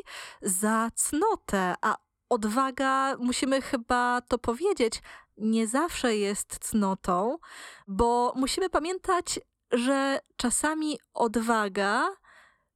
za 0.43 0.91
cnotę, 0.95 1.75
a 1.83 1.97
odwaga, 2.29 3.17
musimy 3.19 3.63
chyba 3.63 4.21
to 4.21 4.39
powiedzieć, 4.39 5.03
nie 5.37 5.67
zawsze 5.67 6.17
jest 6.17 6.59
cnotą, 6.59 7.39
bo 7.89 8.33
musimy 8.37 8.71
pamiętać, 8.71 9.41
że 9.73 10.21
czasami 10.37 10.99
odwaga 11.15 12.09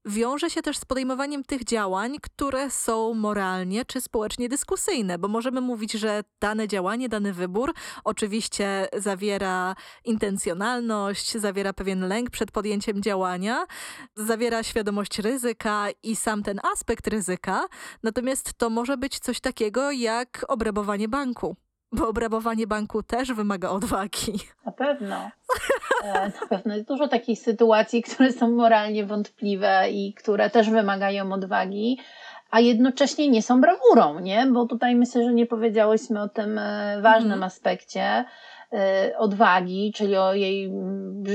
wiąże 0.06 0.50
się 0.50 0.62
też 0.62 0.78
z 0.78 0.84
podejmowaniem 0.84 1.44
tych 1.44 1.64
działań, 1.64 2.16
które 2.22 2.70
są 2.70 3.14
moralnie 3.14 3.84
czy 3.84 4.00
społecznie 4.00 4.48
dyskusyjne, 4.48 5.18
bo 5.18 5.28
możemy 5.28 5.60
mówić, 5.60 5.92
że 5.92 6.24
dane 6.40 6.68
działanie, 6.68 7.08
dany 7.08 7.32
wybór 7.32 7.74
oczywiście 8.04 8.88
zawiera 8.96 9.74
intencjonalność, 10.04 11.32
zawiera 11.32 11.72
pewien 11.72 12.08
lęk 12.08 12.30
przed 12.30 12.50
podjęciem 12.50 13.02
działania, 13.02 13.66
zawiera 14.16 14.62
świadomość 14.62 15.18
ryzyka 15.18 15.86
i 16.02 16.16
sam 16.16 16.42
ten 16.42 16.60
aspekt 16.72 17.06
ryzyka, 17.06 17.66
natomiast 18.02 18.54
to 18.54 18.70
może 18.70 18.96
być 18.96 19.18
coś 19.18 19.40
takiego 19.40 19.90
jak 19.90 20.44
obrabowanie 20.48 21.08
banku. 21.08 21.56
Bo 21.92 22.08
obrabowanie 22.08 22.66
banku 22.66 23.02
też 23.02 23.32
wymaga 23.32 23.70
odwagi. 23.70 24.32
Na 24.66 24.72
pewno. 24.72 25.30
E, 26.04 26.12
Na 26.40 26.46
pewno 26.48 26.74
jest 26.74 26.88
dużo 26.88 27.08
takich 27.08 27.38
sytuacji, 27.38 28.02
które 28.02 28.32
są 28.32 28.50
moralnie 28.50 29.06
wątpliwe 29.06 29.90
i 29.90 30.14
które 30.14 30.50
też 30.50 30.70
wymagają 30.70 31.32
odwagi, 31.32 31.98
a 32.50 32.60
jednocześnie 32.60 33.28
nie 33.28 33.42
są 33.42 33.60
brawurą, 33.60 34.20
nie? 34.20 34.46
Bo 34.46 34.66
tutaj 34.66 34.94
myślę, 34.96 35.24
że 35.24 35.34
nie 35.34 35.46
powiedziałyśmy 35.46 36.22
o 36.22 36.28
tym 36.28 36.58
e, 36.58 36.98
ważnym 37.02 37.32
Mhm. 37.32 37.42
aspekcie 37.42 38.24
e, 38.72 39.12
odwagi, 39.18 39.92
czyli 39.96 40.16
o 40.16 40.34
jej, 40.34 40.72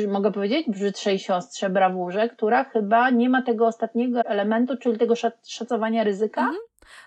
mogę 0.08 0.32
powiedzieć, 0.32 0.68
brzydszej 0.70 1.20
siostrze, 1.20 1.70
brawurze, 1.70 2.30
która 2.30 2.64
chyba 2.64 3.10
nie 3.10 3.30
ma 3.30 3.42
tego 3.42 3.68
ostatniego 3.68 4.22
elementu, 4.22 4.78
czyli 4.78 4.98
tego 4.98 5.14
szac- 5.14 5.48
szacowania 5.50 6.04
ryzyka. 6.04 6.42
Mhm. 6.42 6.60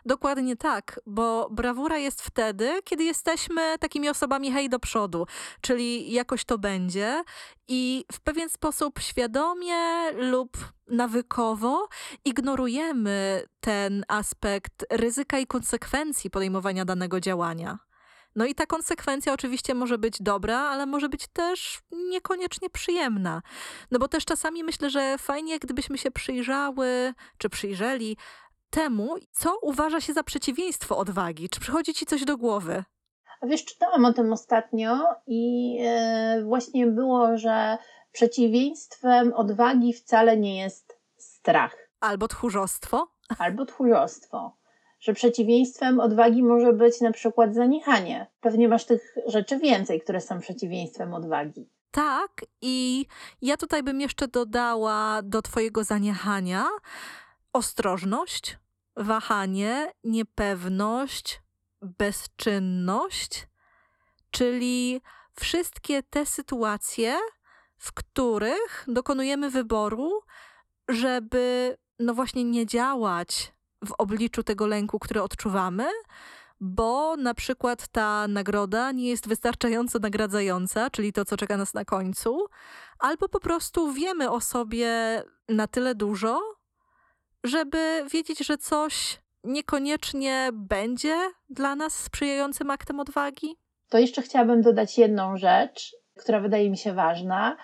Dokładnie 0.06 0.56
tak, 0.56 1.00
bo 1.06 1.48
brawura 1.50 1.98
jest 1.98 2.22
wtedy, 2.22 2.80
kiedy 2.84 3.04
jesteśmy 3.04 3.78
takimi 3.78 4.08
osobami 4.08 4.52
hej 4.52 4.68
do 4.68 4.78
przodu, 4.78 5.26
czyli 5.60 6.12
jakoś 6.12 6.44
to 6.44 6.58
będzie 6.58 7.22
i 7.68 8.04
w 8.12 8.20
pewien 8.20 8.48
sposób 8.48 9.00
świadomie 9.00 10.12
lub 10.12 10.56
nawykowo 10.88 11.88
ignorujemy 12.24 13.42
ten 13.60 14.04
aspekt 14.08 14.86
ryzyka 14.90 15.38
i 15.38 15.46
konsekwencji 15.46 16.30
podejmowania 16.30 16.84
danego 16.84 17.20
działania. 17.20 17.78
No 18.36 18.46
i 18.46 18.54
ta 18.54 18.66
konsekwencja 18.66 19.32
oczywiście 19.32 19.74
może 19.74 19.98
być 19.98 20.22
dobra, 20.22 20.58
ale 20.58 20.86
może 20.86 21.08
być 21.08 21.26
też 21.32 21.80
niekoniecznie 21.92 22.70
przyjemna. 22.70 23.42
No 23.90 23.98
bo 23.98 24.08
też 24.08 24.24
czasami 24.24 24.64
myślę, 24.64 24.90
że 24.90 25.18
fajnie, 25.18 25.58
gdybyśmy 25.58 25.98
się 25.98 26.10
przyjrzały, 26.10 27.14
czy 27.38 27.48
przyjrzeli 27.48 28.16
temu, 28.74 29.16
co 29.32 29.58
uważa 29.62 30.00
się 30.00 30.12
za 30.12 30.22
przeciwieństwo 30.22 30.96
odwagi. 30.98 31.48
Czy 31.48 31.60
przychodzi 31.60 31.94
ci 31.94 32.06
coś 32.06 32.24
do 32.24 32.36
głowy? 32.36 32.84
A 33.40 33.46
wiesz, 33.46 33.64
czytałam 33.64 34.04
o 34.04 34.12
tym 34.12 34.32
ostatnio 34.32 34.98
i 35.26 35.76
e, 35.84 36.42
właśnie 36.44 36.86
było, 36.86 37.38
że 37.38 37.78
przeciwieństwem 38.12 39.32
odwagi 39.32 39.92
wcale 39.92 40.36
nie 40.36 40.60
jest 40.60 40.98
strach 41.16 41.76
Albo 42.00 42.28
tchórzostwo? 42.28 43.08
albo 43.38 43.66
tchórzostwo. 43.66 44.56
Że 45.00 45.12
przeciwieństwem 45.12 46.00
odwagi 46.00 46.42
może 46.42 46.72
być 46.72 47.00
na 47.00 47.12
przykład 47.12 47.54
zaniechanie. 47.54 48.26
Pewnie 48.40 48.68
masz 48.68 48.84
tych 48.84 49.14
rzeczy 49.26 49.58
więcej, 49.58 50.00
które 50.00 50.20
są 50.20 50.40
przeciwieństwem 50.40 51.14
odwagi. 51.14 51.68
Tak, 51.90 52.44
i 52.60 53.06
ja 53.42 53.56
tutaj 53.56 53.82
bym 53.82 54.00
jeszcze 54.00 54.28
dodała 54.28 55.22
do 55.22 55.42
Twojego 55.42 55.84
zaniechania 55.84 56.64
ostrożność, 57.52 58.58
wahanie, 58.96 59.92
niepewność, 60.04 61.42
bezczynność, 61.82 63.46
czyli 64.30 65.00
wszystkie 65.40 66.02
te 66.02 66.26
sytuacje, 66.26 67.18
w 67.78 67.92
których 67.92 68.84
dokonujemy 68.88 69.50
wyboru, 69.50 70.20
żeby 70.88 71.76
no 71.98 72.14
właśnie 72.14 72.44
nie 72.44 72.66
działać 72.66 73.52
w 73.86 73.92
obliczu 73.98 74.42
tego 74.42 74.66
lęku, 74.66 74.98
który 74.98 75.22
odczuwamy, 75.22 75.86
bo 76.60 77.16
na 77.16 77.34
przykład 77.34 77.88
ta 77.88 78.28
nagroda 78.28 78.92
nie 78.92 79.08
jest 79.08 79.28
wystarczająco 79.28 79.98
nagradzająca, 79.98 80.90
czyli 80.90 81.12
to, 81.12 81.24
co 81.24 81.36
czeka 81.36 81.56
nas 81.56 81.74
na 81.74 81.84
końcu, 81.84 82.46
albo 82.98 83.28
po 83.28 83.40
prostu 83.40 83.92
wiemy 83.92 84.30
o 84.30 84.40
sobie 84.40 85.22
na 85.48 85.66
tyle 85.66 85.94
dużo, 85.94 86.40
żeby 87.44 88.04
wiedzieć, 88.12 88.46
że 88.46 88.58
coś 88.58 89.18
niekoniecznie 89.44 90.50
będzie 90.52 91.16
dla 91.50 91.76
nas 91.76 91.94
sprzyjającym 91.94 92.70
aktem 92.70 93.00
odwagi. 93.00 93.56
To 93.88 93.98
jeszcze 93.98 94.22
chciałabym 94.22 94.62
dodać 94.62 94.98
jedną 94.98 95.36
rzecz, 95.36 95.96
która 96.18 96.40
wydaje 96.40 96.70
mi 96.70 96.78
się 96.78 96.92
ważna, 96.92 97.56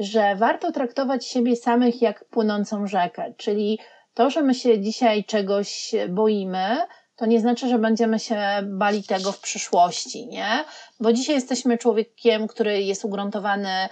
że 0.00 0.36
warto 0.36 0.72
traktować 0.72 1.26
siebie 1.26 1.56
samych 1.56 2.02
jak 2.02 2.24
płynącą 2.24 2.86
rzekę, 2.86 3.34
czyli 3.36 3.78
to, 4.14 4.30
że 4.30 4.42
my 4.42 4.54
się 4.54 4.80
dzisiaj 4.80 5.24
czegoś 5.24 5.94
boimy, 6.08 6.76
to 7.16 7.26
nie 7.26 7.40
znaczy, 7.40 7.68
że 7.68 7.78
będziemy 7.78 8.18
się 8.18 8.38
bali 8.64 9.04
tego 9.04 9.32
w 9.32 9.40
przyszłości, 9.40 10.26
nie? 10.26 10.64
Bo 11.00 11.12
dzisiaj 11.12 11.34
jesteśmy 11.34 11.78
człowiekiem, 11.78 12.46
który 12.46 12.82
jest 12.82 13.04
ugruntowany 13.04 13.88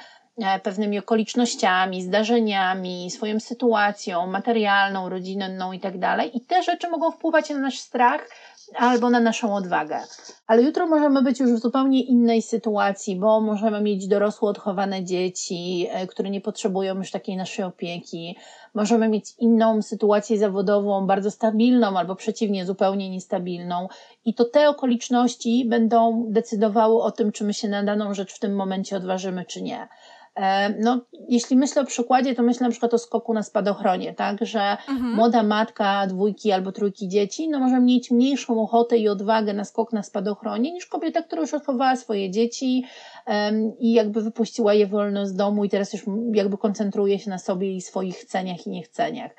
pewnymi 0.62 0.98
okolicznościami, 0.98 2.02
zdarzeniami, 2.02 3.10
swoją 3.10 3.40
sytuacją 3.40 4.26
materialną, 4.26 5.08
rodzinną 5.08 5.72
i 5.72 5.80
tak. 5.80 5.94
I 6.34 6.40
te 6.40 6.62
rzeczy 6.62 6.88
mogą 6.88 7.10
wpływać 7.10 7.50
na 7.50 7.58
nasz 7.58 7.78
strach 7.78 8.28
albo 8.76 9.10
na 9.10 9.20
naszą 9.20 9.54
odwagę. 9.54 10.00
Ale 10.46 10.62
jutro 10.62 10.86
możemy 10.86 11.22
być 11.22 11.40
już 11.40 11.52
w 11.52 11.58
zupełnie 11.58 12.02
innej 12.02 12.42
sytuacji, 12.42 13.16
bo 13.16 13.40
możemy 13.40 13.80
mieć 13.80 14.08
dorosłe, 14.08 14.48
odchowane 14.48 15.04
dzieci, 15.04 15.86
e, 15.90 16.06
które 16.06 16.30
nie 16.30 16.40
potrzebują 16.40 16.94
już 16.94 17.10
takiej 17.10 17.36
naszej 17.36 17.64
opieki. 17.64 18.36
Możemy 18.74 19.08
mieć 19.08 19.34
inną 19.38 19.82
sytuację 19.82 20.38
zawodową, 20.38 21.06
bardzo 21.06 21.30
stabilną, 21.30 21.98
albo 21.98 22.16
przeciwnie, 22.16 22.66
zupełnie 22.66 23.10
niestabilną. 23.10 23.88
I 24.24 24.34
to 24.34 24.44
te 24.44 24.68
okoliczności 24.68 25.64
będą 25.68 26.24
decydowały 26.28 27.02
o 27.02 27.10
tym, 27.10 27.32
czy 27.32 27.44
my 27.44 27.54
się 27.54 27.68
na 27.68 27.82
daną 27.82 28.14
rzecz 28.14 28.32
w 28.32 28.38
tym 28.38 28.54
momencie 28.54 28.96
odważymy, 28.96 29.44
czy 29.44 29.62
nie. 29.62 29.88
E, 30.36 30.74
no, 30.78 31.00
jeśli 31.28 31.56
myślę 31.56 31.82
o 31.82 31.84
przykładzie, 31.84 32.34
to 32.34 32.42
myślę 32.42 32.66
na 32.66 32.70
przykład 32.70 32.94
o 32.94 32.98
skoku 32.98 33.34
na 33.34 33.42
spadochronie, 33.42 34.14
tak, 34.14 34.46
że 34.46 34.60
mhm. 34.70 35.14
młoda 35.14 35.42
matka 35.42 36.06
dwójki 36.06 36.52
albo 36.52 36.72
trójki 36.72 37.08
dzieci, 37.08 37.48
no 37.48 37.58
może 37.58 37.80
mieć 37.80 38.10
mniejszą 38.10 38.62
ochotę 38.62 38.98
i 38.98 39.08
odwagę 39.08 39.52
na 39.52 39.64
skok 39.64 39.92
na 39.92 40.02
spadochronie 40.02 40.72
niż 40.72 40.86
kobieta, 40.86 41.22
która 41.22 41.42
już 41.42 41.54
odchowała 41.54 41.96
swoje 41.96 42.30
dzieci 42.30 42.84
um, 43.26 43.78
i 43.78 43.92
jakby 43.92 44.22
wypuściła 44.22 44.74
je 44.74 44.86
wolno 44.86 45.26
z 45.26 45.34
domu 45.34 45.64
i 45.64 45.68
teraz 45.68 45.92
już 45.92 46.02
jakby 46.34 46.58
koncentruje 46.58 47.18
się 47.18 47.30
na 47.30 47.38
sobie 47.38 47.76
i 47.76 47.80
swoich 47.80 48.16
chceniach 48.16 48.66
i 48.66 48.70
niechceniach 48.70 49.30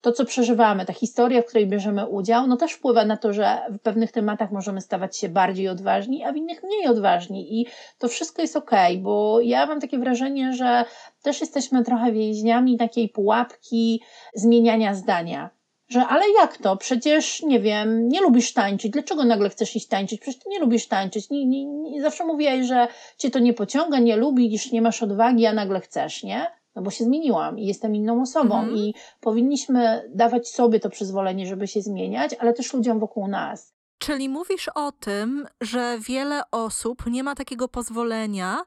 to, 0.00 0.12
co 0.12 0.24
przeżywamy, 0.24 0.84
ta 0.86 0.92
historia, 0.92 1.42
w 1.42 1.46
której 1.46 1.66
bierzemy 1.66 2.06
udział, 2.06 2.46
no 2.46 2.56
też 2.56 2.72
wpływa 2.72 3.04
na 3.04 3.16
to, 3.16 3.32
że 3.32 3.58
w 3.70 3.78
pewnych 3.78 4.12
tematach 4.12 4.50
możemy 4.50 4.80
stawać 4.80 5.16
się 5.16 5.28
bardziej 5.28 5.68
odważni, 5.68 6.24
a 6.24 6.32
w 6.32 6.36
innych 6.36 6.62
mniej 6.62 6.86
odważni. 6.86 7.60
I 7.60 7.66
to 7.98 8.08
wszystko 8.08 8.42
jest 8.42 8.56
ok, 8.56 8.70
bo 8.98 9.40
ja 9.40 9.66
mam 9.66 9.80
takie 9.80 9.98
wrażenie, 9.98 10.52
że 10.52 10.84
też 11.22 11.40
jesteśmy 11.40 11.84
trochę 11.84 12.12
więźniami 12.12 12.78
takiej 12.78 13.08
pułapki 13.08 14.02
zmieniania 14.34 14.94
zdania. 14.94 15.50
Że 15.88 16.06
ale 16.06 16.24
jak 16.40 16.56
to? 16.56 16.76
Przecież 16.76 17.42
nie 17.42 17.60
wiem, 17.60 18.08
nie 18.08 18.20
lubisz 18.20 18.52
tańczyć. 18.52 18.92
Dlaczego 18.92 19.24
nagle 19.24 19.50
chcesz 19.50 19.76
iść 19.76 19.88
tańczyć? 19.88 20.20
Przecież 20.20 20.40
ty 20.40 20.48
nie 20.48 20.58
lubisz 20.58 20.88
tańczyć. 20.88 21.30
Nie, 21.30 21.46
nie, 21.46 21.64
nie, 21.66 22.02
zawsze 22.02 22.24
mówiłaś, 22.24 22.66
że 22.66 22.88
cię 23.18 23.30
to 23.30 23.38
nie 23.38 23.54
pociąga, 23.54 23.98
nie 23.98 24.16
lubisz, 24.16 24.72
nie 24.72 24.82
masz 24.82 25.02
odwagi, 25.02 25.46
a 25.46 25.52
nagle 25.52 25.80
chcesz, 25.80 26.22
nie? 26.22 26.57
No 26.76 26.82
bo 26.82 26.90
się 26.90 27.04
zmieniłam 27.04 27.58
i 27.58 27.66
jestem 27.66 27.94
inną 27.94 28.22
osobą 28.22 28.58
mhm. 28.58 28.76
i 28.76 28.94
powinniśmy 29.20 30.10
dawać 30.14 30.48
sobie 30.48 30.80
to 30.80 30.90
przyzwolenie, 30.90 31.46
żeby 31.46 31.66
się 31.66 31.82
zmieniać, 31.82 32.34
ale 32.34 32.52
też 32.52 32.72
ludziom 32.72 32.98
wokół 33.00 33.28
nas. 33.28 33.74
Czyli 33.98 34.28
mówisz 34.28 34.70
o 34.74 34.92
tym, 34.92 35.46
że 35.60 35.98
wiele 36.00 36.42
osób 36.50 37.06
nie 37.06 37.22
ma 37.22 37.34
takiego 37.34 37.68
pozwolenia, 37.68 38.64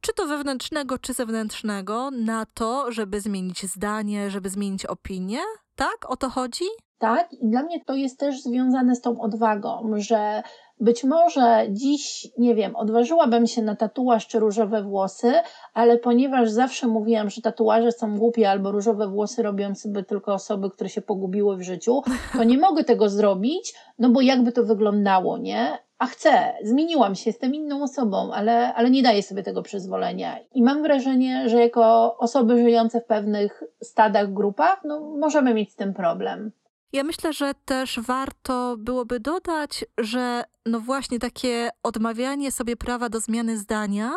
czy 0.00 0.12
to 0.12 0.26
wewnętrznego, 0.26 0.98
czy 0.98 1.12
zewnętrznego, 1.12 2.10
na 2.10 2.46
to, 2.46 2.92
żeby 2.92 3.20
zmienić 3.20 3.66
zdanie, 3.66 4.30
żeby 4.30 4.50
zmienić 4.50 4.86
opinię? 4.86 5.38
Tak? 5.74 5.96
O 6.10 6.16
to 6.16 6.30
chodzi? 6.30 6.64
Tak, 7.02 7.32
i 7.32 7.48
dla 7.48 7.62
mnie 7.62 7.84
to 7.84 7.94
jest 7.94 8.18
też 8.18 8.42
związane 8.42 8.96
z 8.96 9.00
tą 9.00 9.20
odwagą, 9.20 9.92
że 9.96 10.42
być 10.80 11.04
może 11.04 11.66
dziś, 11.70 12.28
nie 12.38 12.54
wiem, 12.54 12.76
odważyłabym 12.76 13.46
się 13.46 13.62
na 13.62 13.76
tatuaż 13.76 14.26
czy 14.26 14.38
różowe 14.38 14.82
włosy, 14.82 15.32
ale 15.74 15.98
ponieważ 15.98 16.50
zawsze 16.50 16.86
mówiłam, 16.86 17.30
że 17.30 17.42
tatuaże 17.42 17.92
są 17.92 18.18
głupie 18.18 18.50
albo 18.50 18.72
różowe 18.72 19.08
włosy 19.08 19.42
robią 19.42 19.74
sobie 19.74 20.04
tylko 20.04 20.34
osoby, 20.34 20.70
które 20.70 20.90
się 20.90 21.00
pogubiły 21.00 21.56
w 21.56 21.62
życiu, 21.62 22.02
to 22.36 22.44
nie 22.44 22.58
mogę 22.58 22.84
tego 22.84 23.08
zrobić, 23.08 23.74
no 23.98 24.10
bo 24.10 24.20
jakby 24.20 24.52
to 24.52 24.64
wyglądało, 24.64 25.38
nie? 25.38 25.78
A 25.98 26.06
chcę, 26.06 26.52
zmieniłam 26.64 27.14
się, 27.14 27.30
jestem 27.30 27.54
inną 27.54 27.82
osobą, 27.82 28.32
ale, 28.32 28.74
ale 28.74 28.90
nie 28.90 29.02
daję 29.02 29.22
sobie 29.22 29.42
tego 29.42 29.62
przyzwolenia. 29.62 30.38
I 30.54 30.62
mam 30.62 30.82
wrażenie, 30.82 31.48
że 31.48 31.60
jako 31.60 32.16
osoby 32.18 32.62
żyjące 32.62 33.00
w 33.00 33.04
pewnych 33.04 33.62
stadach, 33.82 34.32
grupach, 34.32 34.80
no 34.84 35.00
możemy 35.00 35.54
mieć 35.54 35.72
z 35.72 35.76
tym 35.76 35.94
problem. 35.94 36.52
Ja 36.92 37.04
myślę, 37.04 37.32
że 37.32 37.54
też 37.64 38.00
warto 38.00 38.76
byłoby 38.78 39.20
dodać, 39.20 39.84
że 39.98 40.44
no 40.66 40.80
właśnie 40.80 41.18
takie 41.18 41.70
odmawianie 41.82 42.52
sobie 42.52 42.76
prawa 42.76 43.08
do 43.08 43.20
zmiany 43.20 43.58
zdania 43.58 44.12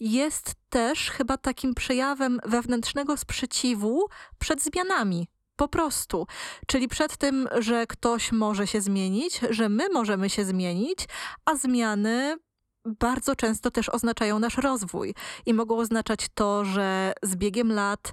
jest 0.00 0.54
też 0.70 1.10
chyba 1.10 1.36
takim 1.36 1.74
przejawem 1.74 2.40
wewnętrznego 2.44 3.16
sprzeciwu 3.16 4.08
przed 4.38 4.62
zmianami. 4.62 5.28
Po 5.56 5.68
prostu. 5.68 6.26
Czyli 6.66 6.88
przed 6.88 7.16
tym, 7.16 7.48
że 7.58 7.86
ktoś 7.86 8.32
może 8.32 8.66
się 8.66 8.80
zmienić, 8.80 9.40
że 9.50 9.68
my 9.68 9.88
możemy 9.88 10.30
się 10.30 10.44
zmienić, 10.44 10.98
a 11.44 11.54
zmiany 11.54 12.36
bardzo 12.84 13.36
często 13.36 13.70
też 13.70 13.88
oznaczają 13.88 14.38
nasz 14.38 14.58
rozwój 14.58 15.14
i 15.46 15.54
mogą 15.54 15.78
oznaczać 15.78 16.26
to, 16.34 16.64
że 16.64 17.12
z 17.22 17.36
biegiem 17.36 17.72
lat 17.72 18.12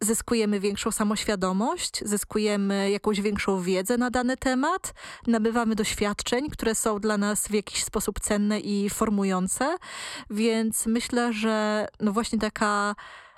zyskujemy 0.00 0.60
większą 0.60 0.90
samoświadomość, 0.90 2.04
zyskujemy 2.04 2.90
jakąś 2.90 3.20
większą 3.20 3.60
wiedzę 3.62 3.96
na 3.96 4.10
dany 4.10 4.36
temat, 4.36 4.94
nabywamy 5.26 5.74
doświadczeń, 5.74 6.50
które 6.50 6.74
są 6.74 6.98
dla 6.98 7.18
nas 7.18 7.48
w 7.48 7.54
jakiś 7.54 7.84
sposób 7.84 8.20
cenne 8.20 8.60
i 8.60 8.90
formujące, 8.90 9.76
więc 10.30 10.86
myślę, 10.86 11.32
że 11.32 11.86
no 12.00 12.12
właśnie 12.12 12.38
taka 12.38 12.94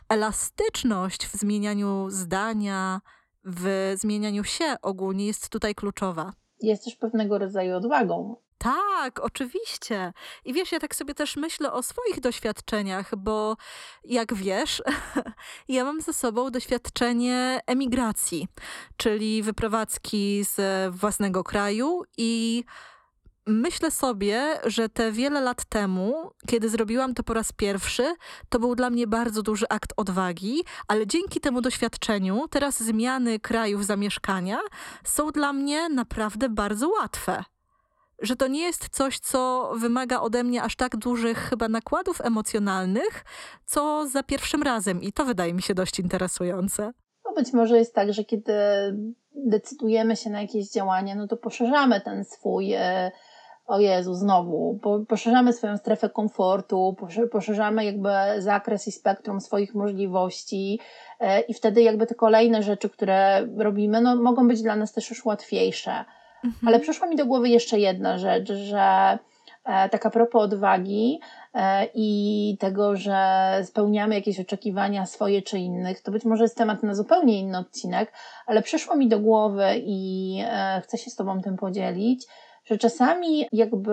elastyczność 0.09 1.27
w 1.27 1.37
zmienianiu 1.37 2.07
zdania, 2.11 3.01
w 3.45 3.93
zmienianiu 3.97 4.45
się 4.45 4.77
ogólnie 4.83 5.27
jest 5.27 5.49
tutaj 5.49 5.75
kluczowa. 5.75 6.33
Jest 6.61 6.85
też 6.85 6.97
pewnego 6.97 7.39
rodzaju 7.39 7.77
odwagą. 7.77 8.37
Tak, 8.63 9.21
oczywiście. 9.21 10.13
I 10.45 10.53
wiesz, 10.53 10.73
ja 10.73 10.79
tak 10.81 10.95
sobie 10.95 11.15
też 11.15 11.37
myślę 11.37 11.73
o 11.73 11.83
swoich 11.83 12.21
doświadczeniach, 12.21 13.17
bo 13.17 13.57
jak 14.05 14.35
wiesz, 14.35 14.83
ja 15.69 15.85
mam 15.85 16.01
ze 16.01 16.13
sobą 16.13 16.51
doświadczenie 16.51 17.61
emigracji, 17.67 18.49
czyli 18.97 19.43
wyprowadzki 19.43 20.45
z 20.45 20.61
własnego 20.95 21.45
kraju 21.45 22.03
i 22.19 22.65
myślę 23.47 23.91
sobie, 23.91 24.61
że 24.65 24.89
te 24.89 25.13
wiele 25.13 25.41
lat 25.41 25.65
temu, 25.65 26.31
kiedy 26.47 26.69
zrobiłam 26.69 27.15
to 27.15 27.23
po 27.23 27.35
raz 27.35 27.53
pierwszy, 27.53 28.15
to 28.49 28.59
był 28.59 28.75
dla 28.75 28.91
mnie 28.91 29.07
bardzo 29.07 29.43
duży 29.43 29.67
akt 29.69 29.93
odwagi, 29.97 30.65
ale 30.89 31.07
dzięki 31.07 31.41
temu 31.41 31.61
doświadczeniu 31.61 32.49
teraz 32.51 32.83
zmiany 32.83 33.39
krajów 33.39 33.87
zamieszkania 33.87 34.59
są 35.05 35.31
dla 35.31 35.53
mnie 35.53 35.89
naprawdę 35.89 36.49
bardzo 36.49 36.89
łatwe 36.89 37.45
że 38.21 38.37
to 38.37 38.47
nie 38.47 38.61
jest 38.61 38.89
coś, 38.89 39.19
co 39.19 39.73
wymaga 39.77 40.21
ode 40.21 40.45
mnie 40.45 40.63
aż 40.63 40.77
tak 40.77 40.97
dużych 40.97 41.39
chyba 41.39 41.69
nakładów 41.69 42.21
emocjonalnych, 42.21 43.25
co 43.67 44.07
za 44.09 44.23
pierwszym 44.23 44.63
razem. 44.63 45.03
I 45.03 45.13
to 45.13 45.25
wydaje 45.25 45.55
mi 45.55 45.63
się 45.63 45.75
dość 45.75 45.99
interesujące. 45.99 46.93
No 47.25 47.33
być 47.35 47.53
może 47.53 47.79
jest 47.79 47.95
tak, 47.95 48.13
że 48.13 48.25
kiedy 48.25 48.53
decydujemy 49.35 50.17
się 50.17 50.31
na 50.31 50.43
jakieś 50.43 50.71
działania, 50.71 51.15
no 51.15 51.27
to 51.27 51.37
poszerzamy 51.37 52.01
ten 52.01 52.25
swój. 52.25 52.73
E, 52.73 53.11
o 53.71 53.81
Jezu, 53.81 54.15
znowu, 54.15 54.79
poszerzamy 55.09 55.53
swoją 55.53 55.77
strefę 55.77 56.09
komfortu, 56.09 56.97
poszerzamy 57.33 57.85
jakby 57.85 58.09
zakres 58.39 58.89
i 58.89 58.93
spektrum 58.93 59.41
swoich 59.41 59.75
możliwości 59.75 60.81
e, 61.21 61.41
i 61.41 61.55
wtedy 61.55 61.83
jakby 61.83 62.07
te 62.07 62.15
kolejne 62.15 62.63
rzeczy, 62.63 62.91
które 62.91 63.49
robimy, 63.57 64.01
no 64.01 64.17
mogą 64.17 64.49
być 64.49 64.63
dla 64.63 64.77
nas 64.77 64.93
też 64.93 65.11
już 65.11 65.25
łatwiejsze. 65.25 66.05
Mhm. 66.45 66.69
Ale 66.69 66.81
przyszła 66.81 67.09
mi 67.09 67.17
do 67.17 67.27
głowy 67.27 67.49
jeszcze 67.49 67.79
jedna 67.79 68.19
rzecz, 68.19 68.53
że 68.53 69.19
e, 69.65 69.89
taka 69.89 70.11
propos 70.11 70.43
odwagi 70.43 71.21
e, 71.55 71.87
i 71.95 72.57
tego, 72.61 72.97
że 72.97 73.17
spełniamy 73.65 74.15
jakieś 74.15 74.41
oczekiwania 74.41 75.07
swoje 75.07 75.43
czy 75.43 75.59
innych, 75.59 76.03
to 76.03 76.13
być 76.13 76.25
może 76.25 76.45
jest 76.45 76.57
temat 76.57 76.83
na 76.83 76.95
zupełnie 76.95 77.41
inny 77.41 77.59
odcinek, 77.59 78.13
ale 78.47 78.63
przyszło 78.63 78.97
mi 78.97 79.09
do 79.09 79.19
głowy 79.19 79.67
i 79.77 80.39
e, 80.47 80.81
chcę 80.85 80.99
się 80.99 81.11
z 81.11 81.17
Tobą 81.17 81.43
tym 81.43 81.57
podzielić, 81.57 82.27
że 82.65 82.79
czasami 82.79 83.47
jakby 83.53 83.93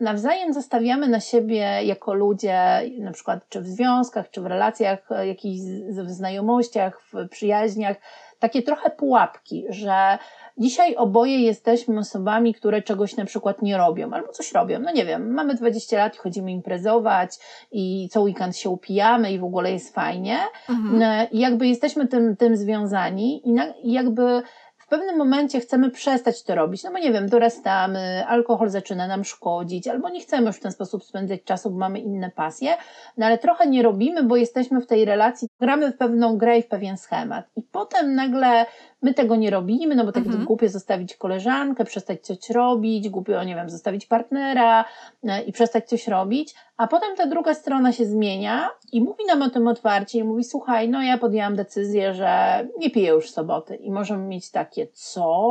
nawzajem 0.00 0.52
zostawiamy 0.52 1.08
na 1.08 1.20
siebie 1.20 1.82
jako 1.82 2.14
ludzie, 2.14 2.82
na 2.98 3.12
przykład 3.12 3.48
czy 3.48 3.60
w 3.60 3.66
związkach, 3.66 4.30
czy 4.30 4.40
w 4.40 4.46
relacjach, 4.46 5.08
jakichś 5.22 5.60
w 5.88 6.10
znajomościach, 6.10 7.00
w 7.12 7.28
przyjaźniach, 7.28 7.96
takie 8.38 8.62
trochę 8.62 8.90
pułapki, 8.90 9.64
że 9.68 10.18
Dzisiaj 10.60 10.96
oboje 10.96 11.40
jesteśmy 11.40 11.98
osobami, 11.98 12.54
które 12.54 12.82
czegoś 12.82 13.16
na 13.16 13.24
przykład 13.24 13.62
nie 13.62 13.76
robią, 13.76 14.10
albo 14.12 14.32
coś 14.32 14.52
robią. 14.52 14.78
No 14.78 14.92
nie 14.92 15.04
wiem, 15.04 15.32
mamy 15.34 15.54
20 15.54 15.96
lat 15.96 16.14
i 16.14 16.18
chodzimy 16.18 16.52
imprezować 16.52 17.36
i 17.72 18.08
co 18.12 18.22
weekend 18.22 18.56
się 18.56 18.70
upijamy 18.70 19.32
i 19.32 19.38
w 19.38 19.44
ogóle 19.44 19.72
jest 19.72 19.94
fajnie. 19.94 20.38
Mhm. 20.68 21.02
E, 21.02 21.28
I 21.32 21.38
jakby 21.38 21.66
jesteśmy 21.66 22.08
tym, 22.08 22.36
tym 22.36 22.56
związani 22.56 23.48
i, 23.48 23.52
na, 23.52 23.66
i 23.66 23.92
jakby 23.92 24.42
w 24.76 24.86
pewnym 24.88 25.16
momencie 25.16 25.60
chcemy 25.60 25.90
przestać 25.90 26.42
to 26.42 26.54
robić, 26.54 26.84
no 26.84 26.92
bo 26.92 26.98
nie 26.98 27.12
wiem, 27.12 27.28
dorastamy, 27.28 28.24
alkohol 28.26 28.70
zaczyna 28.70 29.06
nam 29.06 29.24
szkodzić, 29.24 29.88
albo 29.88 30.08
nie 30.08 30.20
chcemy 30.20 30.46
już 30.46 30.56
w 30.56 30.60
ten 30.60 30.72
sposób 30.72 31.04
spędzać 31.04 31.44
czasu, 31.44 31.70
bo 31.70 31.78
mamy 31.78 31.98
inne 31.98 32.30
pasje, 32.30 32.76
no 33.16 33.26
ale 33.26 33.38
trochę 33.38 33.66
nie 33.66 33.82
robimy, 33.82 34.22
bo 34.22 34.36
jesteśmy 34.36 34.80
w 34.80 34.86
tej 34.86 35.04
relacji, 35.04 35.48
gramy 35.60 35.92
w 35.92 35.96
pewną 35.96 36.38
grę 36.38 36.58
i 36.58 36.62
w 36.62 36.68
pewien 36.68 36.96
schemat. 36.96 37.44
I 37.56 37.62
potem 37.62 38.14
nagle 38.14 38.66
my 39.02 39.14
tego 39.14 39.36
nie 39.36 39.50
robimy, 39.50 39.94
no 39.94 40.04
bo 40.04 40.12
tak 40.12 40.26
Mhm. 40.26 40.44
głupio 40.44 40.68
zostawić 40.68 41.16
koleżankę, 41.16 41.84
przestać 41.84 42.20
coś 42.20 42.50
robić, 42.50 43.08
głupio, 43.08 43.44
nie 43.44 43.54
wiem, 43.54 43.70
zostawić 43.70 44.06
partnera 44.06 44.84
e, 45.24 45.42
i 45.42 45.52
przestać 45.52 45.88
coś 45.88 46.08
robić, 46.08 46.54
a 46.76 46.86
potem 46.86 47.16
ta 47.16 47.26
druga 47.26 47.54
strona 47.54 47.92
się 47.92 48.04
zmienia 48.06 48.70
i 48.92 49.00
mówi 49.00 49.24
nam 49.26 49.42
o 49.42 49.50
tym 49.50 49.68
otwarcie 49.68 50.18
i 50.18 50.24
mówi, 50.24 50.44
słuchaj, 50.44 50.88
no 50.88 51.02
ja 51.02 51.18
podjęłam 51.18 51.56
decyzję, 51.56 52.14
że 52.14 52.66
nie 52.78 52.90
piję 52.90 53.08
już 53.10 53.30
soboty 53.30 53.76
i 53.76 53.90
możemy 53.90 54.26
mieć 54.26 54.50
takie, 54.50 54.86
co? 54.92 55.50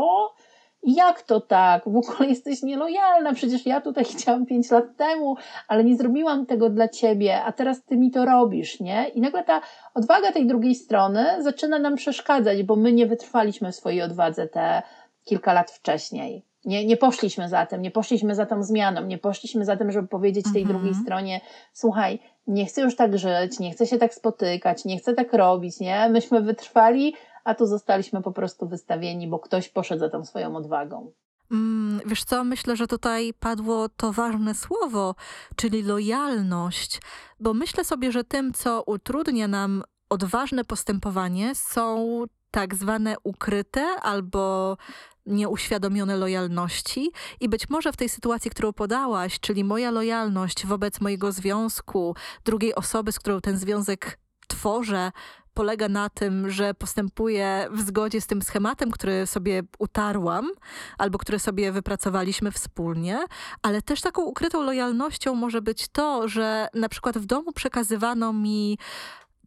Jak 0.83 1.21
to 1.21 1.41
tak? 1.41 1.83
W 1.85 1.95
ogóle 1.97 2.29
jesteś 2.35 2.63
nielojalna, 2.63 3.33
przecież 3.33 3.65
ja 3.65 3.81
tutaj 3.81 4.05
chciałam 4.17 4.45
pięć 4.45 4.71
lat 4.71 4.85
temu, 4.97 5.35
ale 5.67 5.83
nie 5.83 5.95
zrobiłam 5.95 6.45
tego 6.45 6.69
dla 6.69 6.87
ciebie, 6.87 7.43
a 7.43 7.51
teraz 7.51 7.83
ty 7.83 7.97
mi 7.97 8.11
to 8.11 8.25
robisz, 8.25 8.79
nie? 8.79 9.07
I 9.07 9.21
nagle 9.21 9.43
ta 9.43 9.61
odwaga 9.93 10.31
tej 10.31 10.47
drugiej 10.47 10.75
strony 10.75 11.25
zaczyna 11.39 11.79
nam 11.79 11.95
przeszkadzać, 11.95 12.63
bo 12.63 12.75
my 12.75 12.91
nie 12.93 13.07
wytrwaliśmy 13.07 13.71
w 13.71 13.75
swojej 13.75 14.01
odwadze 14.01 14.47
te 14.47 14.81
kilka 15.23 15.53
lat 15.53 15.71
wcześniej. 15.71 16.45
Nie, 16.65 16.85
nie 16.85 16.97
poszliśmy 16.97 17.49
za 17.49 17.65
tym, 17.65 17.81
nie 17.81 17.91
poszliśmy 17.91 18.35
za 18.35 18.45
tą 18.45 18.63
zmianą, 18.63 19.05
nie 19.05 19.17
poszliśmy 19.17 19.65
za 19.65 19.77
tym, 19.77 19.91
żeby 19.91 20.07
powiedzieć 20.07 20.45
tej 20.53 20.61
Mhm. 20.61 20.79
drugiej 20.79 20.95
stronie, 21.03 21.41
słuchaj, 21.73 22.19
nie 22.47 22.65
chcę 22.65 22.81
już 22.81 22.95
tak 22.95 23.17
żyć, 23.17 23.59
nie 23.59 23.71
chcę 23.71 23.85
się 23.85 23.97
tak 23.97 24.13
spotykać, 24.13 24.85
nie 24.85 24.97
chcę 24.97 25.13
tak 25.13 25.33
robić, 25.33 25.79
nie? 25.79 26.09
Myśmy 26.09 26.41
wytrwali, 26.41 27.15
a 27.43 27.55
tu 27.55 27.65
zostaliśmy 27.65 28.21
po 28.21 28.31
prostu 28.31 28.67
wystawieni, 28.67 29.27
bo 29.27 29.39
ktoś 29.39 29.69
poszedł 29.69 29.99
za 29.99 30.09
tą 30.09 30.25
swoją 30.25 30.55
odwagą. 30.55 31.11
Mm, 31.51 32.01
wiesz 32.05 32.23
co, 32.23 32.43
myślę, 32.43 32.75
że 32.75 32.87
tutaj 32.87 33.33
padło 33.39 33.89
to 33.89 34.13
ważne 34.13 34.55
słowo, 34.55 35.15
czyli 35.55 35.83
lojalność, 35.83 37.01
bo 37.39 37.53
myślę 37.53 37.85
sobie, 37.85 38.11
że 38.11 38.23
tym, 38.23 38.53
co 38.53 38.83
utrudnia 38.83 39.47
nam 39.47 39.83
odważne 40.09 40.65
postępowanie, 40.65 41.55
są 41.55 42.23
tak 42.51 42.75
zwane 42.75 43.15
ukryte 43.23 43.81
albo 44.01 44.77
nieuświadomione 45.25 46.17
lojalności. 46.17 47.11
I 47.39 47.49
być 47.49 47.69
może 47.69 47.91
w 47.91 47.97
tej 47.97 48.09
sytuacji, 48.09 48.51
którą 48.51 48.73
podałaś, 48.73 49.39
czyli 49.39 49.63
moja 49.63 49.91
lojalność 49.91 50.65
wobec 50.65 51.01
mojego 51.01 51.31
związku, 51.31 52.15
drugiej 52.45 52.75
osoby, 52.75 53.11
z 53.11 53.19
którą 53.19 53.41
ten 53.41 53.57
związek 53.57 54.19
tworzę, 54.47 55.11
polega 55.53 55.89
na 55.89 56.09
tym, 56.09 56.49
że 56.49 56.73
postępuję 56.73 57.67
w 57.71 57.81
zgodzie 57.81 58.21
z 58.21 58.27
tym 58.27 58.41
schematem, 58.41 58.91
który 58.91 59.27
sobie 59.27 59.63
utarłam, 59.79 60.49
albo 60.97 61.17
które 61.17 61.39
sobie 61.39 61.71
wypracowaliśmy 61.71 62.51
wspólnie, 62.51 63.19
ale 63.61 63.81
też 63.81 64.01
taką 64.01 64.21
ukrytą 64.21 64.63
lojalnością 64.63 65.35
może 65.35 65.61
być 65.61 65.87
to, 65.87 66.27
że 66.27 66.67
na 66.73 66.89
przykład 66.89 67.17
w 67.17 67.25
domu 67.25 67.51
przekazywano 67.51 68.33
mi 68.33 68.77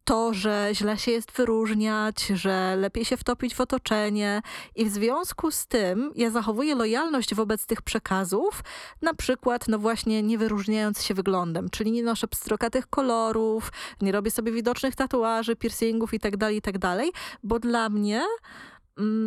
to, 0.05 0.35
że 0.35 0.69
źle 0.73 0.99
się 0.99 1.11
jest 1.11 1.33
wyróżniać, 1.33 2.27
że 2.27 2.77
lepiej 2.77 3.05
się 3.05 3.17
wtopić 3.17 3.55
w 3.55 3.61
otoczenie 3.61 4.43
i 4.77 4.85
w 4.85 4.89
związku 4.89 5.51
z 5.51 5.67
tym 5.67 6.13
ja 6.15 6.31
zachowuję 6.31 6.75
lojalność 6.75 7.35
wobec 7.35 7.67
tych 7.67 7.83
przekazów, 7.83 8.63
na 9.03 9.15
przykład 9.15 9.69
no 9.69 9.79
właśnie 9.79 10.23
nie 10.23 10.39
wyróżniając 10.39 11.03
się 11.03 11.15
wyglądem, 11.15 11.71
czyli 11.71 11.93
nie 11.93 12.03
noszę 12.03 12.29
pstrokatych 12.29 12.87
kolorów, 12.87 13.73
nie 14.01 14.13
robię 14.13 14.31
sobie 14.31 14.53
widocznych 14.53 14.97
tatuaży, 14.97 15.57
piercingów 15.57 16.13
itd., 16.13 16.55
itd., 16.55 17.03
bo 17.43 17.59
dla 17.59 17.89
mnie 17.89 18.23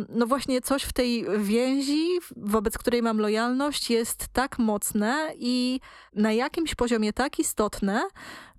no 0.08 0.26
właśnie 0.26 0.60
coś 0.60 0.82
w 0.82 0.92
tej 0.92 1.26
więzi, 1.38 2.06
wobec 2.36 2.78
której 2.78 3.02
mam 3.02 3.18
lojalność, 3.20 3.90
jest 3.90 4.28
tak 4.32 4.58
mocne 4.58 5.14
i 5.38 5.80
na 6.14 6.32
jakimś 6.32 6.74
poziomie 6.74 7.12
tak 7.12 7.38
istotne, 7.38 8.02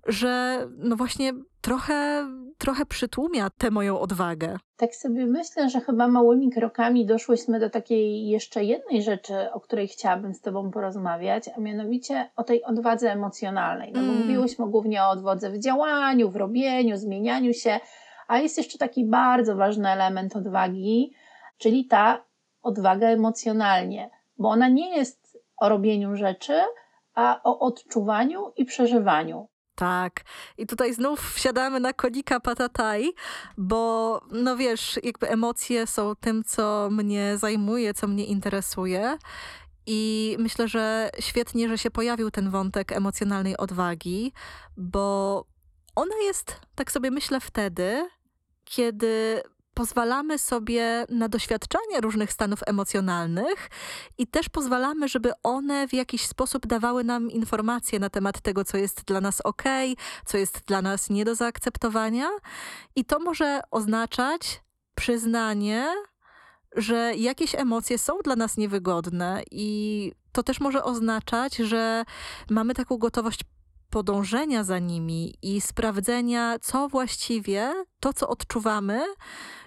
że 0.06 0.66
no 0.78 0.96
właśnie 0.96 1.32
trochę, 1.60 2.28
trochę 2.58 2.86
przytłumia 2.86 3.50
tę 3.50 3.70
moją 3.70 4.00
odwagę. 4.00 4.58
Tak 4.76 4.94
sobie 4.94 5.26
myślę, 5.26 5.70
że 5.70 5.80
chyba 5.80 6.08
małymi 6.08 6.50
krokami 6.50 7.06
doszłyśmy 7.06 7.60
do 7.60 7.70
takiej 7.70 8.28
jeszcze 8.28 8.64
jednej 8.64 9.02
rzeczy, 9.02 9.34
o 9.52 9.60
której 9.60 9.88
chciałabym 9.88 10.34
z 10.34 10.40
Tobą 10.40 10.70
porozmawiać, 10.70 11.44
a 11.56 11.60
mianowicie 11.60 12.30
o 12.36 12.44
tej 12.44 12.64
odwadze 12.64 13.12
emocjonalnej. 13.12 13.92
No 13.92 14.00
bo 14.00 14.06
Mm. 14.12 14.20
mówiłyśmy 14.20 14.68
głównie 14.70 15.02
o 15.02 15.10
odwadze 15.10 15.50
w 15.50 15.58
działaniu, 15.58 16.30
w 16.30 16.36
robieniu, 16.36 16.96
zmienianiu 16.96 17.54
się, 17.54 17.80
a 18.28 18.38
jest 18.38 18.58
jeszcze 18.58 18.78
taki 18.78 19.04
bardzo 19.04 19.56
ważny 19.56 19.88
element 19.88 20.36
odwagi, 20.36 21.12
czyli 21.58 21.86
ta 21.86 22.24
odwaga 22.62 23.08
emocjonalnie, 23.08 24.10
bo 24.38 24.48
ona 24.48 24.68
nie 24.68 24.96
jest 24.96 25.38
o 25.56 25.68
robieniu 25.68 26.16
rzeczy, 26.16 26.60
a 27.14 27.40
o 27.44 27.58
odczuwaniu 27.58 28.52
i 28.56 28.64
przeżywaniu. 28.64 29.48
Tak. 29.74 30.24
I 30.58 30.66
tutaj 30.66 30.94
znów 30.94 31.32
wsiadamy 31.34 31.80
na 31.80 31.92
konika 31.92 32.40
patataj, 32.40 33.12
bo 33.56 34.20
no 34.32 34.56
wiesz, 34.56 35.00
jakby 35.02 35.28
emocje 35.28 35.86
są 35.86 36.14
tym, 36.20 36.44
co 36.44 36.88
mnie 36.90 37.36
zajmuje, 37.36 37.94
co 37.94 38.06
mnie 38.06 38.24
interesuje. 38.24 39.18
I 39.86 40.36
myślę, 40.38 40.68
że 40.68 41.10
świetnie, 41.20 41.68
że 41.68 41.78
się 41.78 41.90
pojawił 41.90 42.30
ten 42.30 42.50
wątek 42.50 42.92
emocjonalnej 42.92 43.56
odwagi, 43.56 44.32
bo 44.76 45.44
ona 45.96 46.16
jest, 46.22 46.60
tak 46.74 46.92
sobie 46.92 47.10
myślę, 47.10 47.40
wtedy, 47.40 48.08
kiedy 48.68 49.42
pozwalamy 49.74 50.38
sobie 50.38 51.06
na 51.08 51.28
doświadczanie 51.28 52.00
różnych 52.00 52.32
stanów 52.32 52.60
emocjonalnych 52.66 53.70
i 54.18 54.26
też 54.26 54.48
pozwalamy, 54.48 55.08
żeby 55.08 55.32
one 55.42 55.88
w 55.88 55.92
jakiś 55.92 56.26
sposób 56.26 56.66
dawały 56.66 57.04
nam 57.04 57.30
informacje 57.30 57.98
na 57.98 58.10
temat 58.10 58.40
tego, 58.40 58.64
co 58.64 58.76
jest 58.76 59.04
dla 59.04 59.20
nas 59.20 59.40
ok, 59.40 59.62
co 60.26 60.38
jest 60.38 60.60
dla 60.66 60.82
nas 60.82 61.10
nie 61.10 61.24
do 61.24 61.34
zaakceptowania. 61.34 62.28
I 62.96 63.04
to 63.04 63.18
może 63.18 63.60
oznaczać 63.70 64.62
przyznanie, 64.94 65.86
że 66.76 67.12
jakieś 67.16 67.54
emocje 67.54 67.98
są 67.98 68.18
dla 68.24 68.36
nas 68.36 68.56
niewygodne, 68.56 69.42
i 69.50 70.12
to 70.32 70.42
też 70.42 70.60
może 70.60 70.84
oznaczać, 70.84 71.56
że 71.56 72.04
mamy 72.50 72.74
taką 72.74 72.96
gotowość 72.96 73.40
podążenia 73.90 74.64
za 74.64 74.78
nimi 74.78 75.34
i 75.42 75.60
sprawdzenia, 75.60 76.58
co 76.62 76.88
właściwie 76.88 77.72
to, 78.00 78.12
co 78.12 78.28
odczuwamy, 78.28 79.00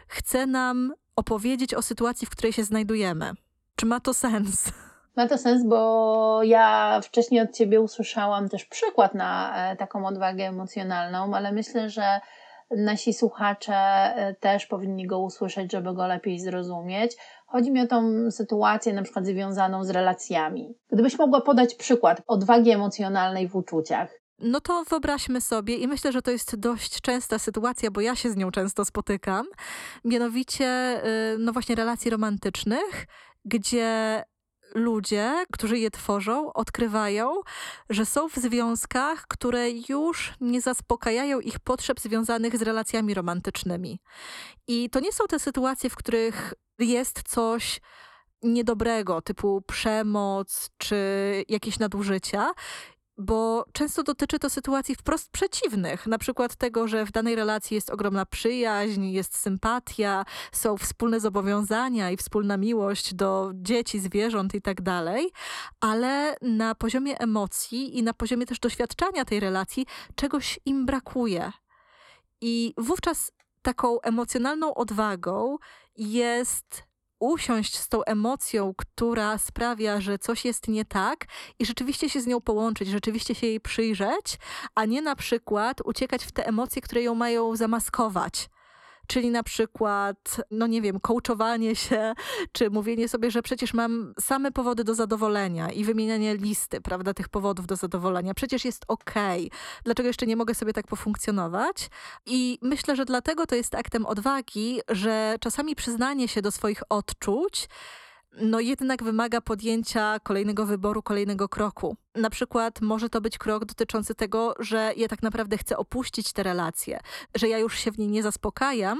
chce 0.08 0.46
nam 0.46 0.94
opowiedzieć 1.16 1.74
o 1.74 1.82
sytuacji, 1.82 2.28
w 2.28 2.30
której 2.30 2.54
się 2.54 2.64
znajdujemy. 2.64 3.32
Czy 3.76 3.86
ma 3.86 4.00
to 4.00 4.14
sens? 4.14 4.72
Ma 5.16 5.28
to 5.28 5.38
sens, 5.38 5.64
bo 5.66 6.44
ja 6.44 7.00
wcześniej 7.04 7.42
od 7.42 7.54
Ciebie 7.54 7.82
usłyszałam 7.82 8.50
też 8.50 8.66
przykład 8.66 9.14
na 9.14 9.54
e, 9.72 9.76
taką 9.76 10.06
odwagę 10.06 10.48
emocjonalną, 10.48 11.36
ale 11.36 11.52
myślę, 11.52 11.90
że 11.90 12.20
nasi 12.78 13.14
słuchacze 13.14 13.76
e, 13.76 14.36
też 14.40 14.66
powinni 14.66 15.08
go 15.08 15.20
usłyszeć, 15.20 15.72
żeby 15.72 15.94
go 15.94 16.08
lepiej 16.08 16.40
zrozumieć. 16.40 17.18
Chodzi 17.52 17.72
mi 17.72 17.82
o 17.82 17.88
tą 17.88 18.32
sytuację 18.32 18.94
na 18.94 19.02
przykład 19.02 19.26
związaną 19.26 19.84
z 19.84 19.90
relacjami. 19.90 20.76
Gdybyś 20.92 21.20
mogła 21.20 21.42
podać 21.42 21.76
przykład 21.76 22.22
odwagi 22.28 22.72
emocjonalnej 22.72 23.48
w 23.48 23.56
uczuciach. 23.56 24.10
No 24.40 24.62
to 24.62 24.84
wyobraźmy 24.90 25.42
sobie, 25.42 25.76
i 25.76 25.88
myślę, 25.88 26.12
że 26.12 26.22
to 26.22 26.32
jest 26.32 26.56
dość 26.56 27.02
częsta 27.02 27.40
sytuacja, 27.40 27.92
bo 27.92 28.02
ja 28.02 28.16
się 28.16 28.30
z 28.30 28.36
nią 28.36 28.52
często 28.52 28.86
spotykam, 28.86 29.46
mianowicie, 30.06 31.02
y, 31.34 31.38
no 31.40 31.54
właśnie, 31.54 31.76
relacji 31.76 32.12
romantycznych, 32.12 33.06
gdzie 33.46 34.24
ludzie, 34.76 35.46
którzy 35.54 35.80
je 35.80 35.92
tworzą, 35.92 36.54
odkrywają, 36.54 37.34
że 37.90 38.06
są 38.06 38.30
w 38.30 38.36
związkach, 38.36 39.28
które 39.28 39.72
już 39.90 40.34
nie 40.42 40.62
zaspokajają 40.62 41.40
ich 41.40 41.60
potrzeb 41.60 42.00
związanych 42.00 42.58
z 42.58 42.62
relacjami 42.62 43.14
romantycznymi. 43.14 44.00
I 44.68 44.90
to 44.90 45.00
nie 45.00 45.12
są 45.12 45.24
te 45.30 45.40
sytuacje, 45.40 45.90
w 45.90 45.96
których 45.96 46.54
jest 46.82 47.24
coś 47.24 47.82
niedobrego, 48.44 49.22
typu 49.22 49.62
przemoc 49.62 50.70
czy 50.78 50.96
jakieś 51.50 51.80
nadużycia, 51.80 52.52
bo 53.18 53.66
często 53.74 54.04
dotyczy 54.04 54.40
to 54.40 54.50
sytuacji 54.50 54.96
wprost 54.96 55.32
przeciwnych, 55.32 56.08
na 56.08 56.18
przykład 56.18 56.56
tego, 56.56 56.88
że 56.88 57.06
w 57.06 57.12
danej 57.12 57.36
relacji 57.36 57.76
jest 57.76 57.90
ogromna 57.90 58.26
przyjaźń, 58.26 59.06
jest 59.06 59.38
sympatia, 59.38 60.26
są 60.52 60.78
wspólne 60.78 61.20
zobowiązania 61.20 62.12
i 62.12 62.18
wspólna 62.18 62.58
miłość 62.58 63.14
do 63.14 63.52
dzieci, 63.54 64.00
zwierząt 64.00 64.56
i 64.56 64.62
tak 64.62 64.82
dalej, 64.82 65.32
ale 65.80 66.36
na 66.42 66.76
poziomie 66.76 67.20
emocji 67.20 67.98
i 67.98 68.04
na 68.04 68.14
poziomie 68.14 68.46
też 68.46 68.60
doświadczania 68.60 69.26
tej 69.26 69.40
relacji 69.40 69.86
czegoś 70.16 70.60
im 70.66 70.86
brakuje. 70.86 71.52
I 72.42 72.74
wówczas 72.78 73.32
taką 73.62 74.02
emocjonalną 74.02 74.74
odwagą 74.74 75.58
jest 75.98 76.84
usiąść 77.20 77.78
z 77.78 77.90
tą 77.90 78.04
emocją, 78.04 78.74
która 78.78 79.38
sprawia, 79.38 80.02
że 80.02 80.20
coś 80.20 80.46
jest 80.46 80.68
nie 80.68 80.86
tak 80.86 81.26
i 81.60 81.66
rzeczywiście 81.66 82.10
się 82.10 82.22
z 82.22 82.28
nią 82.28 82.42
połączyć, 82.42 82.88
rzeczywiście 82.88 83.36
się 83.36 83.48
jej 83.48 83.60
przyjrzeć, 83.60 84.38
a 84.76 84.86
nie 84.86 85.02
na 85.02 85.16
przykład 85.16 85.82
uciekać 85.86 86.24
w 86.24 86.32
te 86.32 86.48
emocje, 86.48 86.82
które 86.82 87.02
ją 87.02 87.16
mają 87.16 87.56
zamaskować. 87.56 88.50
Czyli 89.08 89.32
na 89.32 89.44
przykład, 89.44 90.42
no 90.52 90.68
nie 90.68 90.82
wiem, 90.82 91.00
coachowanie 91.00 91.76
się, 91.76 92.14
czy 92.52 92.70
mówienie 92.70 93.08
sobie, 93.08 93.32
że 93.32 93.42
przecież 93.42 93.74
mam 93.74 94.14
same 94.20 94.52
powody 94.52 94.84
do 94.84 94.96
zadowolenia 94.96 95.72
i 95.72 95.84
wymienianie 95.84 96.36
listy, 96.36 96.82
prawda, 96.82 97.14
tych 97.14 97.30
powodów 97.30 97.68
do 97.68 97.76
zadowolenia. 97.76 98.34
Przecież 98.34 98.66
jest 98.66 98.86
okej. 98.88 99.48
Okay. 99.48 99.60
Dlaczego 99.84 100.08
jeszcze 100.08 100.26
nie 100.26 100.36
mogę 100.36 100.56
sobie 100.56 100.74
tak 100.74 100.88
pofunkcjonować? 100.88 101.90
I 102.26 102.60
myślę, 102.62 102.96
że 102.96 103.06
dlatego 103.06 103.46
to 103.46 103.56
jest 103.56 103.76
aktem 103.76 104.06
odwagi, 104.06 104.82
że 104.90 105.36
czasami 105.40 105.76
przyznanie 105.76 106.28
się 106.28 106.42
do 106.42 106.52
swoich 106.52 106.84
odczuć 106.90 107.68
no 108.38 108.60
jednak 108.60 109.04
wymaga 109.04 109.42
podjęcia 109.42 110.20
kolejnego 110.20 110.66
wyboru, 110.66 111.04
kolejnego 111.04 111.50
kroku. 111.50 111.98
Na 112.16 112.30
przykład 112.30 112.82
może 112.82 113.10
to 113.10 113.22
być 113.22 113.38
krok 113.38 113.66
dotyczący 113.66 114.16
tego, 114.16 114.54
że 114.60 114.94
ja 114.98 115.08
tak 115.08 115.24
naprawdę 115.24 115.58
chcę 115.58 115.78
opuścić 115.78 116.34
tę 116.34 116.44
relację, 116.44 117.00
że 117.36 117.48
ja 117.48 117.58
już 117.58 117.80
się 117.80 117.92
w 117.92 117.98
niej 117.98 118.08
nie 118.08 118.24
zaspokajam, 118.24 119.00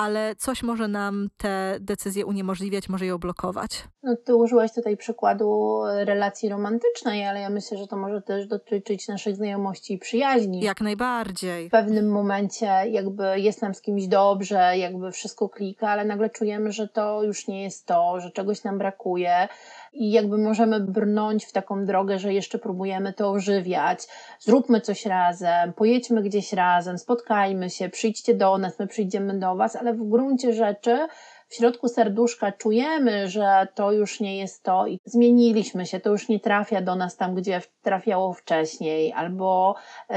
ale 0.00 0.36
coś 0.36 0.62
może 0.62 0.88
nam 0.88 1.28
te 1.36 1.76
decyzje 1.80 2.26
uniemożliwiać, 2.26 2.88
może 2.88 3.06
ją 3.06 3.18
blokować. 3.18 3.84
No, 4.02 4.16
ty 4.16 4.34
użyłaś 4.34 4.74
tutaj 4.74 4.96
przykładu 4.96 5.80
relacji 6.04 6.48
romantycznej, 6.48 7.26
ale 7.26 7.40
ja 7.40 7.50
myślę, 7.50 7.78
że 7.78 7.86
to 7.86 7.96
może 7.96 8.22
też 8.22 8.46
dotyczyć 8.46 9.08
naszych 9.08 9.36
znajomości 9.36 9.94
i 9.94 9.98
przyjaźni. 9.98 10.60
Jak 10.60 10.80
najbardziej. 10.80 11.68
W 11.68 11.70
pewnym 11.70 12.10
momencie 12.10 12.66
jakby 12.90 13.40
jest 13.40 13.62
nam 13.62 13.74
z 13.74 13.80
kimś 13.80 14.06
dobrze, 14.06 14.78
jakby 14.78 15.12
wszystko 15.12 15.48
klika, 15.48 15.88
ale 15.88 16.04
nagle 16.04 16.30
czujemy, 16.30 16.72
że 16.72 16.88
to 16.88 17.22
już 17.22 17.48
nie 17.48 17.62
jest 17.62 17.86
to, 17.86 18.20
że 18.20 18.30
czegoś 18.30 18.64
nam 18.64 18.78
brakuje 18.78 19.48
i 19.92 20.10
jakby 20.10 20.38
możemy 20.38 20.80
brnąć 20.80 21.44
w 21.44 21.52
taką 21.52 21.86
drogę, 21.86 22.18
że 22.18 22.34
jeszcze 22.34 22.58
próbujemy 22.58 23.12
to 23.12 23.30
ożywiać, 23.30 24.06
zróbmy 24.40 24.80
coś 24.80 25.06
razem, 25.06 25.72
pojedźmy 25.72 26.22
gdzieś 26.22 26.52
razem, 26.52 26.98
spotkajmy 26.98 27.70
się, 27.70 27.88
przyjdźcie 27.88 28.34
do 28.34 28.58
nas, 28.58 28.78
my 28.78 28.86
przyjdziemy 28.86 29.38
do 29.38 29.56
was, 29.56 29.76
ale 29.76 29.94
w 29.94 30.08
gruncie 30.08 30.52
rzeczy 30.52 31.06
w 31.50 31.54
środku 31.54 31.88
serduszka 31.88 32.52
czujemy, 32.52 33.28
że 33.28 33.68
to 33.74 33.92
już 33.92 34.20
nie 34.20 34.38
jest 34.38 34.62
to 34.62 34.86
i 34.86 34.98
zmieniliśmy 35.04 35.86
się, 35.86 36.00
to 36.00 36.10
już 36.10 36.28
nie 36.28 36.40
trafia 36.40 36.80
do 36.80 36.96
nas 36.96 37.16
tam, 37.16 37.34
gdzie 37.34 37.62
trafiało 37.82 38.32
wcześniej, 38.32 39.12
albo 39.12 39.74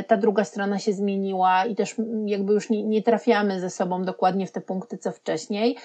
ta 0.08 0.18
druga 0.18 0.44
strona 0.44 0.80
się 0.80 0.94
zmieniła 0.94 1.66
i 1.66 1.76
też 1.76 1.96
jakby 2.26 2.54
już 2.54 2.70
nie, 2.70 2.84
nie 2.84 3.04
trafiamy 3.04 3.60
ze 3.60 3.70
sobą 3.70 4.04
dokładnie 4.04 4.48
w 4.48 4.52
te 4.52 4.62
punkty, 4.62 4.98
co 4.98 5.12
wcześniej. 5.12 5.78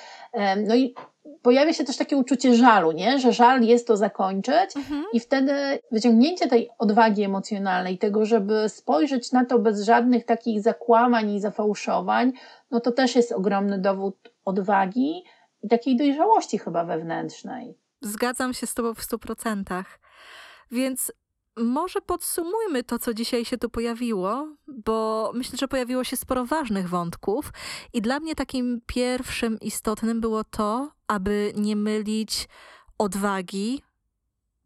No 0.66 0.74
i 0.74 0.94
pojawia 1.42 1.72
się 1.72 1.84
też 1.84 1.96
takie 1.96 2.16
uczucie 2.16 2.55
żalu, 2.55 2.92
nie? 2.92 3.18
że 3.18 3.32
żal 3.32 3.62
jest 3.62 3.86
to 3.86 3.96
zakończyć 3.96 4.76
mhm. 4.76 5.05
i 5.12 5.20
wtedy 5.20 5.53
wyciągnięcie 5.92 6.49
tej 6.49 6.68
odwagi 6.78 7.22
emocjonalnej, 7.22 7.99
tego, 7.99 8.24
żeby 8.24 8.68
spojrzeć 8.68 9.32
na 9.32 9.44
to 9.44 9.59
bez 9.59 9.82
żadnych 9.82 10.24
takich 10.24 10.62
zakłamań 10.62 11.30
i 11.30 11.40
zafałszowań, 11.40 12.32
no 12.70 12.80
to 12.80 12.92
też 12.92 13.16
jest 13.16 13.32
ogromny 13.32 13.78
dowód 13.78 14.32
odwagi 14.44 15.24
takiej 15.70 15.96
dojrzałości 15.96 16.59
chyba 16.59 16.84
wewnętrznej. 16.84 17.78
Zgadzam 18.00 18.54
się 18.54 18.66
z 18.66 18.74
Tobą 18.74 18.94
w 18.94 19.02
stu 19.02 19.18
procentach. 19.18 20.00
Więc 20.70 21.12
może 21.56 22.00
podsumujmy 22.00 22.84
to, 22.84 22.98
co 22.98 23.14
dzisiaj 23.14 23.44
się 23.44 23.59
tu 23.59 23.70
pojawiło, 23.70 24.48
bo 24.66 25.30
myślę, 25.34 25.59
że 25.59 25.68
pojawiło 25.68 26.04
się 26.04 26.16
sporo 26.16 26.46
ważnych 26.46 26.88
wątków, 26.88 27.52
i 27.92 28.02
dla 28.02 28.20
mnie 28.20 28.34
takim 28.34 28.80
pierwszym 28.86 29.61
istotnym 29.61 30.20
było 30.20 30.44
to, 30.44 30.90
aby 31.09 31.52
nie 31.56 31.76
mylić 31.76 32.48
odwagi 32.98 33.82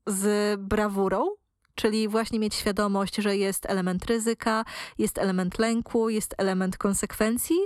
z 0.07 0.61
brawurą, 0.61 1.27
czyli 1.75 2.09
właśnie 2.09 2.39
mieć 2.39 2.55
świadomość, 2.55 3.17
że 3.17 3.37
jest 3.37 3.67
element 3.67 4.05
ryzyka, 4.05 4.65
jest 4.99 5.19
element 5.19 5.59
lęku, 5.59 6.09
jest 6.09 6.35
element 6.39 6.79
konsekwencji 6.79 7.59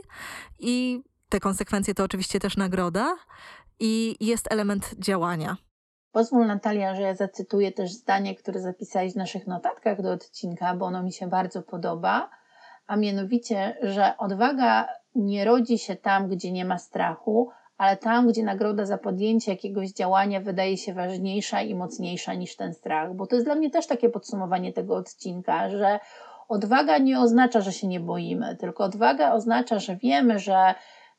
i 0.58 1.02
te 1.28 1.40
konsekwencje 1.40 1.94
to 1.94 2.04
oczywiście 2.04 2.40
też 2.40 2.56
nagroda 2.56 3.16
i 3.80 4.16
jest 4.20 4.52
element 4.52 4.94
działania. 4.98 5.56
Pozwól 6.12 6.46
Natalia, 6.46 6.94
że 6.94 7.02
ja 7.02 7.14
zacytuję 7.14 7.72
też 7.72 7.92
zdanie, 7.92 8.34
które 8.34 8.60
zapisałeś 8.60 9.12
w 9.12 9.16
naszych 9.16 9.46
notatkach 9.46 10.02
do 10.02 10.12
odcinka, 10.12 10.74
bo 10.74 10.86
ono 10.86 11.02
mi 11.02 11.12
się 11.12 11.28
bardzo 11.28 11.62
podoba, 11.62 12.30
a 12.86 12.96
mianowicie, 12.96 13.76
że 13.82 14.14
odwaga 14.18 14.88
nie 15.14 15.44
rodzi 15.44 15.78
się 15.78 15.96
tam, 15.96 16.28
gdzie 16.28 16.52
nie 16.52 16.64
ma 16.64 16.78
strachu, 16.78 17.50
ale 17.78 17.96
tam, 17.96 18.28
gdzie 18.28 18.42
nagroda 18.42 18.86
za 18.86 18.98
podjęcie 18.98 19.50
jakiegoś 19.50 19.92
działania 19.92 20.40
wydaje 20.40 20.76
się 20.76 20.94
ważniejsza 20.94 21.62
i 21.62 21.74
mocniejsza 21.74 22.34
niż 22.34 22.56
ten 22.56 22.74
strach. 22.74 23.14
Bo 23.14 23.26
to 23.26 23.36
jest 23.36 23.46
dla 23.46 23.54
mnie 23.54 23.70
też 23.70 23.86
takie 23.86 24.08
podsumowanie 24.08 24.72
tego 24.72 24.96
odcinka, 24.96 25.70
że 25.70 26.00
odwaga 26.48 26.98
nie 26.98 27.20
oznacza, 27.20 27.60
że 27.60 27.72
się 27.72 27.86
nie 27.86 28.00
boimy, 28.00 28.56
tylko 28.56 28.84
odwaga 28.84 29.32
oznacza, 29.32 29.78
że 29.78 29.96
wiemy, 29.96 30.38
że 30.38 30.74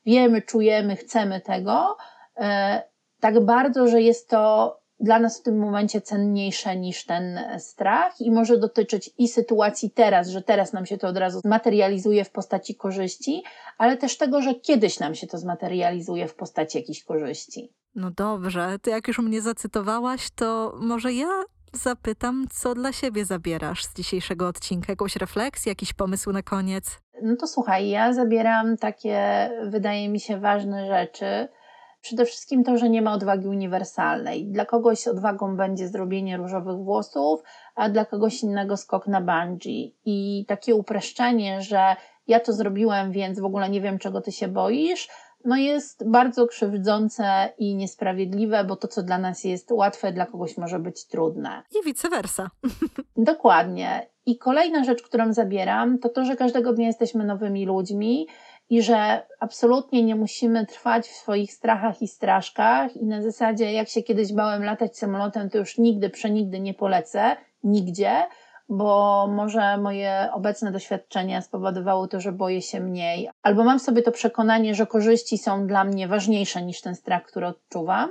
wiemy, 0.08 0.42
czujemy, 0.42 0.96
chcemy 0.96 1.40
tego, 1.40 1.96
e, 2.36 2.82
tak 3.20 3.44
bardzo, 3.44 3.88
że 3.88 4.02
jest 4.02 4.28
to 4.28 4.74
dla 5.00 5.18
nas 5.18 5.40
w 5.40 5.42
tym 5.42 5.58
momencie 5.58 6.00
cenniejsze 6.00 6.76
niż 6.76 7.06
ten 7.06 7.40
strach 7.58 8.20
i 8.20 8.30
może 8.30 8.58
dotyczyć 8.58 9.10
i 9.18 9.28
sytuacji 9.28 9.90
teraz, 9.90 10.28
że 10.28 10.42
teraz 10.42 10.72
nam 10.72 10.86
się 10.86 10.98
to 10.98 11.08
od 11.08 11.16
razu 11.16 11.40
zmaterializuje 11.40 12.24
w 12.24 12.30
postaci 12.30 12.74
korzyści, 12.74 13.42
ale 13.78 13.96
też 13.96 14.16
tego, 14.16 14.42
że 14.42 14.54
kiedyś 14.54 15.00
nam 15.00 15.14
się 15.14 15.26
to 15.26 15.38
zmaterializuje 15.38 16.28
w 16.28 16.34
postaci 16.34 16.78
jakichś 16.78 17.04
korzyści. 17.04 17.72
No 17.94 18.10
dobrze, 18.10 18.76
to 18.82 18.90
jak 18.90 19.08
już 19.08 19.18
mnie 19.18 19.42
zacytowałaś, 19.42 20.30
to 20.30 20.74
może 20.80 21.12
ja 21.12 21.28
zapytam, 21.72 22.46
co 22.50 22.74
dla 22.74 22.92
siebie 22.92 23.24
zabierasz 23.24 23.84
z 23.84 23.94
dzisiejszego 23.94 24.48
odcinka? 24.48 24.92
Jakąś 24.92 25.16
refleksję, 25.16 25.70
jakiś 25.70 25.92
pomysł 25.92 26.32
na 26.32 26.42
koniec? 26.42 26.98
No 27.22 27.36
to 27.36 27.46
słuchaj, 27.46 27.88
ja 27.88 28.12
zabieram 28.12 28.76
takie, 28.76 29.50
wydaje 29.64 30.08
mi 30.08 30.20
się, 30.20 30.40
ważne 30.40 30.86
rzeczy 30.86 31.48
Przede 32.00 32.24
wszystkim 32.24 32.64
to, 32.64 32.78
że 32.78 32.90
nie 32.90 33.02
ma 33.02 33.12
odwagi 33.12 33.48
uniwersalnej. 33.48 34.46
Dla 34.46 34.64
kogoś 34.64 35.08
odwagą 35.08 35.56
będzie 35.56 35.88
zrobienie 35.88 36.36
różowych 36.36 36.76
włosów, 36.76 37.42
a 37.74 37.88
dla 37.88 38.04
kogoś 38.04 38.42
innego 38.42 38.76
skok 38.76 39.06
na 39.06 39.20
bungee. 39.20 39.94
I 40.04 40.44
takie 40.48 40.74
upraszczenie, 40.74 41.62
że 41.62 41.96
ja 42.26 42.40
to 42.40 42.52
zrobiłem, 42.52 43.12
więc 43.12 43.40
w 43.40 43.44
ogóle 43.44 43.70
nie 43.70 43.80
wiem, 43.80 43.98
czego 43.98 44.20
ty 44.20 44.32
się 44.32 44.48
boisz, 44.48 45.08
no 45.48 45.56
jest 45.56 46.10
bardzo 46.10 46.46
krzywdzące 46.46 47.52
i 47.58 47.74
niesprawiedliwe, 47.74 48.64
bo 48.64 48.76
to, 48.76 48.88
co 48.88 49.02
dla 49.02 49.18
nas 49.18 49.44
jest 49.44 49.72
łatwe, 49.72 50.12
dla 50.12 50.26
kogoś 50.26 50.58
może 50.58 50.78
być 50.78 51.06
trudne. 51.06 51.62
I 51.80 51.84
vice 51.84 52.08
versa. 52.08 52.50
Dokładnie. 53.16 54.06
I 54.26 54.38
kolejna 54.38 54.84
rzecz, 54.84 55.02
którą 55.02 55.32
zabieram, 55.32 55.98
to 55.98 56.08
to, 56.08 56.24
że 56.24 56.36
każdego 56.36 56.72
dnia 56.72 56.86
jesteśmy 56.86 57.24
nowymi 57.24 57.66
ludźmi 57.66 58.26
i 58.70 58.82
że 58.82 59.26
absolutnie 59.40 60.02
nie 60.02 60.16
musimy 60.16 60.66
trwać 60.66 61.08
w 61.08 61.16
swoich 61.16 61.52
strachach 61.52 62.02
i 62.02 62.08
straszkach 62.08 62.96
i 62.96 63.06
na 63.06 63.22
zasadzie 63.22 63.72
jak 63.72 63.88
się 63.88 64.02
kiedyś 64.02 64.32
bałem 64.32 64.64
latać 64.64 64.98
samolotem, 64.98 65.50
to 65.50 65.58
już 65.58 65.78
nigdy, 65.78 66.10
przenigdy 66.10 66.60
nie 66.60 66.74
polecę, 66.74 67.36
nigdzie, 67.64 68.26
bo 68.68 69.26
może 69.30 69.78
moje 69.78 70.28
obecne 70.32 70.72
doświadczenia 70.72 71.42
spowodowały 71.42 72.08
to, 72.08 72.20
że 72.20 72.32
boję 72.32 72.62
się 72.62 72.80
mniej, 72.80 73.30
albo 73.42 73.64
mam 73.64 73.78
sobie 73.78 74.02
to 74.02 74.12
przekonanie, 74.12 74.74
że 74.74 74.86
korzyści 74.86 75.38
są 75.38 75.66
dla 75.66 75.84
mnie 75.84 76.08
ważniejsze 76.08 76.62
niż 76.62 76.80
ten 76.80 76.94
strach, 76.94 77.22
który 77.22 77.46
odczuwam. 77.46 78.10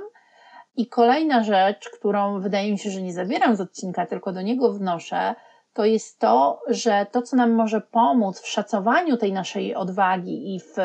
I 0.76 0.86
kolejna 0.86 1.42
rzecz, 1.44 1.88
którą 1.88 2.40
wydaje 2.40 2.72
mi 2.72 2.78
się, 2.78 2.90
że 2.90 3.02
nie 3.02 3.12
zabieram 3.12 3.56
z 3.56 3.60
odcinka, 3.60 4.06
tylko 4.06 4.32
do 4.32 4.42
niego 4.42 4.72
wnoszę, 4.72 5.34
to 5.78 5.84
jest 5.84 6.18
to, 6.18 6.62
że 6.68 7.06
to, 7.12 7.22
co 7.22 7.36
nam 7.36 7.52
może 7.52 7.80
pomóc 7.80 8.40
w 8.40 8.48
szacowaniu 8.48 9.16
tej 9.16 9.32
naszej 9.32 9.74
odwagi 9.74 10.54
i 10.54 10.60
w 10.60 10.76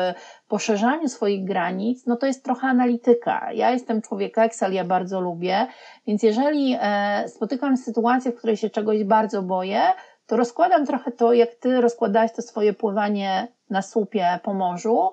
poszerzaniu 0.48 1.08
swoich 1.08 1.44
granic, 1.44 2.06
no 2.06 2.16
to 2.16 2.26
jest 2.26 2.44
trochę 2.44 2.66
analityka. 2.66 3.52
Ja 3.52 3.70
jestem 3.70 4.02
człowiek 4.02 4.38
Excel, 4.38 4.72
ja 4.72 4.84
bardzo 4.84 5.20
lubię, 5.20 5.66
więc 6.06 6.22
jeżeli 6.22 6.76
e, 6.80 7.24
spotykam 7.28 7.76
sytuację, 7.76 8.32
w 8.32 8.36
której 8.36 8.56
się 8.56 8.70
czegoś 8.70 9.04
bardzo 9.04 9.42
boję, 9.42 9.82
to 10.26 10.36
rozkładam 10.36 10.86
trochę 10.86 11.12
to, 11.12 11.32
jak 11.32 11.54
ty 11.54 11.80
rozkładałaś 11.80 12.32
to 12.32 12.42
swoje 12.42 12.72
pływanie 12.72 13.48
na 13.70 13.82
słupie 13.82 14.38
po 14.42 14.54
morzu, 14.54 15.10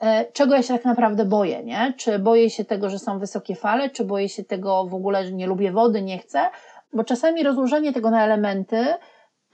e, 0.00 0.24
czego 0.32 0.54
ja 0.54 0.62
się 0.62 0.74
tak 0.74 0.84
naprawdę 0.84 1.24
boję, 1.24 1.64
nie? 1.64 1.94
Czy 1.96 2.18
boję 2.18 2.50
się 2.50 2.64
tego, 2.64 2.90
że 2.90 2.98
są 2.98 3.18
wysokie 3.18 3.54
fale, 3.54 3.90
czy 3.90 4.04
boję 4.04 4.28
się 4.28 4.44
tego 4.44 4.84
w 4.84 4.94
ogóle, 4.94 5.24
że 5.24 5.32
nie 5.32 5.46
lubię 5.46 5.72
wody, 5.72 6.02
nie 6.02 6.18
chcę, 6.18 6.50
bo 6.92 7.04
czasami 7.04 7.42
rozłożenie 7.42 7.92
tego 7.92 8.10
na 8.10 8.24
elementy 8.24 8.86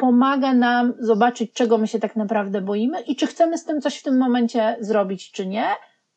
pomaga 0.01 0.55
nam 0.55 0.93
zobaczyć, 0.99 1.53
czego 1.53 1.79
my 1.79 1.87
się 1.87 1.99
tak 1.99 2.17
naprawdę 2.17 2.61
boimy 2.61 3.01
i 3.01 3.17
czy 3.17 3.27
chcemy 3.27 3.59
z 3.59 3.65
tym 3.65 3.81
coś 3.81 3.99
w 3.99 4.03
tym 4.03 4.19
momencie 4.19 4.77
zrobić, 4.81 5.33
czy 5.33 5.47
nie. 5.47 5.67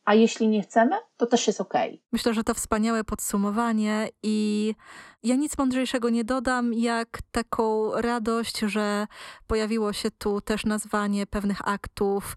A 0.04 0.14
jeśli 0.14 0.48
nie 0.48 0.62
chcemy, 0.62 0.96
to 1.16 1.26
też 1.26 1.46
jest 1.46 1.60
ok. 1.60 1.74
Myślę, 2.12 2.34
że 2.34 2.44
to 2.44 2.54
wspaniałe 2.54 3.04
podsumowanie 3.04 4.08
i 4.22 4.74
ja 5.22 5.36
nic 5.36 5.58
mądrzejszego 5.58 6.10
nie 6.10 6.24
dodam, 6.24 6.74
jak 6.74 7.18
taką 7.32 7.92
radość, 7.94 8.58
że 8.58 9.06
pojawiło 9.46 9.92
się 9.92 10.10
tu 10.10 10.40
też 10.40 10.64
nazwanie 10.64 11.26
pewnych 11.26 11.68
aktów 11.68 12.36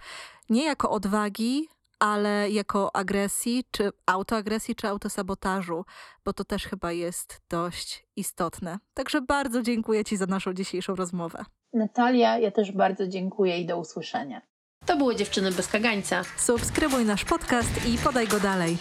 nie 0.49 0.65
jako 0.65 0.91
odwagi, 0.91 1.67
ale 1.99 2.49
jako 2.49 2.95
agresji, 2.95 3.63
czy 3.71 3.91
autoagresji, 4.05 4.75
czy 4.75 4.87
autosabotażu, 4.87 5.85
bo 6.25 6.33
to 6.33 6.43
też 6.43 6.63
chyba 6.63 6.91
jest 6.91 7.41
dość 7.49 8.05
istotne. 8.15 8.79
Także 8.93 9.21
bardzo 9.21 9.61
dziękuję 9.61 10.05
Ci 10.05 10.17
za 10.17 10.25
naszą 10.25 10.53
dzisiejszą 10.53 10.95
rozmowę. 10.95 11.45
Natalia, 11.73 12.37
ja 12.37 12.51
też 12.51 12.71
bardzo 12.71 13.07
dziękuję 13.07 13.59
i 13.59 13.65
do 13.65 13.77
usłyszenia. 13.77 14.41
To 14.85 14.97
były 14.97 15.15
Dziewczyny 15.15 15.51
bez 15.51 15.67
kagańca. 15.67 16.21
Subskrybuj 16.37 17.05
nasz 17.05 17.25
podcast 17.25 17.87
i 17.87 17.97
podaj 17.97 18.27
go 18.27 18.39
dalej. 18.39 18.77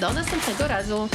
Do 0.00 0.12
następnego 0.12 0.68
razu. 0.68 1.08